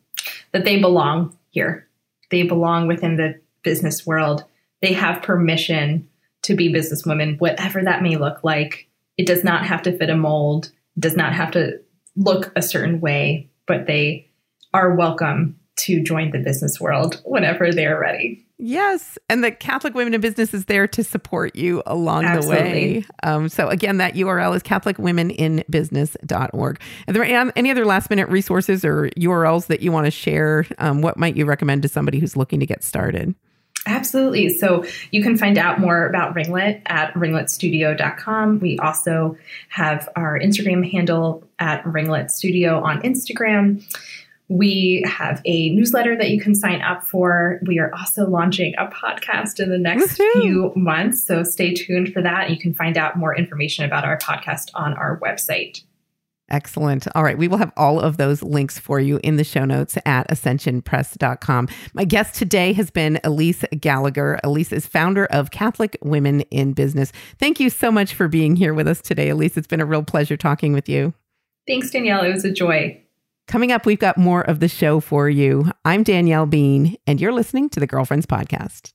that 0.51 0.65
they 0.65 0.77
belong 0.81 1.37
here. 1.51 1.87
They 2.31 2.43
belong 2.43 2.87
within 2.87 3.15
the 3.15 3.39
business 3.61 4.05
world. 4.05 4.43
They 4.81 4.91
have 4.91 5.21
permission 5.21 6.09
to 6.43 6.55
be 6.55 6.71
businesswomen, 6.71 7.39
whatever 7.39 7.83
that 7.83 8.03
may 8.03 8.15
look 8.15 8.43
like. 8.43 8.87
It 9.17 9.27
does 9.27 9.43
not 9.43 9.65
have 9.65 9.81
to 9.83 9.97
fit 9.97 10.09
a 10.09 10.15
mold, 10.15 10.71
it 10.97 11.01
does 11.01 11.15
not 11.15 11.33
have 11.33 11.51
to 11.51 11.79
look 12.15 12.51
a 12.55 12.61
certain 12.61 13.01
way, 13.01 13.49
but 13.65 13.87
they 13.87 14.29
are 14.73 14.95
welcome 14.95 15.59
to 15.75 16.03
join 16.03 16.31
the 16.31 16.39
business 16.39 16.79
world 16.79 17.21
whenever 17.25 17.71
they're 17.71 17.99
ready. 17.99 18.45
Yes. 18.59 19.17
And 19.29 19.43
the 19.43 19.51
Catholic 19.51 19.93
Women 19.93 20.13
in 20.13 20.21
Business 20.21 20.53
is 20.53 20.63
there 20.65 20.87
to 20.87 21.03
support 21.03 21.53
you 21.55 21.83
along 21.85 22.23
the 22.39 22.47
way. 22.47 23.03
Um, 23.23 23.49
so, 23.49 23.67
again, 23.67 23.97
that 23.97 24.13
URL 24.13 24.55
is 24.55 24.63
CatholicWomeninBusiness.org. 24.63 26.81
Are 27.07 27.13
there 27.13 27.51
any 27.55 27.71
other 27.71 27.85
last 27.85 28.09
minute 28.09 28.29
resources 28.29 28.85
or 28.85 29.09
URLs 29.17 29.67
that 29.67 29.81
you 29.81 29.91
want 29.91 30.05
to 30.05 30.11
share? 30.11 30.65
Um, 30.77 31.01
what 31.01 31.17
might 31.17 31.35
you 31.35 31.45
recommend 31.45 31.81
to 31.81 31.89
somebody 31.89 32.19
who's 32.19 32.37
looking 32.37 32.61
to 32.61 32.65
get 32.65 32.85
started? 32.85 33.35
Absolutely. 33.85 34.49
So 34.49 34.85
you 35.11 35.21
can 35.21 35.37
find 35.37 35.57
out 35.57 35.79
more 35.79 36.07
about 36.07 36.33
Ringlet 36.35 36.81
at 36.85 37.13
ringletstudio.com. 37.15 38.59
We 38.59 38.79
also 38.79 39.37
have 39.69 40.09
our 40.15 40.39
Instagram 40.39 40.89
handle 40.89 41.43
at 41.59 41.83
Ringlet 41.83 42.31
Studio 42.31 42.81
on 42.81 43.01
Instagram. 43.01 43.83
We 44.49 45.03
have 45.07 45.41
a 45.45 45.69
newsletter 45.69 46.15
that 46.17 46.29
you 46.29 46.39
can 46.39 46.53
sign 46.53 46.81
up 46.81 47.03
for. 47.03 47.59
We 47.65 47.79
are 47.79 47.93
also 47.93 48.29
launching 48.29 48.73
a 48.77 48.87
podcast 48.87 49.59
in 49.59 49.69
the 49.69 49.77
next 49.77 50.17
Woohoo. 50.17 50.41
few 50.41 50.73
months. 50.75 51.25
So 51.25 51.43
stay 51.43 51.73
tuned 51.73 52.13
for 52.13 52.21
that. 52.21 52.49
You 52.49 52.57
can 52.57 52.73
find 52.73 52.97
out 52.97 53.17
more 53.17 53.35
information 53.35 53.85
about 53.85 54.05
our 54.05 54.17
podcast 54.17 54.69
on 54.75 54.93
our 54.93 55.17
website. 55.19 55.83
Excellent. 56.49 57.07
All 57.15 57.23
right. 57.23 57.37
We 57.37 57.47
will 57.47 57.57
have 57.57 57.71
all 57.77 57.99
of 57.99 58.17
those 58.17 58.43
links 58.43 58.77
for 58.77 58.99
you 58.99 59.19
in 59.23 59.37
the 59.37 59.43
show 59.43 59.65
notes 59.65 59.97
at 60.05 60.27
ascensionpress.com. 60.29 61.67
My 61.93 62.03
guest 62.03 62.35
today 62.35 62.73
has 62.73 62.91
been 62.91 63.19
Elise 63.23 63.63
Gallagher. 63.79 64.39
Elise 64.43 64.71
is 64.71 64.85
founder 64.85 65.25
of 65.27 65.51
Catholic 65.51 65.97
Women 66.03 66.41
in 66.51 66.73
Business. 66.73 67.11
Thank 67.39 67.59
you 67.59 67.69
so 67.69 67.91
much 67.91 68.13
for 68.13 68.27
being 68.27 68.55
here 68.55 68.73
with 68.73 68.87
us 68.87 69.01
today, 69.01 69.29
Elise. 69.29 69.57
It's 69.57 69.67
been 69.67 69.81
a 69.81 69.85
real 69.85 70.03
pleasure 70.03 70.37
talking 70.37 70.73
with 70.73 70.89
you. 70.89 71.13
Thanks, 71.65 71.91
Danielle. 71.91 72.23
It 72.23 72.33
was 72.33 72.45
a 72.45 72.51
joy. 72.51 72.99
Coming 73.47 73.71
up, 73.71 73.85
we've 73.85 73.99
got 73.99 74.17
more 74.17 74.41
of 74.41 74.59
the 74.59 74.67
show 74.67 74.99
for 74.99 75.29
you. 75.29 75.71
I'm 75.85 76.03
Danielle 76.03 76.45
Bean, 76.45 76.97
and 77.07 77.19
you're 77.19 77.33
listening 77.33 77.69
to 77.71 77.79
the 77.79 77.87
Girlfriends 77.87 78.25
Podcast. 78.25 78.93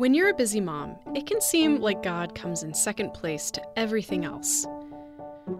When 0.00 0.14
you're 0.14 0.30
a 0.30 0.34
busy 0.34 0.62
mom, 0.62 0.96
it 1.14 1.26
can 1.26 1.42
seem 1.42 1.82
like 1.82 2.02
God 2.02 2.34
comes 2.34 2.62
in 2.62 2.72
second 2.72 3.12
place 3.12 3.50
to 3.50 3.78
everything 3.78 4.24
else. 4.24 4.66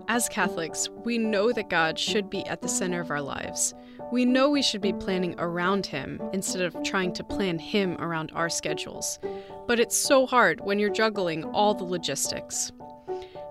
As 0.08 0.30
Catholics, 0.30 0.88
we 1.04 1.18
know 1.18 1.52
that 1.52 1.68
God 1.68 1.98
should 1.98 2.30
be 2.30 2.46
at 2.46 2.62
the 2.62 2.66
center 2.66 3.02
of 3.02 3.10
our 3.10 3.20
lives. 3.20 3.74
We 4.10 4.24
know 4.24 4.48
we 4.48 4.62
should 4.62 4.80
be 4.80 4.94
planning 4.94 5.34
around 5.36 5.84
Him 5.84 6.22
instead 6.32 6.62
of 6.62 6.82
trying 6.82 7.12
to 7.16 7.22
plan 7.22 7.58
Him 7.58 7.98
around 7.98 8.32
our 8.34 8.48
schedules. 8.48 9.18
But 9.66 9.78
it's 9.78 9.94
so 9.94 10.24
hard 10.24 10.62
when 10.62 10.78
you're 10.78 10.88
juggling 10.88 11.44
all 11.44 11.74
the 11.74 11.84
logistics. 11.84 12.72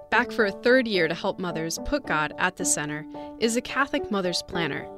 Back 0.10 0.32
for 0.32 0.46
a 0.46 0.52
third 0.52 0.88
year 0.88 1.08
to 1.08 1.14
help 1.14 1.38
mothers 1.38 1.78
put 1.86 2.08
God 2.08 2.34
at 2.40 2.56
the 2.56 2.66
center 2.66 3.06
is 3.40 3.56
a 3.56 3.62
Catholic 3.62 4.10
Mother's 4.10 4.42
Planner. 4.42 4.90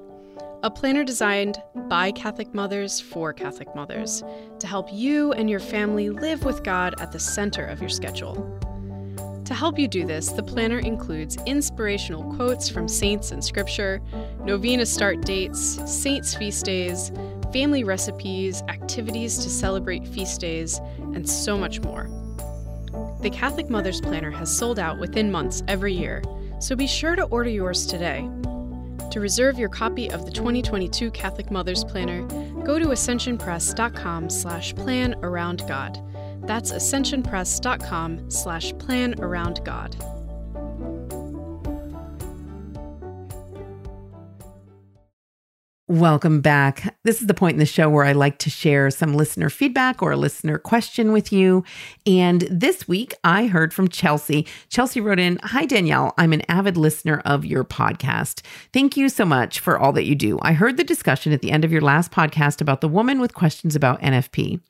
A 0.64 0.70
planner 0.70 1.04
designed 1.04 1.60
by 1.88 2.12
Catholic 2.12 2.54
mothers 2.54 3.00
for 3.00 3.34
Catholic 3.34 3.74
mothers 3.74 4.24
to 4.60 4.68
help 4.68 4.94
you 4.94 5.34
and 5.34 5.50
your 5.50 5.60
family 5.60 6.12
live 6.12 6.44
with 6.46 6.64
God 6.64 6.94
at 7.02 7.12
the 7.12 7.20
center 7.20 7.66
of 7.66 7.80
your 7.80 7.90
schedule. 7.90 8.36
To 9.46 9.56
help 9.56 9.80
you 9.80 9.88
do 9.88 10.06
this, 10.06 10.30
the 10.30 10.44
planner 10.44 10.78
includes 10.78 11.36
inspirational 11.48 12.36
quotes 12.36 12.70
from 12.70 12.88
saints 12.88 13.32
and 13.32 13.44
scripture, 13.44 14.02
novena 14.44 14.86
start 14.86 15.22
dates, 15.22 15.80
saints' 15.92 16.36
feast 16.36 16.64
days, 16.64 17.12
family 17.52 17.84
recipes, 17.84 18.62
activities 18.68 19.40
to 19.40 19.50
celebrate 19.50 20.08
feast 20.08 20.42
days, 20.42 20.80
and 21.16 21.28
so 21.28 21.58
much 21.58 21.82
more. 21.82 22.08
The 23.22 23.32
Catholic 23.32 23.68
Mother's 23.68 24.00
Planner 24.00 24.32
has 24.32 24.56
sold 24.56 24.78
out 24.78 25.00
within 25.00 25.32
months 25.32 25.64
every 25.68 25.94
year, 25.94 26.22
so 26.60 26.76
be 26.76 26.86
sure 26.86 27.16
to 27.16 27.24
order 27.24 27.50
yours 27.50 27.88
today. 27.88 28.30
To 29.12 29.20
reserve 29.20 29.60
your 29.60 29.68
copy 29.68 30.10
of 30.10 30.26
the 30.26 30.32
2022 30.32 31.12
Catholic 31.12 31.52
Mother's 31.52 31.84
Planner, 31.84 32.22
go 32.64 32.80
to 32.80 32.88
ascensionpress.com 32.88 34.30
slash 34.30 34.74
plan 34.76 35.16
around 35.22 35.64
God. 35.68 36.02
That's 36.44 36.72
ascensionpress.com 36.72 38.32
slash 38.32 38.74
plan 38.78 39.20
around 39.20 39.66
God. 39.66 39.96
Welcome 45.92 46.40
back. 46.40 46.96
This 47.04 47.20
is 47.20 47.28
the 47.28 47.34
point 47.34 47.56
in 47.56 47.60
the 47.60 47.66
show 47.66 47.90
where 47.90 48.06
I 48.06 48.14
like 48.14 48.38
to 48.38 48.50
share 48.50 48.90
some 48.92 49.14
listener 49.14 49.50
feedback 49.50 50.02
or 50.02 50.14
a 50.14 50.16
listener 50.16 50.58
question 50.58 51.12
with 51.12 51.34
you. 51.34 51.66
And 52.06 52.48
this 52.50 52.88
week 52.88 53.14
I 53.26 53.48
heard 53.48 53.74
from 53.74 53.90
Chelsea. 53.90 54.48
Chelsea 54.70 55.02
wrote 55.02 55.20
in 55.20 55.38
Hi, 55.44 55.66
Danielle. 55.66 56.14
I'm 56.18 56.32
an 56.32 56.44
avid 56.48 56.78
listener 56.78 57.22
of 57.26 57.44
your 57.44 57.66
podcast. 57.66 58.42
Thank 58.72 58.96
you 58.96 59.10
so 59.10 59.26
much 59.26 59.60
for 59.60 59.78
all 59.78 59.92
that 59.92 60.06
you 60.06 60.16
do. 60.16 60.40
I 60.42 60.54
heard 60.54 60.78
the 60.78 60.86
discussion 60.86 61.34
at 61.34 61.42
the 61.42 61.52
end 61.52 61.66
of 61.66 61.74
your 61.74 61.82
last 61.82 62.10
podcast 62.10 62.62
about 62.62 62.80
the 62.80 62.88
woman 62.88 63.20
with 63.20 63.34
questions 63.34 63.76
about 63.76 64.00
NFP. 64.00 64.62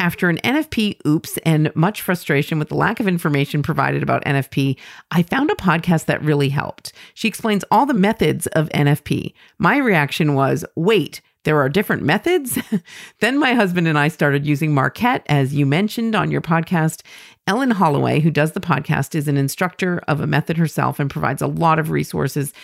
After 0.00 0.28
an 0.28 0.38
NFP 0.38 1.06
oops 1.06 1.38
and 1.46 1.70
much 1.76 2.02
frustration 2.02 2.58
with 2.58 2.68
the 2.68 2.74
lack 2.74 2.98
of 2.98 3.06
information 3.06 3.62
provided 3.62 4.02
about 4.02 4.24
NFP, 4.24 4.76
I 5.12 5.22
found 5.22 5.52
a 5.52 5.54
podcast 5.54 6.06
that 6.06 6.24
really 6.24 6.48
helped. 6.48 6.92
She 7.14 7.28
explains 7.28 7.64
all 7.70 7.86
the 7.86 7.94
methods 7.94 8.48
of 8.48 8.68
NFP. 8.70 9.34
My 9.58 9.76
reaction 9.76 10.34
was, 10.34 10.63
wait, 10.76 11.20
there 11.44 11.60
are 11.60 11.68
different 11.68 12.02
methods? 12.02 12.58
then 13.20 13.38
my 13.38 13.54
husband 13.54 13.86
and 13.86 13.98
I 13.98 14.08
started 14.08 14.46
using 14.46 14.74
Marquette, 14.74 15.24
as 15.26 15.54
you 15.54 15.66
mentioned 15.66 16.14
on 16.14 16.30
your 16.30 16.40
podcast. 16.40 17.02
Ellen 17.46 17.72
Holloway, 17.72 18.20
who 18.20 18.30
does 18.30 18.52
the 18.52 18.60
podcast, 18.60 19.14
is 19.14 19.28
an 19.28 19.36
instructor 19.36 20.02
of 20.08 20.20
a 20.20 20.26
method 20.26 20.56
herself 20.56 20.98
and 20.98 21.10
provides 21.10 21.42
a 21.42 21.46
lot 21.46 21.78
of 21.78 21.90
resources. 21.90 22.54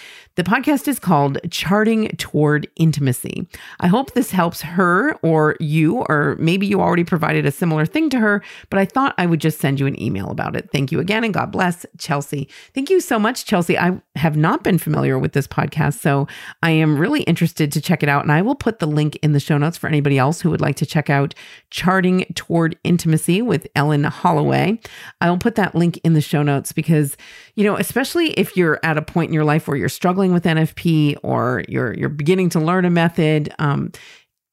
The 0.40 0.44
podcast 0.50 0.88
is 0.88 0.98
called 0.98 1.37
Charting 1.50 2.09
Toward 2.16 2.66
Intimacy. 2.76 3.46
I 3.79 3.88
hope 3.88 4.14
this 4.14 4.31
helps 4.31 4.62
her 4.62 5.12
or 5.16 5.55
you, 5.61 5.98
or 6.09 6.35
maybe 6.40 6.66
you 6.66 6.81
already 6.81 7.05
provided 7.05 7.44
a 7.44 7.53
similar 7.53 7.85
thing 7.85 8.09
to 8.09 8.18
her, 8.18 8.42
but 8.70 8.81
I 8.81 8.87
thought 8.87 9.14
I 9.18 9.26
would 9.26 9.42
just 9.42 9.61
send 9.61 9.79
you 9.79 9.87
an 9.87 10.00
email 10.00 10.31
about 10.31 10.57
it. 10.57 10.70
Thank 10.72 10.92
you 10.92 10.98
again, 10.98 11.24
and 11.24 11.35
God 11.35 11.53
bless, 11.53 11.85
Chelsea. 11.98 12.48
Thank 12.72 12.88
you 12.88 13.03
so 13.03 13.18
much, 13.18 13.44
Chelsea. 13.44 13.76
I 13.76 14.00
have 14.16 14.35
not 14.35 14.64
been 14.64 14.79
familiar 14.79 15.18
with 15.18 15.35
this 15.35 15.46
podcast, 15.46 16.00
so 16.00 16.26
I 16.62 16.70
am 16.70 16.96
really 16.96 17.20
interested 17.24 17.70
to 17.72 17.81
check 17.83 18.03
it 18.03 18.09
out. 18.09 18.22
And 18.22 18.33
I 18.33 18.40
will 18.40 18.55
put 18.55 18.79
the 18.79 18.87
link 18.87 19.16
in 19.16 19.33
the 19.33 19.40
show 19.40 19.59
notes 19.59 19.76
for 19.76 19.88
anybody 19.88 20.16
else 20.16 20.40
who 20.40 20.48
would 20.48 20.62
like 20.62 20.76
to 20.76 20.87
check 20.87 21.11
out 21.11 21.35
Charting 21.68 22.24
Toward 22.35 22.79
Intimacy 22.83 23.42
with 23.42 23.66
Ellen 23.76 24.05
Holloway. 24.05 24.81
I 25.20 25.29
will 25.29 25.37
put 25.37 25.57
that 25.57 25.74
link 25.74 26.00
in 26.03 26.14
the 26.14 26.22
show 26.22 26.42
notes 26.42 26.72
because, 26.72 27.18
you 27.57 27.64
know, 27.64 27.76
especially 27.76 28.31
if 28.38 28.57
you're 28.57 28.81
at 28.83 28.96
a 28.96 29.03
point 29.03 29.29
in 29.29 29.35
your 29.35 29.44
life 29.44 29.68
where 29.68 29.76
you're 29.76 29.90
struggling 30.30 30.34
with 30.34 30.44
NFP 30.44 31.16
or 31.22 31.62
you're 31.68 31.94
you're 31.94 32.08
beginning 32.08 32.50
to 32.50 32.60
learn 32.60 32.84
a 32.84 32.90
method, 32.90 33.52
um, 33.58 33.92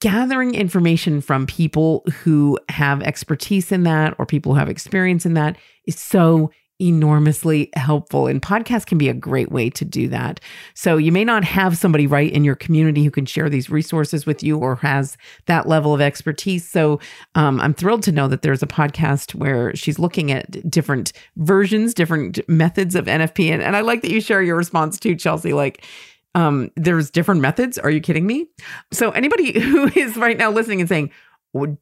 gathering 0.02 0.54
information 0.56 1.22
from 1.22 1.48
people 1.48 2.04
who 2.24 2.60
have 2.70 3.02
expertise 3.02 3.72
in 3.72 3.84
that 3.84 4.16
or 4.18 4.26
people 4.26 4.54
who 4.54 4.60
have 4.60 4.70
experience 4.70 5.26
in 5.26 5.34
that 5.34 5.58
is 5.86 6.00
so 6.00 6.52
enormously 6.80 7.70
helpful 7.76 8.28
and 8.28 8.42
podcasts 8.42 8.86
can 8.86 8.98
be 8.98 9.10
a 9.10 9.14
great 9.14 9.52
way 9.52 9.70
to 9.70 9.84
do 9.84 10.08
that 10.08 10.40
so 10.76 10.96
you 10.96 11.12
may 11.12 11.26
not 11.26 11.44
have 11.44 11.76
somebody 11.76 12.06
right 12.06 12.32
in 12.32 12.44
your 12.44 12.56
community 12.56 13.04
who 13.04 13.10
can 13.10 13.26
share 13.26 13.50
these 13.50 13.70
resources 13.70 14.28
with 14.28 14.44
you 14.44 14.58
or 14.58 14.76
has 14.76 15.18
that 15.48 15.68
level 15.68 15.94
of 15.94 16.02
expertise 16.02 16.68
so 16.68 17.00
um, 17.34 17.60
i'm 17.62 17.74
thrilled 17.74 18.04
to 18.04 18.12
know 18.12 18.28
that 18.28 18.44
there's 18.44 18.62
a 18.62 18.68
podcast 18.68 19.34
where 19.34 19.76
she's 19.76 19.98
looking 19.98 20.32
at 20.32 20.70
different 20.70 21.14
versions 21.38 21.96
different 21.96 22.40
methods 22.48 22.94
of 22.94 23.06
nfp 23.06 23.52
and, 23.52 23.64
and 23.64 23.76
i 23.76 23.82
like 23.82 24.04
that 24.04 24.12
you 24.12 24.22
share 24.22 24.44
your 24.44 24.56
response 24.56 25.00
too 25.00 25.16
chelsea 25.16 25.54
like 25.54 25.84
um, 26.36 26.70
there's 26.76 27.10
different 27.10 27.42
methods. 27.42 27.80
Are 27.80 27.90
you 27.90 28.00
kidding 28.00 28.28
me? 28.28 28.46
So 28.94 29.10
anybody 29.12 29.60
who 29.60 29.90
is 29.96 30.16
right 30.18 30.38
now 30.38 30.52
listening 30.52 30.80
and 30.80 30.88
saying, 30.88 31.10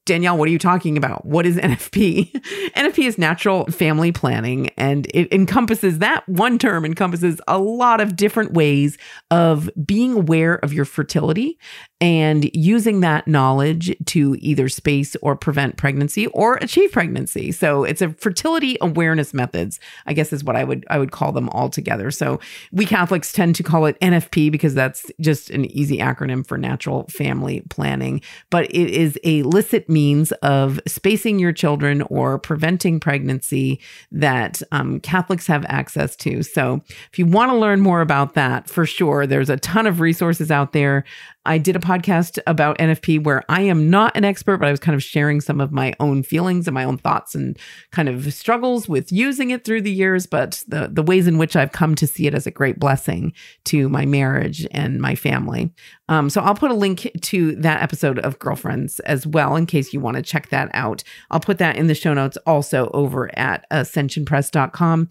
Danielle, 0.05 0.38
what 0.38 0.47
are 0.47 0.51
you 0.51 0.59
talking 0.59 0.97
about? 0.97 1.26
What 1.26 1.45
is 1.45 1.57
NFP? 1.66 2.32
NFP 2.76 3.07
is 3.07 3.18
natural 3.18 3.66
family 3.66 4.11
planning, 4.11 4.70
and 4.78 5.07
it 5.13 5.32
encompasses 5.34 5.99
that 5.99 6.28
one 6.28 6.57
term 6.57 6.86
encompasses 6.86 7.41
a 7.47 7.59
lot 7.59 8.01
of 8.01 8.16
different 8.16 8.53
ways 8.53 8.97
of 9.32 9.70
being 9.86 10.13
aware 10.13 10.55
of 10.55 10.74
your 10.74 10.86
fertility 10.86 11.57
and 12.01 12.49
using 12.53 12.99
that 12.99 13.28
knowledge 13.28 13.95
to 14.05 14.36
either 14.39 14.70
space 14.70 15.16
or 15.22 15.36
prevent 15.36 15.78
pregnancy 15.78 16.28
or 16.28 16.55
achieve 16.57 16.91
pregnancy. 16.91 17.51
So 17.51 17.84
it's 17.84 18.01
a 18.01 18.09
fertility 18.09 18.78
awareness 18.82 19.34
methods, 19.34 19.80
I 20.05 20.13
guess 20.13 20.32
is 20.34 20.43
what 20.43 20.55
I 20.55 20.63
would 20.63 20.86
I 20.89 20.99
would 20.99 21.11
call 21.11 21.32
them 21.32 21.49
all 21.49 21.70
together. 21.70 22.11
So 22.11 22.39
we 22.72 22.86
Catholics 22.86 23.32
tend 23.32 23.55
to 23.55 23.63
call 23.63 23.86
it 23.86 23.99
NFP 24.01 24.51
because 24.51 24.74
that's 24.74 25.11
just 25.20 25.49
an 25.49 25.66
easy 25.66 25.97
acronym 25.97 26.45
for 26.45 26.57
natural 26.57 27.05
family 27.09 27.61
planning, 27.70 28.22
but 28.49 28.66
it 28.66 28.89
is 28.89 29.18
a 29.24 29.43
illicit 29.55 29.87
means 29.87 30.33
of 30.43 30.81
spacing 30.85 31.39
your 31.39 31.53
children 31.53 32.01
or 32.09 32.37
preventing 32.37 32.99
pregnancy 32.99 33.79
that 34.11 34.61
um, 34.73 34.99
Catholics 34.99 35.47
have 35.47 35.65
access 35.69 36.13
to. 36.17 36.43
So 36.43 36.81
if 37.09 37.17
you 37.17 37.25
want 37.25 37.51
to 37.51 37.57
learn 37.57 37.79
more 37.79 38.01
about 38.01 38.33
that, 38.33 38.69
for 38.69 38.85
sure, 38.85 39.25
there's 39.25 39.49
a 39.49 39.55
ton 39.55 39.87
of 39.87 40.01
resources 40.01 40.51
out 40.51 40.73
there. 40.73 41.05
I 41.45 41.57
did 41.57 41.77
a 41.77 41.79
podcast 41.79 42.37
about 42.47 42.77
NFP 42.79 43.23
where 43.23 43.43
I 43.47 43.61
am 43.61 43.89
not 43.89 44.17
an 44.17 44.25
expert, 44.25 44.57
but 44.57 44.67
I 44.67 44.71
was 44.71 44.79
kind 44.79 44.95
of 44.95 45.03
sharing 45.03 45.39
some 45.39 45.61
of 45.61 45.71
my 45.71 45.93
own 46.01 46.23
feelings 46.23 46.67
and 46.67 46.73
my 46.73 46.83
own 46.83 46.97
thoughts 46.97 47.33
and 47.33 47.57
kind 47.91 48.09
of 48.09 48.33
struggles 48.33 48.89
with 48.89 49.09
using 49.11 49.51
it 49.51 49.63
through 49.63 49.83
the 49.83 49.91
years, 49.91 50.25
but 50.25 50.63
the, 50.67 50.89
the 50.91 51.03
ways 51.03 51.27
in 51.27 51.37
which 51.37 51.55
I've 51.55 51.71
come 51.71 51.95
to 51.95 52.07
see 52.07 52.27
it 52.27 52.33
as 52.33 52.45
a 52.45 52.51
great 52.51 52.79
blessing 52.79 53.31
to 53.65 53.87
my 53.87 54.05
marriage 54.05 54.67
and 54.71 54.99
my 54.99 55.15
family. 55.15 55.71
Um, 56.07 56.29
so 56.29 56.41
I'll 56.41 56.55
put 56.55 56.71
a 56.71 56.75
link 56.75 57.09
to 57.21 57.55
that 57.55 57.81
episode 57.81 58.19
of 58.19 58.37
Girlfriends 58.39 58.99
as 59.01 59.25
well 59.25 59.55
in 59.55 59.65
case 59.65 59.93
you 59.93 59.99
want 59.99 60.17
to 60.17 60.23
check 60.23 60.49
that 60.49 60.69
out. 60.73 61.03
I'll 61.31 61.39
put 61.39 61.57
that 61.57 61.77
in 61.77 61.87
the 61.87 61.95
show 61.95 62.13
notes 62.13 62.37
also 62.45 62.89
over 62.93 63.29
at 63.37 63.65
ascensionpress.com. 63.71 65.09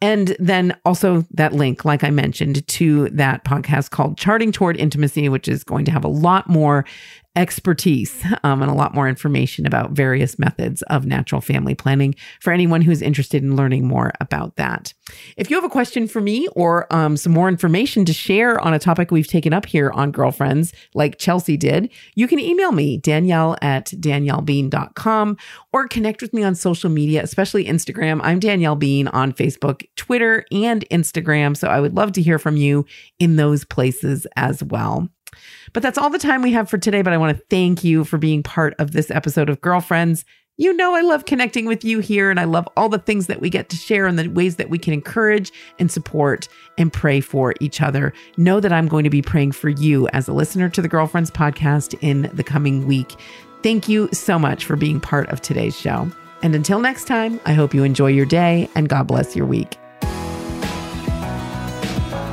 And 0.00 0.36
then 0.38 0.76
also 0.84 1.24
that 1.32 1.52
link, 1.52 1.84
like 1.84 2.04
I 2.04 2.10
mentioned, 2.10 2.66
to 2.68 3.08
that 3.10 3.44
podcast 3.44 3.90
called 3.90 4.18
Charting 4.18 4.52
Toward 4.52 4.76
Intimacy, 4.76 5.28
which 5.28 5.48
is 5.48 5.64
going 5.64 5.84
to 5.86 5.90
have 5.90 6.04
a 6.04 6.08
lot 6.08 6.48
more 6.48 6.84
expertise 7.36 8.24
um, 8.42 8.62
and 8.62 8.70
a 8.70 8.74
lot 8.74 8.94
more 8.94 9.08
information 9.08 9.66
about 9.66 9.92
various 9.92 10.38
methods 10.38 10.82
of 10.82 11.06
natural 11.06 11.40
family 11.40 11.74
planning 11.74 12.14
for 12.40 12.52
anyone 12.52 12.80
who's 12.80 13.02
interested 13.02 13.42
in 13.42 13.54
learning 13.54 13.86
more 13.86 14.12
about 14.20 14.56
that. 14.56 14.92
If 15.36 15.50
you 15.50 15.56
have 15.56 15.64
a 15.64 15.68
question 15.68 16.08
for 16.08 16.20
me 16.20 16.48
or 16.56 16.92
um, 16.92 17.16
some 17.16 17.32
more 17.32 17.48
information 17.48 18.04
to 18.06 18.12
share 18.12 18.58
on 18.60 18.74
a 18.74 18.78
topic 18.78 19.10
we've 19.10 19.28
taken 19.28 19.52
up 19.52 19.66
here 19.66 19.90
on 19.92 20.10
Girlfriends, 20.10 20.72
like 20.94 21.18
Chelsea 21.18 21.56
did, 21.56 21.90
you 22.14 22.26
can 22.26 22.40
email 22.40 22.72
me, 22.72 22.96
Danielle 22.96 23.56
at 23.60 23.86
daniellebean.com, 23.86 25.36
or 25.72 25.88
connect 25.88 26.22
with 26.22 26.32
me 26.32 26.42
on 26.42 26.54
social 26.54 26.90
media, 26.90 27.22
especially 27.22 27.66
Instagram. 27.66 28.20
I'm 28.22 28.40
Danielle 28.40 28.76
Bean 28.76 29.08
on 29.08 29.32
Facebook, 29.32 29.86
Twitter, 29.96 30.44
and 30.50 30.88
Instagram. 30.90 31.56
So 31.56 31.68
I 31.68 31.80
would 31.80 31.94
love 31.94 32.12
to 32.12 32.22
hear 32.22 32.38
from 32.38 32.56
you 32.56 32.86
in 33.18 33.36
those 33.36 33.64
places 33.64 34.26
as 34.36 34.64
well. 34.64 35.08
But 35.72 35.82
that's 35.82 35.98
all 35.98 36.10
the 36.10 36.18
time 36.18 36.42
we 36.42 36.52
have 36.52 36.68
for 36.70 36.78
today. 36.78 37.02
But 37.02 37.12
I 37.12 37.18
want 37.18 37.36
to 37.36 37.44
thank 37.50 37.84
you 37.84 38.04
for 38.04 38.18
being 38.18 38.42
part 38.42 38.74
of 38.78 38.92
this 38.92 39.10
episode 39.10 39.48
of 39.48 39.60
Girlfriends. 39.60 40.24
You 40.58 40.72
know, 40.72 40.94
I 40.94 41.02
love 41.02 41.26
connecting 41.26 41.66
with 41.66 41.84
you 41.84 41.98
here, 41.98 42.30
and 42.30 42.40
I 42.40 42.44
love 42.44 42.66
all 42.78 42.88
the 42.88 42.98
things 42.98 43.26
that 43.26 43.42
we 43.42 43.50
get 43.50 43.68
to 43.68 43.76
share 43.76 44.06
and 44.06 44.18
the 44.18 44.28
ways 44.28 44.56
that 44.56 44.70
we 44.70 44.78
can 44.78 44.94
encourage 44.94 45.52
and 45.78 45.90
support 45.90 46.48
and 46.78 46.90
pray 46.90 47.20
for 47.20 47.54
each 47.60 47.82
other. 47.82 48.14
Know 48.38 48.58
that 48.60 48.72
I'm 48.72 48.88
going 48.88 49.04
to 49.04 49.10
be 49.10 49.20
praying 49.20 49.52
for 49.52 49.68
you 49.68 50.08
as 50.08 50.28
a 50.28 50.32
listener 50.32 50.70
to 50.70 50.80
the 50.80 50.88
Girlfriends 50.88 51.30
podcast 51.30 51.94
in 52.00 52.30
the 52.32 52.44
coming 52.44 52.86
week. 52.86 53.16
Thank 53.62 53.86
you 53.86 54.08
so 54.12 54.38
much 54.38 54.64
for 54.64 54.76
being 54.76 54.98
part 54.98 55.28
of 55.28 55.42
today's 55.42 55.78
show. 55.78 56.10
And 56.42 56.54
until 56.54 56.80
next 56.80 57.06
time, 57.06 57.40
I 57.44 57.52
hope 57.52 57.74
you 57.74 57.84
enjoy 57.84 58.08
your 58.08 58.26
day 58.26 58.70
and 58.74 58.88
God 58.88 59.06
bless 59.08 59.36
your 59.36 59.46
week. 59.46 59.76